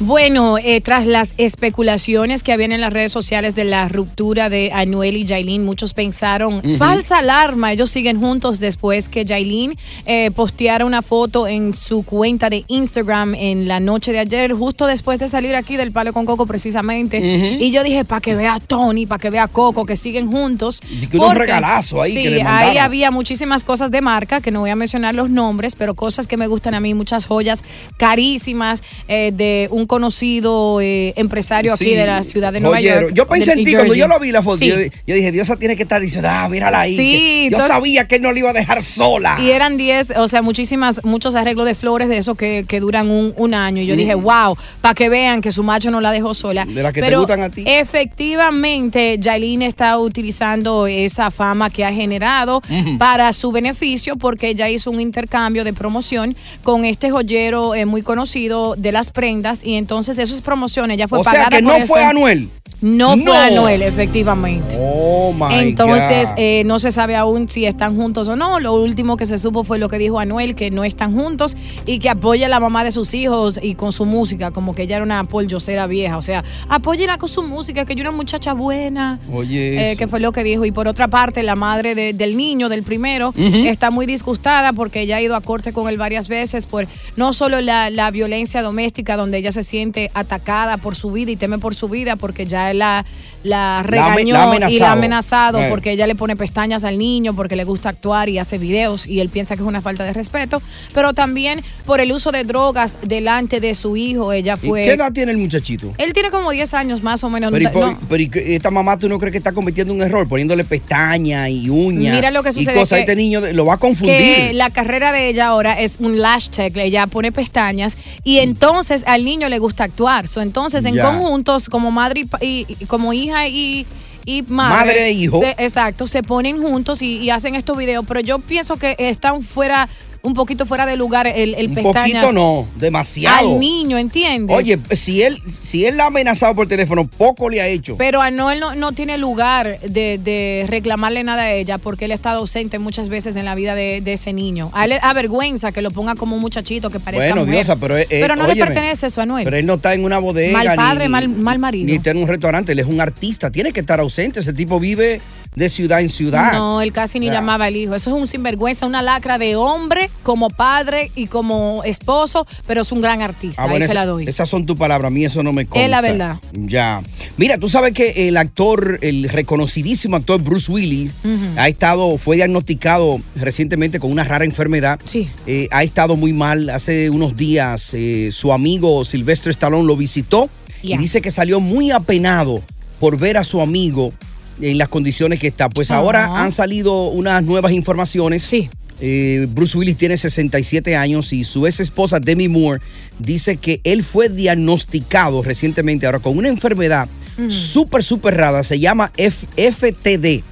Bueno, 0.00 0.58
eh, 0.58 0.80
tras 0.80 1.06
las 1.06 1.34
especulaciones 1.38 2.44
que 2.44 2.52
habían 2.52 2.70
en 2.70 2.80
las 2.80 2.92
redes 2.92 3.10
sociales 3.10 3.56
de 3.56 3.64
la 3.64 3.88
ruptura 3.88 4.48
de 4.48 4.70
Anuel 4.72 5.16
y 5.16 5.26
Jailin, 5.26 5.64
muchos 5.64 5.92
pensaron, 5.92 6.62
falsa 6.78 7.18
alarma, 7.18 7.72
ellos 7.72 7.90
siguen 7.90 8.20
juntos 8.20 8.60
después 8.60 9.08
que 9.08 9.26
Jailin 9.26 9.74
eh, 10.06 10.30
posteara 10.30 10.84
una 10.86 11.02
foto 11.02 11.48
en 11.48 11.74
su 11.74 12.04
cuenta 12.04 12.48
de 12.48 12.64
Instagram 12.68 13.34
en 13.34 13.66
la 13.66 13.80
noche 13.80 14.12
de 14.12 14.20
ayer, 14.20 14.52
justo 14.52 14.86
después 14.86 15.18
de 15.18 15.26
salir 15.26 15.56
aquí 15.56 15.76
del 15.76 15.90
Palo 15.90 16.12
con 16.12 16.24
Coco 16.26 16.46
precisamente. 16.46 17.18
Y 17.58 17.72
yo 17.72 17.82
dije, 17.82 18.04
para 18.04 18.20
que 18.20 18.36
vea 18.36 18.54
a 18.54 18.60
Tony, 18.60 19.04
para 19.06 19.18
que 19.18 19.30
vea 19.30 19.42
a 19.42 19.48
Coco, 19.48 19.84
que 19.84 19.96
siguen 19.96 20.30
juntos. 20.30 20.80
que 21.10 21.16
unos 21.16 21.30
Porque- 21.30 21.40
regalazos 21.40 22.00
ahí 22.04 22.12
sí, 22.12 22.22
que 22.22 22.30
le 22.30 22.42
ahí 22.44 22.78
había 22.78 23.10
muchísimas 23.10 23.64
cosas 23.64 23.90
de 23.90 24.00
marca, 24.00 24.40
que 24.40 24.52
no 24.52 24.60
voy 24.60 24.70
a 24.70 24.76
mencionar 24.76 25.16
los 25.16 25.28
nombres, 25.28 25.74
pero 25.74 25.94
cosas 25.96 26.28
que 26.28 26.36
me 26.36 26.46
gustan 26.46 26.74
a 26.74 26.78
mí, 26.80 26.94
muchas 26.94 27.26
joyas 27.26 27.64
carísimas 27.96 28.84
eh, 29.08 29.32
de 29.34 29.66
un 29.72 29.87
conocido 29.88 30.80
eh, 30.80 31.12
empresario 31.16 31.72
aquí 31.74 31.86
Sí, 31.86 31.94
de 31.94 32.06
la 32.06 32.22
ciudad 32.22 32.52
de 32.52 32.60
Nueva 32.60 32.76
joyero. 32.76 33.00
York. 33.02 33.14
Yo 33.14 33.26
pensé 33.26 33.52
en 33.54 33.64
ti 33.64 33.72
cuando 33.74 33.94
yo 33.94 34.06
lo 34.06 34.20
vi 34.20 34.30
la 34.30 34.42
foto. 34.42 34.58
Sí. 34.58 34.68
Yo, 34.68 34.76
yo 35.06 35.14
dije, 35.16 35.32
Diosa 35.32 35.56
tiene 35.56 35.74
que 35.74 35.82
estar 35.82 36.00
diciendo, 36.00 36.28
ah, 36.30 36.48
mírala 36.48 36.80
ahí. 36.82 36.96
Sí, 36.96 37.38
yo 37.50 37.56
entonces- 37.56 37.68
sabía 37.68 38.06
que 38.06 38.16
él 38.16 38.22
no 38.22 38.30
le 38.32 38.38
iba 38.40 38.50
a 38.50 38.52
dejar 38.52 38.82
sola. 38.82 39.36
Y 39.40 39.50
eran 39.50 39.76
10, 39.76 40.12
o 40.16 40.28
sea, 40.28 40.42
muchísimas, 40.42 41.00
muchos 41.04 41.34
arreglos 41.34 41.66
de 41.66 41.74
flores 41.74 42.08
de 42.08 42.18
esos 42.18 42.36
que, 42.36 42.64
que 42.68 42.78
duran 42.80 43.10
un, 43.10 43.34
un 43.36 43.54
año. 43.54 43.82
Y 43.82 43.86
yo 43.86 43.94
Mm. 43.94 43.98
dije, 43.98 44.14
wow, 44.14 44.56
para 44.80 44.94
que 44.94 45.08
vean 45.08 45.40
que 45.40 45.50
su 45.50 45.62
macho 45.64 45.90
no 45.90 46.00
la 46.00 46.12
dejó 46.12 46.34
sola. 46.34 46.64
De 46.64 46.82
las 46.82 46.92
que 46.92 47.00
te 47.02 47.16
gustan 47.16 47.40
a 47.40 47.48
ti. 47.50 47.64
Efectivamente, 47.66 49.18
Jailin 49.22 49.62
está 49.62 49.98
utilizando 49.98 50.86
esa 50.86 51.30
fama 51.30 51.70
que 51.70 51.84
ha 51.84 51.92
generado 51.92 52.60
para 52.98 53.32
su 53.32 53.50
beneficio 53.52 54.16
porque 54.16 54.48
ella 54.48 54.68
hizo 54.68 54.90
un 54.90 55.00
intercambio 55.00 55.64
de 55.64 55.72
promoción 55.72 56.36
con 56.62 56.84
este 56.84 57.10
joyero 57.10 57.74
eh, 57.74 57.86
muy 57.86 58.02
conocido 58.02 58.74
de 58.76 58.92
las 58.92 59.10
prendas 59.10 59.64
y 59.64 59.76
entonces 59.78 60.18
eso 60.18 60.34
es 60.34 60.40
promoción, 60.42 60.90
ella 60.90 61.08
fue 61.08 61.20
o 61.20 61.24
sea 61.24 61.32
pagada 61.32 61.50
que 61.50 61.62
por 61.62 61.72
no 61.72 61.74
eso. 61.74 61.86
fue 61.86 62.04
Anuel. 62.04 62.50
No, 62.80 63.16
No. 63.16 63.24
fue 63.24 63.36
Anuel, 63.36 63.82
efectivamente. 63.82 64.76
Oh 64.78 65.32
my 65.32 65.52
Entonces, 65.58 66.28
eh, 66.36 66.62
no 66.64 66.78
se 66.78 66.90
sabe 66.92 67.16
aún 67.16 67.48
si 67.48 67.66
están 67.66 67.96
juntos 67.96 68.28
o 68.28 68.36
no. 68.36 68.60
Lo 68.60 68.74
último 68.74 69.16
que 69.16 69.26
se 69.26 69.36
supo 69.38 69.64
fue 69.64 69.78
lo 69.78 69.88
que 69.88 69.98
dijo 69.98 70.18
Anuel, 70.20 70.54
que 70.54 70.70
no 70.70 70.84
están 70.84 71.14
juntos 71.14 71.56
y 71.86 71.98
que 71.98 72.08
apoya 72.08 72.46
a 72.46 72.48
la 72.48 72.60
mamá 72.60 72.84
de 72.84 72.92
sus 72.92 73.14
hijos 73.14 73.58
y 73.60 73.74
con 73.74 73.92
su 73.92 74.04
música, 74.06 74.50
como 74.52 74.74
que 74.74 74.82
ella 74.82 74.96
era 74.96 75.04
una 75.04 75.24
pollocera 75.24 75.86
vieja. 75.88 76.16
O 76.18 76.22
sea, 76.22 76.44
apóyela 76.68 77.18
con 77.18 77.28
su 77.28 77.42
música, 77.42 77.84
que 77.84 77.94
yo 77.94 78.02
era 78.02 78.10
una 78.10 78.16
muchacha 78.16 78.52
buena. 78.52 79.18
Oye, 79.32 79.92
Eh, 79.92 79.96
que 79.96 80.06
fue 80.06 80.20
lo 80.20 80.30
que 80.32 80.44
dijo. 80.44 80.64
Y 80.64 80.70
por 80.70 80.86
otra 80.88 81.08
parte, 81.08 81.42
la 81.42 81.56
madre 81.56 81.94
de- 81.94 82.12
del 82.12 82.36
niño, 82.36 82.68
del 82.68 82.82
primero, 82.84 83.34
está 83.36 83.90
muy 83.90 84.06
disgustada 84.06 84.72
porque 84.72 85.00
ella 85.02 85.16
ha 85.16 85.20
ido 85.20 85.34
a 85.36 85.40
corte 85.40 85.72
con 85.72 85.88
él 85.88 85.98
varias 85.98 86.28
veces 86.28 86.66
por 86.66 86.86
no 87.16 87.32
solo 87.32 87.60
la, 87.60 87.90
la 87.90 88.10
violencia 88.10 88.62
doméstica, 88.62 89.16
donde 89.16 89.38
ella 89.38 89.50
se 89.52 89.62
siente 89.64 90.10
atacada 90.14 90.76
por 90.76 90.94
su 90.94 91.10
vida 91.10 91.30
y 91.32 91.36
teme 91.36 91.58
por 91.58 91.74
su 91.74 91.88
vida 91.88 92.16
porque 92.16 92.46
ya 92.46 92.67
él 92.70 92.78
la, 92.78 93.04
la 93.42 93.82
regañó 93.82 94.32
la 94.34 94.68
y 94.70 94.78
la 94.78 94.88
ha 94.90 94.92
amenazado. 94.92 95.58
Eh. 95.60 95.66
porque 95.70 95.92
ella 95.92 96.06
le 96.06 96.14
pone 96.14 96.36
pestañas 96.36 96.84
al 96.84 96.98
niño, 96.98 97.34
porque 97.34 97.56
le 97.56 97.64
gusta 97.64 97.88
actuar 97.88 98.28
y 98.28 98.38
hace 98.38 98.58
videos 98.58 99.06
y 99.06 99.20
él 99.20 99.28
piensa 99.28 99.56
que 99.56 99.62
es 99.62 99.68
una 99.68 99.80
falta 99.80 100.04
de 100.04 100.12
respeto, 100.12 100.60
pero 100.92 101.12
también 101.14 101.62
por 101.86 102.00
el 102.00 102.12
uso 102.12 102.32
de 102.32 102.44
drogas 102.44 102.96
delante 103.02 103.60
de 103.60 103.74
su 103.74 103.96
hijo. 103.96 104.32
Ella 104.32 104.58
¿Y 104.62 104.66
fue... 104.66 104.84
qué 104.84 104.92
edad 104.92 105.12
tiene 105.12 105.32
el 105.32 105.38
muchachito? 105.38 105.92
Él 105.98 106.12
tiene 106.12 106.30
como 106.30 106.50
10 106.50 106.74
años 106.74 107.02
más 107.02 107.22
o 107.24 107.30
menos. 107.30 107.52
Pero, 107.52 107.70
y, 107.70 107.74
No, 107.80 107.98
pero 108.08 108.22
y 108.22 108.30
esta 108.34 108.70
mamá, 108.70 108.98
¿tú 108.98 109.08
no 109.08 109.18
crees 109.18 109.32
que 109.32 109.38
está 109.38 109.52
cometiendo 109.52 109.92
un 109.92 110.02
error? 110.02 110.26
Poniéndole 110.28 110.64
pestañas 110.64 111.48
y 111.50 111.70
uñas. 111.70 112.14
Mira 112.14 112.30
lo 112.30 112.42
que 112.42 112.50
Y 112.50 112.52
sucede 112.52 112.74
cosas. 112.74 112.96
que- 112.98 113.00
Este 113.00 113.16
niño 113.16 113.40
lo 113.52 113.64
va 113.64 113.74
a 113.74 113.76
que 113.76 113.80
confundir. 113.80 114.54
la 114.54 114.70
carrera 114.70 115.12
de 115.12 115.28
ella 115.28 115.46
ahora 115.48 115.80
es 115.80 115.96
un 116.00 116.20
lash 116.20 116.48
tech, 116.48 116.76
ella 116.76 117.06
pone 117.06 117.32
pestañas 117.32 117.96
y 118.24 118.38
entonces 118.38 119.04
al 119.06 119.24
niño 119.24 119.48
le 119.48 119.58
gusta 119.58 119.84
actuar. 119.84 120.26
So, 120.28 120.40
entonces 120.42 120.84
en 120.84 120.94
Ya. 120.94 121.04
conjuntos 121.04 121.68
como 121.68 121.90
madre 121.90 122.26
y, 122.40 122.57
y- 122.68 122.76
y- 122.80 122.84
como 122.86 123.12
hija 123.12 123.46
y 123.48 123.86
y 124.24 124.42
madre, 124.42 124.76
Madre 124.76 125.06
e 125.06 125.12
hijo. 125.12 125.40
se- 125.40 125.54
exacto, 125.56 126.06
se 126.06 126.22
ponen 126.22 126.60
juntos 126.60 127.00
y, 127.00 127.16
y 127.16 127.30
hacen 127.30 127.54
estos 127.54 127.78
videos, 127.78 128.04
pero 128.06 128.20
yo 128.20 128.38
pienso 128.40 128.76
que 128.76 128.94
están 128.98 129.42
fuera 129.42 129.88
un 130.28 130.34
poquito 130.34 130.64
fuera 130.66 130.86
de 130.86 130.96
lugar 130.96 131.26
el, 131.26 131.54
el 131.54 131.68
Un 131.68 131.74
pestañas 131.74 132.24
poquito 132.24 132.32
no, 132.32 132.66
demasiado. 132.76 133.54
al 133.54 133.58
niño, 133.60 133.98
¿entiendes? 133.98 134.56
Oye, 134.56 134.78
si 134.92 135.22
él, 135.22 135.42
si 135.50 135.84
él 135.86 135.96
la 135.96 136.04
ha 136.04 136.06
amenazado 136.06 136.54
por 136.54 136.68
teléfono, 136.68 137.06
poco 137.06 137.48
le 137.48 137.60
ha 137.60 137.66
hecho. 137.66 137.96
Pero 137.96 138.22
Anuel 138.22 138.60
no, 138.60 138.74
no 138.74 138.92
tiene 138.92 139.18
lugar 139.18 139.80
de, 139.80 140.18
de 140.22 140.64
reclamarle 140.68 141.24
nada 141.24 141.42
a 141.42 141.52
ella 141.52 141.78
porque 141.78 142.04
él 142.04 142.12
ha 142.12 142.14
estado 142.14 142.38
ausente 142.38 142.78
muchas 142.78 143.08
veces 143.08 143.34
en 143.36 143.44
la 143.44 143.54
vida 143.54 143.74
de, 143.74 144.00
de 144.00 144.12
ese 144.12 144.32
niño. 144.32 144.70
A 144.74 144.84
él 144.84 144.90
le 144.90 144.98
da 145.00 145.12
vergüenza 145.12 145.72
que 145.72 145.82
lo 145.82 145.90
ponga 145.90 146.14
como 146.14 146.36
un 146.36 146.40
muchachito 146.40 146.90
que 146.90 147.00
parezca 147.00 147.26
bueno, 147.26 147.40
mujer. 147.42 147.54
Diosa, 147.54 147.76
pero, 147.76 147.96
eh, 147.96 148.06
Pero 148.08 148.36
no 148.36 148.46
le 148.46 148.54
pertenece 148.56 149.06
eso 149.08 149.20
a 149.20 149.24
Anuel. 149.24 149.44
Pero 149.44 149.56
él 149.56 149.66
no 149.66 149.74
está 149.74 149.94
en 149.94 150.04
una 150.04 150.18
bodega. 150.18 150.52
Mal 150.62 150.76
padre, 150.76 151.04
ni, 151.04 151.10
mal- 151.10 151.28
mal 151.28 151.58
marido. 151.58 151.86
Ni 151.86 151.94
está 151.94 152.10
en 152.10 152.18
un 152.18 152.28
restaurante. 152.28 152.72
Él 152.72 152.78
es 152.78 152.86
un 152.86 153.00
artista. 153.00 153.50
Tiene 153.50 153.72
que 153.72 153.80
estar 153.80 153.98
ausente. 154.00 154.40
Ese 154.40 154.52
tipo 154.52 154.78
vive 154.78 155.20
de 155.58 155.68
ciudad 155.68 156.00
en 156.00 156.08
ciudad. 156.08 156.52
No, 156.52 156.80
él 156.80 156.92
casi 156.92 157.20
ni 157.20 157.30
llamaba 157.30 157.66
al 157.66 157.76
hijo. 157.76 157.94
Eso 157.94 158.10
es 158.10 158.22
un 158.22 158.28
sinvergüenza, 158.28 158.86
una 158.86 159.02
lacra 159.02 159.38
de 159.38 159.56
hombre 159.56 160.08
como 160.22 160.48
padre 160.48 161.10
y 161.14 161.26
como 161.26 161.82
esposo, 161.84 162.46
pero 162.66 162.82
es 162.82 162.92
un 162.92 163.00
gran 163.00 163.20
artista. 163.20 163.62
Ah, 163.62 163.66
bueno, 163.66 163.84
Ahí 163.84 163.88
se 163.88 163.94
la 163.94 164.06
doy. 164.06 164.28
Esas 164.28 164.48
son 164.48 164.64
tus 164.64 164.76
palabras, 164.76 165.08
a 165.08 165.10
mí 165.10 165.24
eso 165.24 165.42
no 165.42 165.52
me 165.52 165.66
consta. 165.66 165.84
Es 165.84 165.90
la 165.90 166.00
verdad. 166.00 166.36
Ya. 166.52 167.02
Mira, 167.36 167.58
tú 167.58 167.68
sabes 167.68 167.92
que 167.92 168.28
el 168.28 168.36
actor, 168.36 168.98
el 169.02 169.28
reconocidísimo 169.28 170.16
actor 170.16 170.40
Bruce 170.40 170.70
Willis, 170.70 171.12
ha 171.56 171.68
estado, 171.68 172.16
fue 172.18 172.36
diagnosticado 172.36 173.20
recientemente 173.36 174.00
con 174.00 174.10
una 174.10 174.24
rara 174.24 174.44
enfermedad. 174.44 175.00
Sí. 175.04 175.28
Eh, 175.46 175.68
ha 175.70 175.82
estado 175.82 176.16
muy 176.16 176.32
mal. 176.32 176.70
Hace 176.70 177.10
unos 177.10 177.36
días 177.36 177.94
eh, 177.94 178.30
su 178.32 178.52
amigo 178.52 179.04
Sylvester 179.04 179.50
Stallone 179.50 179.86
lo 179.86 179.96
visitó 179.96 180.48
y 180.82 180.96
dice 180.96 181.20
que 181.20 181.30
salió 181.30 181.60
muy 181.60 181.90
apenado 181.90 182.62
por 183.00 183.18
ver 183.18 183.36
a 183.36 183.44
su 183.44 183.60
amigo 183.60 184.12
en 184.60 184.78
las 184.78 184.88
condiciones 184.88 185.38
que 185.38 185.46
está. 185.48 185.68
Pues 185.68 185.90
ahora 185.90 186.42
han 186.42 186.52
salido 186.52 187.08
unas 187.08 187.42
nuevas 187.44 187.72
informaciones. 187.72 188.42
Sí. 188.42 188.68
Eh, 189.00 189.46
Bruce 189.50 189.78
Willis 189.78 189.96
tiene 189.96 190.16
67 190.16 190.96
años 190.96 191.32
y 191.32 191.44
su 191.44 191.66
ex 191.68 191.78
esposa 191.78 192.18
Demi 192.18 192.48
Moore 192.48 192.80
dice 193.20 193.56
que 193.56 193.80
él 193.84 194.02
fue 194.02 194.28
diagnosticado 194.28 195.42
recientemente 195.42 196.06
ahora 196.06 196.18
con 196.18 196.36
una 196.36 196.48
enfermedad 196.48 197.08
Mm. 197.36 197.50
súper, 197.50 198.02
súper 198.02 198.34
rara. 198.36 198.64
Se 198.64 198.80
llama 198.80 199.12
F- 199.16 199.46
FTD, 199.56 200.42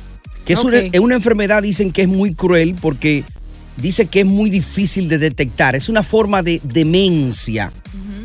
que 0.44 0.52
es, 0.52 0.60
una, 0.62 0.78
Ok. 0.78 0.84
es 0.92 1.00
una 1.00 1.16
enfermedad, 1.16 1.60
dicen 1.64 1.90
que 1.90 2.02
es 2.02 2.08
muy 2.08 2.32
cruel 2.34 2.76
porque 2.80 3.24
dice 3.76 4.06
que 4.06 4.20
es 4.20 4.26
muy 4.26 4.50
difícil 4.50 5.08
de 5.08 5.18
detectar. 5.18 5.74
Es 5.74 5.88
una 5.88 6.04
forma 6.04 6.44
de 6.44 6.60
demencia. 6.62 7.72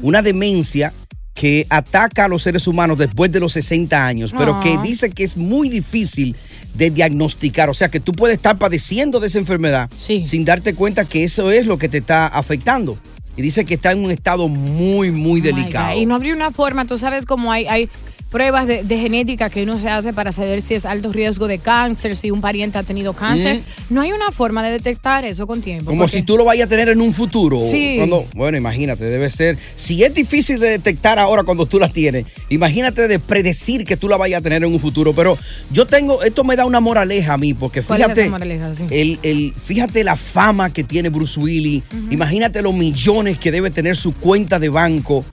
Una 0.04 0.22
demencia 0.22 0.94
que 1.34 1.66
ataca 1.70 2.26
a 2.26 2.28
los 2.28 2.44
seres 2.44 2.68
humanos 2.68 2.98
después 2.98 3.32
de 3.32 3.40
los 3.40 3.54
60 3.54 4.06
años, 4.06 4.34
pero 4.38 4.60
que 4.60 4.74
Ah. 4.74 4.82
dice 4.84 5.10
que 5.10 5.24
es 5.24 5.38
muy 5.38 5.70
difícil 5.70 6.36
de 6.76 6.90
diagnosticar. 6.92 7.70
O 7.70 7.74
sea, 7.74 7.90
que 7.90 8.00
tú 8.00 8.12
puedes 8.12 8.36
estar 8.38 8.58
padeciendo 8.58 9.20
de 9.20 9.28
esa 9.28 9.40
enfermedad 9.40 9.90
sin 9.96 10.46
darte 10.46 10.74
cuenta 10.74 11.06
que 11.06 11.24
eso 11.24 11.52
es 11.52 11.66
lo 11.66 11.78
que 11.78 11.90
te 11.90 12.00
está 12.00 12.28
afectando. 12.28 12.98
Y 13.38 13.42
dice 13.42 13.64
que 13.64 13.76
está 13.76 13.92
en 13.94 14.04
un 14.04 14.12
estado 14.12 14.50
muy, 14.50 15.10
muy 15.10 15.40
Oh 15.40 15.44
delicado. 15.44 15.98
Y 15.98 16.06
no 16.06 16.16
habría 16.16 16.34
una 16.36 16.52
forma, 16.52 16.86
tú 16.86 16.98
sabes 16.98 17.26
cómo 17.26 17.52
hay, 17.52 17.66
hay 17.66 17.90
pruebas 18.32 18.66
de, 18.66 18.84
de 18.84 18.98
genética 18.98 19.50
que 19.50 19.62
uno 19.64 19.78
se 19.78 19.90
hace 19.90 20.14
para 20.14 20.32
saber 20.32 20.62
si 20.62 20.74
es 20.74 20.86
alto 20.86 21.12
riesgo 21.12 21.48
de 21.48 21.60
cáncer, 21.60 22.16
si 22.16 22.32
un 22.32 22.40
pariente 22.42 22.78
ha 22.80 22.84
tenido 22.84 23.14
cáncer. 23.14 23.58
Mm. 23.90 23.94
No 23.94 24.02
hay 24.02 24.14
una 24.14 24.32
forma 24.32 24.64
de 24.64 24.72
detectar 24.72 25.26
eso 25.26 25.46
con 25.46 25.62
tiempo. 25.62 25.86
Como 25.86 26.04
porque- 26.04 26.18
si 26.18 26.24
tú 26.24 26.38
lo 26.38 26.46
vayas 26.46 26.66
a 26.66 26.70
tener 26.70 26.88
en 26.90 27.02
un 27.02 27.14
futuro. 27.14 27.62
Sí. 27.62 27.96
Cuando, 27.98 28.26
bueno, 28.34 28.58
imagínate, 28.58 29.04
debe 29.04 29.30
ser. 29.30 29.58
Si 29.76 30.02
es 30.04 30.14
difícil 30.14 30.60
de 30.60 30.70
detectar 30.70 31.20
ahora 31.20 31.44
cuando 31.44 31.66
tú 31.66 31.78
la 31.78 31.90
tienes, 31.90 32.26
imagínate 32.50 33.08
de 33.10 33.20
predecir 33.20 33.84
que 33.84 33.98
tú 33.98 34.08
la 34.08 34.16
vayas 34.18 34.40
a 34.40 34.42
tener 34.42 34.64
en 34.64 34.72
un 34.72 34.80
futuro. 34.80 35.12
Pero 35.14 35.38
yo 35.72 35.86
tengo, 35.86 36.24
esto 36.24 36.44
me 36.46 36.56
da 36.56 36.66
una 36.66 36.80
moraleja 36.80 37.34
a 37.34 37.38
mí, 37.38 37.54
porque 37.54 37.82
¿Cuál 37.82 38.00
es 38.00 38.06
fíjate. 38.06 38.22
esa 38.22 38.30
moraleja? 38.32 38.74
Sí. 38.74 38.86
El, 38.90 39.20
el- 39.24 39.54
fíjate 39.62 40.04
la 40.06 40.16
fama 40.16 40.72
que 40.72 40.86
tiene 40.86 41.10
Bruce 41.10 41.38
Willis. 41.38 41.84
Imagínate 42.10 42.62
los 42.62 42.74
millones 42.74 43.38
que 43.38 43.52
debe 43.52 43.72
tener 43.72 43.98
su 43.98 44.14
cuenta 44.16 44.58
de 44.58 44.70
banco. 44.70 45.26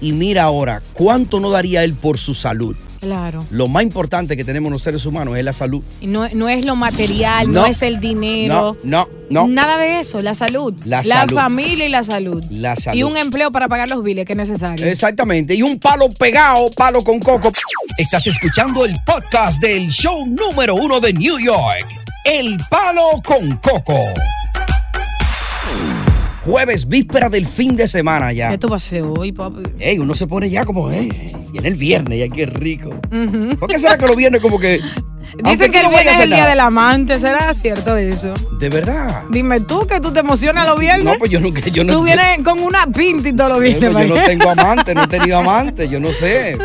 Y 0.00 0.12
mira 0.12 0.44
ahora, 0.44 0.82
¿cuánto 0.94 1.40
no 1.40 1.50
daría 1.50 1.84
él 1.84 1.94
por 1.94 2.18
su 2.18 2.34
salud? 2.34 2.74
Claro. 3.00 3.42
Lo 3.50 3.66
más 3.66 3.82
importante 3.82 4.36
que 4.36 4.44
tenemos 4.44 4.70
los 4.70 4.82
seres 4.82 5.06
humanos 5.06 5.34
es 5.38 5.42
la 5.44 5.54
salud. 5.54 5.82
No, 6.02 6.28
no 6.34 6.50
es 6.50 6.66
lo 6.66 6.76
material, 6.76 7.46
no, 7.50 7.60
No. 7.62 7.66
es 7.66 7.80
el 7.80 7.98
dinero. 7.98 8.76
No, 8.82 9.06
no, 9.30 9.46
no. 9.46 9.48
Nada 9.48 9.78
de 9.78 10.00
eso, 10.00 10.20
la 10.20 10.34
salud. 10.34 10.74
La 10.84 11.02
salud. 11.02 11.34
familia 11.34 11.86
y 11.86 11.88
la 11.88 12.02
salud. 12.02 12.44
La 12.50 12.76
salud. 12.76 12.98
Y 12.98 13.02
un 13.02 13.16
empleo 13.16 13.50
para 13.52 13.68
pagar 13.68 13.88
los 13.88 14.04
biles 14.04 14.26
que 14.26 14.32
es 14.34 14.38
necesario. 14.38 14.84
Exactamente. 14.86 15.54
Y 15.54 15.62
un 15.62 15.78
palo 15.78 16.10
pegado, 16.10 16.70
palo 16.72 17.02
con 17.02 17.20
coco. 17.20 17.50
Estás 17.96 18.26
escuchando 18.26 18.84
el 18.84 18.94
podcast 19.06 19.62
del 19.62 19.88
show 19.88 20.26
número 20.26 20.74
uno 20.74 21.00
de 21.00 21.14
New 21.14 21.38
York. 21.38 21.86
El 22.26 22.58
palo 22.68 23.22
con 23.24 23.56
coco. 23.56 23.96
Jueves, 26.44 26.88
víspera 26.88 27.28
del 27.28 27.46
fin 27.46 27.76
de 27.76 27.86
semana 27.86 28.32
ya. 28.32 28.50
¿Qué 28.50 28.58
tú 28.58 28.68
vas 28.68 28.82
a 28.84 28.86
hacer 28.86 29.02
hoy, 29.02 29.30
papi? 29.32 29.62
Ey, 29.78 29.98
uno 29.98 30.14
se 30.14 30.26
pone 30.26 30.48
ya 30.48 30.64
como, 30.64 30.90
eh, 30.90 31.32
viene 31.52 31.68
el 31.68 31.74
viernes, 31.74 32.18
ya 32.18 32.28
qué 32.28 32.46
rico. 32.46 32.88
Ujú. 33.12 33.56
¿Por 33.58 33.68
qué 33.68 33.78
será 33.78 33.98
que 33.98 34.06
los 34.06 34.16
viernes 34.16 34.40
como 34.40 34.58
que... 34.58 34.80
Dicen 35.44 35.70
que 35.70 35.78
el 35.78 35.84
no 35.84 35.90
viernes 35.90 36.14
es 36.14 36.20
el 36.20 36.28
día 36.30 36.38
nada? 36.38 36.50
del 36.50 36.60
amante, 36.60 37.20
¿será 37.20 37.52
cierto 37.54 37.96
eso? 37.96 38.32
De 38.58 38.68
verdad. 38.70 39.22
Dime 39.30 39.60
tú 39.60 39.86
que 39.86 40.00
tú 40.00 40.12
te 40.12 40.20
emocionas 40.20 40.66
los 40.66 40.78
viernes. 40.78 41.04
No, 41.04 41.14
pues 41.18 41.30
yo 41.30 41.40
nunca, 41.40 41.60
yo 41.68 41.84
no 41.84 41.92
tú 41.92 42.02
vienes 42.02 42.38
con 42.42 42.58
una 42.60 42.86
pinta 42.86 43.28
y 43.28 43.32
todos 43.34 43.50
los 43.50 43.58
Eh, 43.60 43.74
viernes. 43.78 43.92
pues 43.92 44.08
yo 44.08 44.14
no 44.16 44.22
tengo 44.22 44.50
amante, 44.50 44.94
no 44.94 45.04
he 45.04 45.08
tenido 45.08 45.38
amante, 45.38 45.88
yo 45.88 46.00
no 46.00 46.10
sé. 46.10 46.56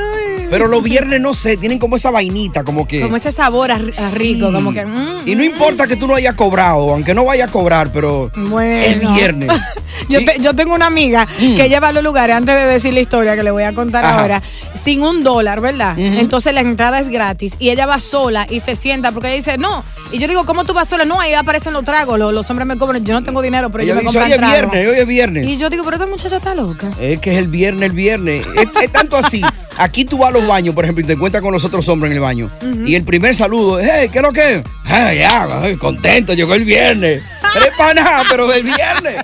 Pero 0.50 0.68
los 0.68 0.84
viernes 0.84 1.20
no 1.22 1.34
sé, 1.34 1.58
tienen 1.58 1.80
como 1.80 1.96
esa 1.96 2.12
vainita, 2.12 2.64
como 2.64 2.88
que... 2.88 3.02
Como 3.02 3.18
ese 3.18 3.32
sabor 3.32 3.72
a, 3.72 3.76
a 3.76 3.80
rico, 3.80 4.48
Sí. 4.48 4.54
como 4.54 4.74
que. 4.74 4.86
mm, 4.86 5.28
Y 5.28 5.36
no 5.36 5.44
importa 5.44 5.88
que 5.88 5.96
tú 5.96 6.08
no 6.08 6.16
hayas 6.16 6.36
cobrado, 6.36 6.92
aunque 6.94 7.14
no 7.14 7.26
vayas 7.26 7.50
a 7.50 7.52
cobrar, 7.52 7.92
pero 7.92 8.30
Bueno. 8.36 8.84
es 8.86 9.00
viernes. 9.16 9.50
Yo, 10.10 10.24
te- 10.24 10.40
yo 10.40 10.54
tengo 10.54 10.76
una 10.76 10.86
amiga 10.88 11.26
que 11.40 11.68
lleva 11.70 11.88
a 11.88 11.92
los 11.92 12.04
lugares, 12.04 12.36
antes 12.36 12.54
de 12.54 12.66
decir 12.66 12.94
la 12.94 13.00
historia 13.00 13.36
que 13.36 13.42
le 13.44 13.50
voy 13.50 13.64
a 13.64 13.74
contar 13.74 14.04
Mm. 14.04 14.08
Ajá. 14.08 14.22
ahora, 14.22 14.44
sin 14.74 15.02
un 15.02 15.24
dólar, 15.24 15.62
¿verdad? 15.62 15.98
Entonces 15.98 16.54
la 16.54 16.60
entrada 16.62 17.00
es 17.00 17.08
gratis 17.10 17.56
y 17.60 17.70
ella 17.70 17.86
va 17.86 18.00
sola 18.00 18.46
y 18.50 18.60
se 18.60 18.76
sienta 18.76 19.12
porque 19.14 19.30
ella 19.30 19.38
dice, 19.38 19.58
no. 19.58 19.84
Y 20.12 20.20
yo 20.20 20.28
digo, 20.28 20.46
¿cómo 20.46 20.64
tú 20.66 20.74
vas 20.74 20.90
sola? 20.90 21.06
No, 21.06 21.20
ahí 21.22 21.34
aparecen 21.34 21.74
los 21.74 21.84
tragos, 21.86 22.20
los, 22.20 22.34
los 22.34 22.48
hombres 22.50 22.68
me 22.68 22.78
cobran, 22.78 23.04
yo 23.06 23.14
no 23.14 23.24
tengo 23.24 23.42
dinero, 23.42 23.70
pero 23.72 23.84
Ella 23.84 23.94
ellos 23.94 24.04
me 24.04 24.06
compran 24.08 24.26
hoy 24.26 24.32
es 24.34 24.38
tragos". 24.38 24.54
viernes, 24.72 24.88
hoy 24.94 25.00
es 25.00 25.08
viernes. 25.08 25.48
Y 25.48 25.58
yo 25.58 25.70
digo, 25.70 25.84
pero 25.86 25.96
esta 25.96 26.08
muchacha 26.08 26.36
está 26.38 26.54
loca. 26.54 26.92
Es 27.00 27.20
que 27.22 27.32
es 27.32 27.38
el 27.40 27.48
viernes, 27.48 27.84
el 27.90 27.96
viernes. 27.96 28.46
Es, 28.56 28.68
es 28.84 28.92
tanto 28.92 29.16
así. 29.18 29.42
Aquí 29.78 30.06
tú 30.06 30.18
vas 30.18 30.30
a 30.30 30.34
los 30.34 30.48
baños, 30.48 30.74
por 30.74 30.86
ejemplo, 30.86 31.04
y 31.04 31.08
te 31.08 31.14
encuentras 31.14 31.42
con 31.44 31.52
los 31.52 31.64
otros 31.66 31.88
hombres 31.90 32.12
en 32.12 32.16
el 32.16 32.22
baño. 32.22 32.48
Y 32.86 32.96
el 32.96 33.04
primer 33.04 33.36
saludo 33.36 33.80
es, 33.80 33.90
hey, 33.92 34.10
¿qué 34.12 34.20
es 34.20 34.24
lo 34.24 34.32
que? 34.32 34.56
es?" 34.56 34.64
"Hey, 34.86 35.20
ya, 35.20 35.48
contento, 35.78 36.34
llegó 36.34 36.54
el 36.54 36.64
viernes. 36.64 37.22
Pero 37.54 37.66
es 37.68 37.78
para 37.78 37.94
nada, 37.94 38.24
pero 38.30 38.52
el 38.52 38.64
viernes. 38.64 39.16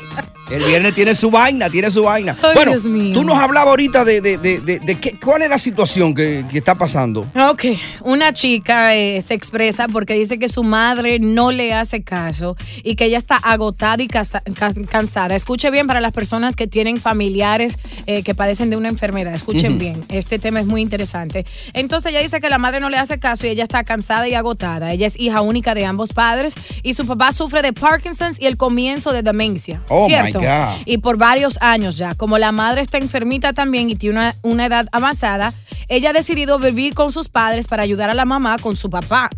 El 0.52 0.64
viernes 0.64 0.94
tiene 0.96 1.16
su 1.16 1.32
vaina, 1.32 1.70
tiene 1.70 1.90
su 1.92 2.04
vaina. 2.04 2.36
Ay, 2.42 2.52
bueno, 2.56 2.72
Dios 2.72 2.86
mío. 2.86 3.14
tú 3.14 3.24
nos 3.24 3.38
hablabas 3.38 3.70
ahorita 3.70 4.04
de, 4.06 4.22
de, 4.22 4.38
de, 4.38 4.60
de- 4.60 5.00
qué- 5.00 5.18
cuál 5.24 5.42
es 5.44 5.50
la 5.50 5.58
situación 5.58 6.14
que, 6.14 6.44
que 6.52 6.58
está 6.58 6.76
pasando. 6.76 7.22
Ok, 7.50 7.66
una 8.04 8.34
chica 8.34 8.96
eh, 8.96 9.22
se 9.22 9.34
expresa 9.34 9.88
porque 9.88 10.14
dice 10.14 10.40
que 10.40 10.50
su 10.50 10.64
madre 10.64 11.20
no 11.20 11.52
le 11.52 11.74
hace 11.74 12.04
caso 12.04 12.56
y 12.84 12.96
que 12.96 13.06
ella 13.06 13.18
está 13.18 13.38
agotada 13.38 14.02
y 14.04 14.08
casa- 14.08 14.44
cansada. 14.90 15.36
Escuche 15.36 15.70
bien 15.72 15.88
para 15.88 16.02
las 16.02 16.12
personas 16.12 16.56
que 16.56 16.68
tienen 16.68 17.00
familiares 17.00 17.78
eh, 18.06 18.24
que 18.24 18.36
padecen 18.36 18.70
de 18.70 18.78
una 18.78 18.90
enfermedad. 18.90 19.34
Escuchen 19.34 19.78
bien, 19.80 20.04
este 20.10 20.40
tema 20.40 20.60
es 20.60 20.66
muy 20.66 20.82
interesante. 20.82 21.46
Entonces 21.74 22.12
ella 22.12 22.22
dice 22.22 22.40
que 22.42 22.50
la 22.50 22.58
madre 22.58 22.80
no 22.80 22.90
le 22.90 22.98
hace 22.98 23.20
caso 23.20 23.48
y 23.48 23.50
ella 23.50 23.64
está 23.64 23.84
cansada 23.84 24.28
y 24.28 24.34
agotada. 24.34 24.92
Ella 24.92 25.08
es 25.08 25.20
hija 25.20 25.42
única 25.42 25.74
de 25.76 25.86
ambos 25.86 26.14
padres 26.14 26.56
y 26.84 26.94
su 26.94 27.06
papá 27.08 27.32
sufre 27.32 27.62
de 27.62 27.74
Parkinson's 27.74 28.40
y 28.40 28.46
el 28.48 28.58
comienzo 28.58 29.12
de 29.14 29.22
demencia. 29.24 29.82
Oh, 29.90 30.08
my 30.08 30.32
Y 30.86 30.98
por 30.98 31.18
varios 31.18 31.58
años 31.62 31.98
ya. 31.98 32.16
Como 32.16 32.38
la 32.38 32.52
madre 32.52 32.82
está 32.82 32.98
enfermita 32.98 33.54
también 33.54 33.90
y 33.90 33.96
tiene 33.96 34.18
una, 34.18 34.36
una 34.42 34.66
edad 34.66 34.88
avanzada, 34.92 35.54
ella 35.88 36.12
ha 36.12 36.14
decidido 36.14 36.60
vivir 36.60 36.94
con 36.94 37.12
sus 37.12 37.30
padres 37.30 37.68
para 37.68 37.84
ayudar 37.84 38.10
a 38.10 38.14
la 38.14 38.26
mamá 38.26 38.58
con 38.60 38.76
su 38.76 38.90
papá. 38.90 39.30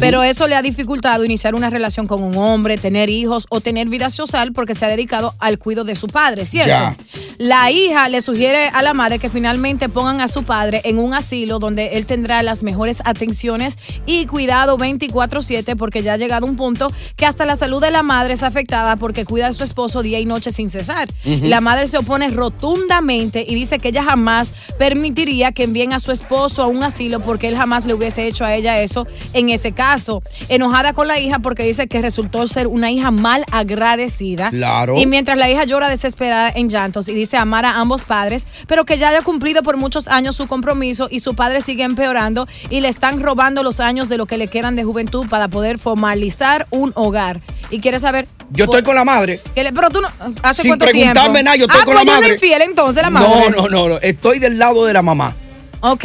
Pero 0.00 0.22
eso 0.22 0.46
le 0.46 0.56
ha 0.56 0.62
dificultado 0.62 1.24
iniciar 1.24 1.54
una 1.54 1.70
relación 1.70 2.06
con 2.06 2.22
un 2.22 2.36
hombre, 2.36 2.76
tener 2.76 3.08
hijos 3.08 3.46
o 3.50 3.60
tener 3.60 3.88
vida 3.88 4.10
social 4.10 4.52
porque 4.52 4.74
se 4.74 4.84
ha 4.84 4.88
dedicado 4.88 5.34
al 5.38 5.58
cuidado 5.58 5.84
de 5.84 5.94
su 5.94 6.08
padre, 6.08 6.46
¿cierto? 6.46 6.68
Ya. 6.68 6.96
La 7.38 7.70
hija 7.70 8.08
le 8.08 8.20
sugiere 8.22 8.68
a 8.68 8.82
la 8.82 8.94
madre 8.94 9.18
que 9.18 9.28
finalmente 9.28 9.88
pongan 9.88 10.20
a 10.20 10.28
su 10.28 10.42
padre 10.42 10.80
en 10.84 10.98
un 10.98 11.14
asilo 11.14 11.58
donde 11.58 11.96
él 11.96 12.06
tendrá 12.06 12.42
las 12.42 12.62
mejores 12.62 13.02
atenciones 13.04 13.76
y 14.06 14.26
cuidado 14.26 14.78
24/7 14.78 15.76
porque 15.76 16.02
ya 16.02 16.14
ha 16.14 16.16
llegado 16.16 16.46
un 16.46 16.56
punto 16.56 16.90
que 17.16 17.26
hasta 17.26 17.44
la 17.44 17.56
salud 17.56 17.80
de 17.80 17.90
la 17.90 18.02
madre 18.02 18.34
es 18.34 18.42
afectada 18.42 18.96
porque 18.96 19.24
cuida 19.24 19.48
a 19.48 19.52
su 19.52 19.64
esposo 19.64 20.02
día 20.02 20.18
y 20.18 20.24
noche 20.24 20.50
sin 20.50 20.70
cesar. 20.70 21.08
La 21.24 21.60
madre 21.60 21.86
se 21.86 21.98
opone 21.98 22.30
rotundamente 22.30 23.44
y 23.46 23.54
dice 23.54 23.78
que 23.78 23.88
ella 23.88 24.02
jamás 24.02 24.54
permitiría 24.78 25.52
que 25.52 25.64
envíen 25.64 25.92
a 25.92 26.00
su 26.00 26.12
esposo 26.12 26.62
a 26.62 26.66
un 26.66 26.82
asilo 26.82 27.20
porque 27.20 27.48
él 27.48 27.56
jamás 27.56 27.86
le 27.86 27.94
hubiese 27.94 28.26
hecho 28.26 28.44
a 28.44 28.54
ella 28.54 28.80
eso 28.80 29.06
en 29.32 29.50
ese 29.50 29.65
caso. 29.72 30.22
Enojada 30.48 30.92
con 30.92 31.08
la 31.08 31.18
hija 31.18 31.38
porque 31.38 31.62
dice 31.64 31.86
que 31.88 32.00
resultó 32.02 32.46
ser 32.48 32.66
una 32.66 32.90
hija 32.90 33.10
mal 33.10 33.44
agradecida. 33.52 34.50
Claro. 34.50 34.96
Y 34.98 35.06
mientras 35.06 35.38
la 35.38 35.50
hija 35.50 35.64
llora 35.64 35.88
desesperada 35.88 36.50
en 36.54 36.68
llantos 36.68 37.08
y 37.08 37.14
dice 37.14 37.36
amar 37.36 37.64
a 37.64 37.76
ambos 37.78 38.02
padres, 38.02 38.46
pero 38.66 38.84
que 38.84 38.98
ya 38.98 39.08
haya 39.10 39.22
cumplido 39.22 39.62
por 39.62 39.76
muchos 39.76 40.08
años 40.08 40.36
su 40.36 40.46
compromiso 40.46 41.08
y 41.10 41.20
su 41.20 41.34
padre 41.34 41.60
sigue 41.60 41.84
empeorando 41.84 42.46
y 42.70 42.80
le 42.80 42.88
están 42.88 43.20
robando 43.22 43.62
los 43.62 43.80
años 43.80 44.08
de 44.08 44.16
lo 44.16 44.26
que 44.26 44.38
le 44.38 44.48
quedan 44.48 44.76
de 44.76 44.84
juventud 44.84 45.26
para 45.28 45.48
poder 45.48 45.78
formalizar 45.78 46.66
un 46.70 46.92
hogar. 46.94 47.40
Y 47.70 47.80
quiere 47.80 47.98
saber. 47.98 48.28
Yo 48.50 48.64
estoy 48.64 48.82
con 48.82 48.94
la 48.94 49.04
madre. 49.04 49.40
que 49.54 49.64
le- 49.64 49.72
pero 49.72 49.90
tú 49.90 50.00
no. 50.00 50.08
¿Hace 50.42 50.62
Sin 50.62 50.70
cuánto 50.70 50.86
tiempo? 50.86 51.12
preguntarme 51.12 51.42
nada, 51.42 51.56
yo 51.56 51.64
estoy 51.66 51.80
ah, 51.82 51.84
con 51.84 51.94
pues 51.94 52.06
la 52.06 52.12
madre. 52.12 52.34
infiel 52.34 52.62
entonces 52.62 53.02
la 53.02 53.10
madre. 53.10 53.28
No, 53.28 53.50
no, 53.50 53.68
no, 53.68 53.88
no. 53.88 53.96
Estoy 54.00 54.38
del 54.38 54.58
lado 54.58 54.84
de 54.86 54.92
la 54.92 55.02
mamá. 55.02 55.34
Ok. 55.80 56.04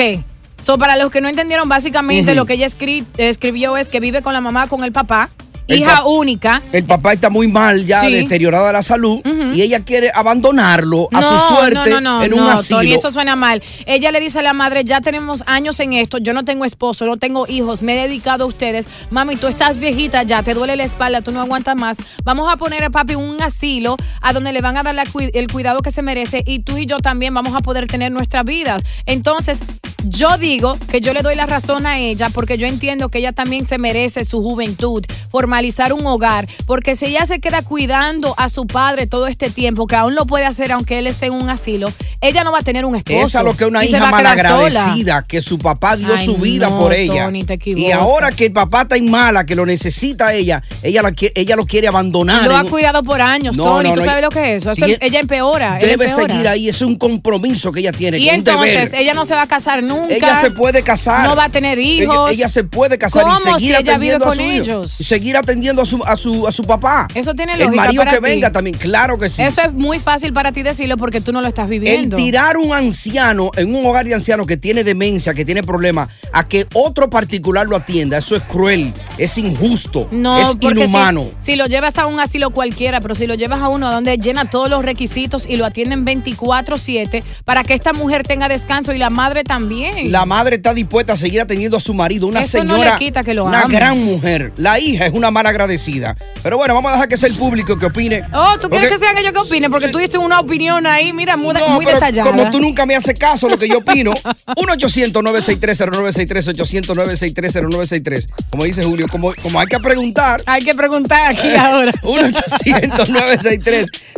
So, 0.61 0.77
para 0.77 0.95
los 0.95 1.11
que 1.11 1.19
no 1.21 1.27
entendieron, 1.27 1.67
básicamente 1.67 2.35
lo 2.35 2.45
que 2.45 2.53
ella 2.53 2.67
escri- 2.67 3.05
escribió 3.17 3.75
es 3.77 3.89
que 3.89 3.99
vive 3.99 4.21
con 4.21 4.31
la 4.33 4.41
mamá, 4.41 4.67
con 4.67 4.83
el 4.83 4.91
papá, 4.93 5.29
El 5.67 5.79
hija 5.79 6.03
única. 6.05 6.61
El 6.73 6.83
papá 6.83 7.13
está 7.13 7.29
muy 7.29 7.47
mal, 7.47 7.85
ya 7.85 8.01
Sí. 8.01 8.11
deteriorada 8.11 8.73
la 8.73 8.81
salud, 8.81 9.21
y 9.53 9.61
ella 9.61 9.79
quiere 9.85 10.11
abandonarlo 10.13 11.07
a 11.13 11.21
su 11.21 11.55
suerte 11.55 11.89
no, 11.91 12.01
no, 12.01 12.17
no, 12.19 12.23
en 12.23 12.33
un 12.33 12.45
asilo. 12.47 12.79
Tony, 12.79 12.93
eso 12.93 13.09
suena 13.09 13.35
mal. 13.37 13.61
Ella 13.85 14.11
le 14.11 14.19
dice 14.19 14.39
a 14.39 14.41
la 14.41 14.51
madre, 14.53 14.83
ya 14.83 14.99
tenemos 15.01 15.43
años 15.47 15.79
en 15.79 15.93
esto, 15.93 16.17
yo 16.17 16.33
no 16.33 16.43
tengo 16.43 16.65
esposo, 16.65 17.05
no 17.05 17.15
tengo 17.17 17.45
hijos, 17.47 17.81
me 17.83 17.93
he 17.93 18.07
dedicado 18.07 18.43
a 18.43 18.47
ustedes. 18.47 18.87
Mami, 19.11 19.37
tú 19.37 19.47
estás 19.47 19.77
viejita 19.77 20.23
ya, 20.23 20.43
te 20.43 20.53
duele 20.53 20.75
la 20.75 20.83
espalda, 20.83 21.21
tú 21.21 21.31
no 21.31 21.39
aguantas 21.39 21.75
más. 21.77 21.97
Vamos 22.25 22.51
a 22.51 22.57
poner 22.57 22.83
a 22.83 22.89
papi 22.89 23.15
un 23.15 23.41
asilo 23.41 23.95
a 24.21 24.33
donde 24.33 24.51
le 24.51 24.59
van 24.61 24.75
a 24.77 24.83
dar 24.83 24.93
la 24.95 25.05
el 25.33 25.47
cuidado 25.51 25.81
que 25.81 25.91
se 25.91 26.01
merece 26.01 26.43
y 26.45 26.59
tú 26.59 26.77
y 26.77 26.85
yo 26.85 26.97
también 26.99 27.33
vamos 27.33 27.55
a 27.55 27.59
poder 27.59 27.87
tener 27.87 28.11
nuestras 28.11 28.43
vidas. 28.43 28.83
Entonces, 29.05 29.61
yo 30.05 30.37
digo 30.37 30.77
que 30.89 31.01
yo 31.01 31.13
le 31.13 31.21
doy 31.21 31.35
la 31.35 31.45
razón 31.45 31.85
a 31.85 31.99
ella 31.99 32.29
porque 32.29 32.57
yo 32.57 32.67
entiendo 32.67 33.09
que 33.09 33.19
ella 33.19 33.31
también 33.31 33.65
se 33.65 33.77
merece 33.77 34.25
su 34.25 34.41
juventud, 34.41 35.03
formalizar 35.29 35.93
un 35.93 36.05
hogar, 36.05 36.47
porque 36.65 36.95
si 36.95 37.05
ella 37.05 37.25
se 37.25 37.39
queda 37.39 37.61
cuidando 37.61 38.33
a 38.37 38.49
su 38.49 38.67
padre 38.67 39.07
todo 39.07 39.27
este 39.27 39.49
tiempo, 39.49 39.87
que 39.87 39.95
aún 39.95 40.15
lo 40.15 40.25
puede 40.25 40.45
hacer 40.45 40.71
aunque 40.71 40.99
él 40.99 41.07
esté 41.07 41.27
en 41.27 41.33
un 41.33 41.49
asilo, 41.49 41.91
ella 42.21 42.43
no 42.43 42.51
va 42.51 42.59
a 42.59 42.63
tener 42.63 42.85
un 42.85 42.95
esposo. 42.95 43.19
Esa 43.19 43.39
es 43.39 43.45
lo 43.45 43.55
que 43.55 43.65
una 43.65 43.83
hija 43.85 44.09
malagradecida, 44.09 45.23
que 45.23 45.41
su 45.41 45.59
papá 45.59 45.95
dio 45.95 46.13
Ay, 46.15 46.25
su 46.25 46.37
vida 46.37 46.69
no, 46.69 46.79
por 46.79 46.93
ella. 46.93 47.25
Tony, 47.25 47.45
y 47.65 47.91
ahora 47.91 48.31
que 48.31 48.45
el 48.45 48.51
papá 48.51 48.83
está 48.83 48.95
en 48.95 49.09
mala, 49.09 49.45
que 49.45 49.55
lo 49.55 49.65
necesita 49.65 50.33
ella, 50.33 50.61
ella, 50.83 51.01
la 51.01 51.13
ella 51.35 51.55
lo 51.55 51.65
quiere 51.65 51.87
abandonar. 51.87 52.47
Lo 52.47 52.55
ha 52.55 52.63
cuidado 52.63 53.03
por 53.03 53.21
años, 53.21 53.57
No, 53.57 53.63
Tony. 53.63 53.89
no, 53.89 53.95
¿Tú 53.95 54.01
sabes 54.01 54.23
lo 54.23 54.29
que 54.29 54.55
es 54.55 54.65
eso? 54.65 54.73
Ella 54.99 55.19
empeora. 55.19 55.77
Debe 55.79 56.05
empeora. 56.05 56.15
seguir 56.15 56.47
ahí, 56.47 56.69
es 56.69 56.81
un 56.81 56.95
compromiso 56.95 57.71
que 57.71 57.81
ella 57.81 57.91
tiene. 57.91 58.17
Y 58.19 58.29
entonces 58.29 58.91
deber. 58.91 59.01
ella 59.01 59.13
no 59.13 59.25
se 59.25 59.35
va 59.35 59.43
a 59.43 59.47
casar 59.47 59.83
nunca. 59.95 60.15
Ella 60.15 60.35
se 60.35 60.51
puede 60.51 60.83
casar. 60.83 61.27
No 61.27 61.35
va 61.35 61.45
a 61.45 61.49
tener 61.49 61.79
hijos. 61.79 62.31
Ella, 62.31 62.49
se 62.49 62.63
puede 62.63 62.97
casar 62.97 63.21
y 63.23 63.25
¿Cómo 63.25 63.39
seguir 63.39 63.69
si 63.69 63.75
atendiendo 63.75 64.25
a 64.29 64.35
su 64.35 64.41
hijo? 64.41 64.51
ellos? 64.63 65.01
Y 65.01 65.03
seguir 65.03 65.37
atendiendo 65.37 65.81
a 65.81 65.85
su, 65.85 66.03
a 66.03 66.15
su, 66.17 66.47
a 66.47 66.51
su 66.51 66.63
papá. 66.63 67.07
Eso 67.13 67.33
tiene 67.33 67.53
El 67.53 67.59
lógica 67.59 67.75
marido 67.75 68.01
para 68.01 68.11
que 68.11 68.17
ti. 68.17 68.23
venga 68.23 68.51
también, 68.51 68.77
claro 68.77 69.17
que 69.17 69.29
sí. 69.29 69.41
Eso 69.43 69.61
es 69.61 69.73
muy 69.73 69.99
fácil 69.99 70.33
para 70.33 70.51
ti 70.51 70.63
decirlo 70.63 70.97
porque 70.97 71.21
tú 71.21 71.31
no 71.31 71.41
lo 71.41 71.47
estás 71.47 71.65
El 71.65 71.71
viviendo. 71.71 72.17
tirar 72.17 72.57
un 72.57 72.73
anciano 72.73 73.51
en 73.55 73.73
un 73.75 73.85
hogar 73.85 74.05
de 74.05 74.13
ancianos 74.13 74.47
que 74.47 74.57
tiene 74.57 74.83
demencia, 74.83 75.33
que 75.33 75.45
tiene 75.45 75.63
problemas, 75.63 76.09
a 76.33 76.47
que 76.47 76.65
otro 76.73 77.09
particular 77.09 77.67
lo 77.67 77.75
atienda, 77.75 78.17
eso 78.17 78.35
es 78.35 78.43
cruel, 78.43 78.93
es 79.17 79.37
injusto, 79.37 80.07
No, 80.11 80.37
es 80.37 80.49
porque 80.49 80.67
si- 80.75 80.81
inhumano. 80.81 81.25
Si, 81.39 81.55
lo 81.55 81.65
llevas 81.67 81.97
a 81.97 82.07
un 82.07 82.19
asilo 82.19 82.49
cualquiera, 82.51 83.01
pero 83.01 83.15
si 83.15 83.27
lo 83.27 83.35
llevas 83.35 83.61
a 83.61 83.69
uno 83.69 83.91
donde 83.91 84.17
llena 84.17 84.45
todos 84.49 84.69
los 84.69 84.83
requisitos 84.83 85.45
y 85.47 85.57
lo 85.57 85.65
atienden 85.65 86.05
24/7 86.05 87.23
para 87.45 87.63
que 87.63 87.73
esta 87.73 87.93
mujer 87.93 88.23
tenga 88.23 88.47
descanso 88.47 88.93
y 88.93 88.97
la 88.97 89.09
madre 89.09 89.43
también. 89.43 89.80
La 90.05 90.25
madre 90.25 90.55
está 90.57 90.73
dispuesta 90.73 91.13
a 91.13 91.15
seguir 91.15 91.41
atendiendo 91.41 91.77
a 91.77 91.79
su 91.79 91.93
marido, 91.93 92.27
una 92.27 92.41
Eso 92.41 92.59
señora, 92.59 92.97
quita 92.97 93.23
que 93.23 93.33
lo 93.33 93.45
una 93.45 93.61
ame. 93.63 93.75
gran 93.75 93.97
mujer. 94.03 94.51
La 94.57 94.79
hija 94.79 95.05
es 95.05 95.13
una 95.13 95.31
mala 95.31 95.49
agradecida. 95.49 96.15
Pero 96.43 96.57
bueno, 96.57 96.73
vamos 96.73 96.89
a 96.91 96.93
dejar 96.95 97.07
que 97.09 97.17
sea 97.17 97.29
el 97.29 97.35
público 97.35 97.77
que 97.77 97.85
opine. 97.85 98.23
Oh, 98.33 98.57
¿tú 98.59 98.67
quieres 98.69 98.89
Porque- 98.89 99.01
que 99.01 99.05
sean 99.07 99.17
ellos 99.17 99.31
que 99.33 99.39
opinen? 99.39 99.69
Porque 99.71 99.87
tú 99.89 99.97
diste 99.99 100.17
una 100.17 100.39
opinión 100.39 100.85
ahí, 100.87 101.13
mira, 101.13 101.37
muy, 101.37 101.53
No, 101.53 101.69
muy 101.69 101.85
pero 101.85 101.97
detallada. 101.99 102.29
Como 102.31 102.49
tú 102.51 102.59
nunca 102.59 102.85
me 102.85 102.95
haces 102.95 103.17
caso 103.17 103.47
lo 103.47 103.57
que 103.57 103.67
yo 103.67 103.77
opino, 103.79 104.13
1-800-963-0963, 104.57 106.53
800-963-0963. 106.55 108.25
Como 108.49 108.63
dice 108.63 108.83
Julio, 108.83 109.07
como, 109.09 109.33
como 109.41 109.59
hay 109.59 109.67
que 109.67 109.79
preguntar. 109.79 110.41
Hay 110.45 110.63
que 110.63 110.73
preguntar 110.75 111.31
aquí 111.31 111.49
ahora. 111.55 111.91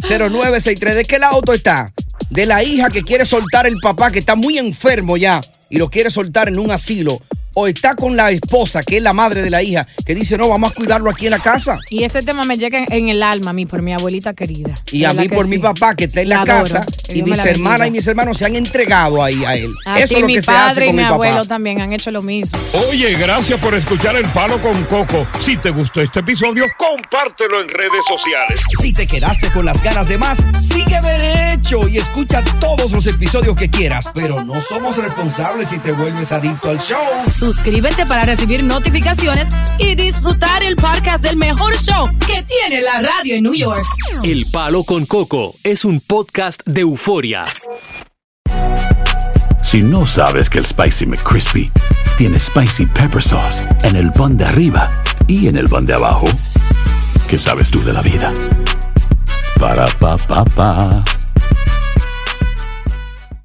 1-800-963-0963. 0.10 0.94
¿De 0.96 1.04
qué 1.06 1.20
lado 1.20 1.42
tú 1.42 1.52
estás? 1.54 1.92
De 2.30 2.46
la 2.46 2.64
hija 2.64 2.90
que 2.90 3.04
quiere 3.04 3.26
soltar 3.26 3.68
el 3.68 3.76
papá 3.82 4.12
que 4.12 4.20
está 4.20 4.36
muy 4.36 4.58
enfermo 4.58 5.18
ya 5.18 5.40
y 5.74 5.80
lo 5.80 5.90
quiere 5.90 6.12
soltar 6.12 6.50
en 6.50 6.60
un 6.60 6.70
asilo. 6.70 7.20
O 7.56 7.68
está 7.68 7.96
con 7.96 8.16
la 8.16 8.32
esposa, 8.32 8.82
que 8.84 8.98
es 8.98 9.04
la 9.04 9.14
madre 9.14 9.42
de 9.42 9.50
la 9.50 9.62
hija, 9.62 9.86
que 10.06 10.16
dice, 10.16 10.38
no, 10.38 10.50
vamos 10.50 10.72
a 10.72 10.76
cuidarlo 10.76 11.10
aquí 11.10 11.26
en 11.26 11.32
la 11.32 11.40
casa. 11.40 11.78
Y 11.90 12.04
este 12.04 12.22
tema 12.22 12.44
me 12.44 12.58
llega 12.58 12.80
en, 12.80 12.86
en 12.92 13.10
el 13.10 13.22
alma 13.24 13.52
a 13.52 13.54
mí, 13.54 13.66
por 13.66 13.82
mi 13.82 13.94
abuelita 13.94 14.34
querida. 14.34 14.76
Y 14.92 15.04
a 15.06 15.14
mí 15.14 15.30
por 15.30 15.46
sí. 15.46 15.52
mi 15.52 15.58
papá 15.60 15.96
que 15.96 16.06
está 16.06 16.22
en 16.22 16.30
la, 16.30 16.42
adoro. 16.42 16.64
casa 16.64 16.86
Que 17.08 17.20
y 17.20 17.24
mis 17.24 17.38
la 17.38 17.44
hermanas 17.44 17.88
y 17.88 17.92
mis 17.92 18.08
hermanos 18.08 18.38
se 18.38 18.46
han 18.46 18.56
entregado 18.56 19.24
ahí 19.24 19.44
a 19.46 19.56
él. 19.56 19.70
Así 19.86 20.04
Eso 20.04 20.16
es 20.16 20.22
lo 20.22 20.28
mi 20.28 20.36
que 20.36 20.42
se 20.42 20.52
hace 20.52 20.60
padre 20.70 20.86
y 20.86 20.88
con 20.88 20.96
mi 20.96 21.02
mi 21.04 21.10
papá. 21.10 21.16
abuelo 21.16 21.46
también 21.46 21.82
han 21.82 21.94
hecho 21.94 22.12
lo 22.12 22.22
mismo. 22.22 22.58
Oye, 22.90 23.14
gracias 23.18 23.60
por 23.60 23.76
escuchar 23.76 24.16
El 24.16 24.26
Palo 24.30 24.62
con 24.62 24.84
Coco. 24.86 25.28
Si 25.42 25.58
te 25.58 25.70
gustó 25.70 26.02
este 26.02 26.20
episodio, 26.22 26.66
compártelo 26.78 27.62
en 27.62 27.70
redes 27.70 28.04
sociales. 28.08 28.60
Si 28.82 28.94
te 28.94 29.06
quedaste 29.08 29.52
con 29.52 29.66
las 29.66 29.82
ganas 29.84 30.08
de 30.08 30.18
más, 30.18 30.44
sigue 30.60 31.00
derecho 31.02 31.88
y 31.88 31.98
escucha 31.98 32.44
todos 32.60 32.92
los 32.92 33.06
episodios 33.08 33.56
que 33.56 33.70
quieras. 33.70 34.06
Pero 34.14 34.44
no 34.44 34.62
somos 34.62 34.98
responsables 34.98 35.70
si 35.70 35.80
te 35.80 35.92
vuelves 35.92 36.32
adicto 36.32 36.70
al 36.70 36.80
show. 36.80 37.00
Suscríbete 37.44 38.06
para 38.06 38.24
recibir 38.24 38.64
notificaciones 38.64 39.50
y 39.78 39.96
disfrutar 39.96 40.64
el 40.64 40.78
podcast 40.78 41.22
del 41.22 41.36
mejor 41.36 41.76
show 41.76 42.06
que 42.26 42.42
tiene 42.44 42.82
la 42.82 43.02
radio 43.02 43.36
en 43.36 43.44
New 43.44 43.54
York. 43.54 43.84
El 44.24 44.46
Palo 44.50 44.86
con 44.86 45.06
Coco 45.06 45.54
es 45.62 45.84
un 45.84 46.00
podcast 46.00 46.62
de 46.66 46.82
euforia. 46.82 47.44
Si 49.62 49.82
no 49.82 50.06
sabes 50.06 50.50
que 50.50 50.60
el 50.60 50.66
Spicy 50.66 51.06
McCrispy 51.06 51.70
tiene 52.18 52.40
Spicy 52.40 52.86
Pepper 52.86 53.22
Sauce 53.22 53.62
en 53.84 53.98
el 53.98 54.14
pan 54.14 54.38
de 54.38 54.46
arriba 54.46 54.90
y 55.28 55.50
en 55.50 55.58
el 55.58 55.68
pan 55.68 55.86
de 55.86 55.96
abajo, 55.96 56.28
¿qué 57.28 57.38
sabes 57.38 57.70
tú 57.70 57.84
de 57.84 57.92
la 57.92 58.02
vida? 58.02 58.34
Para, 59.60 59.86
pa, 60.00 60.16
pa, 60.16 60.46
pa. 60.46 61.04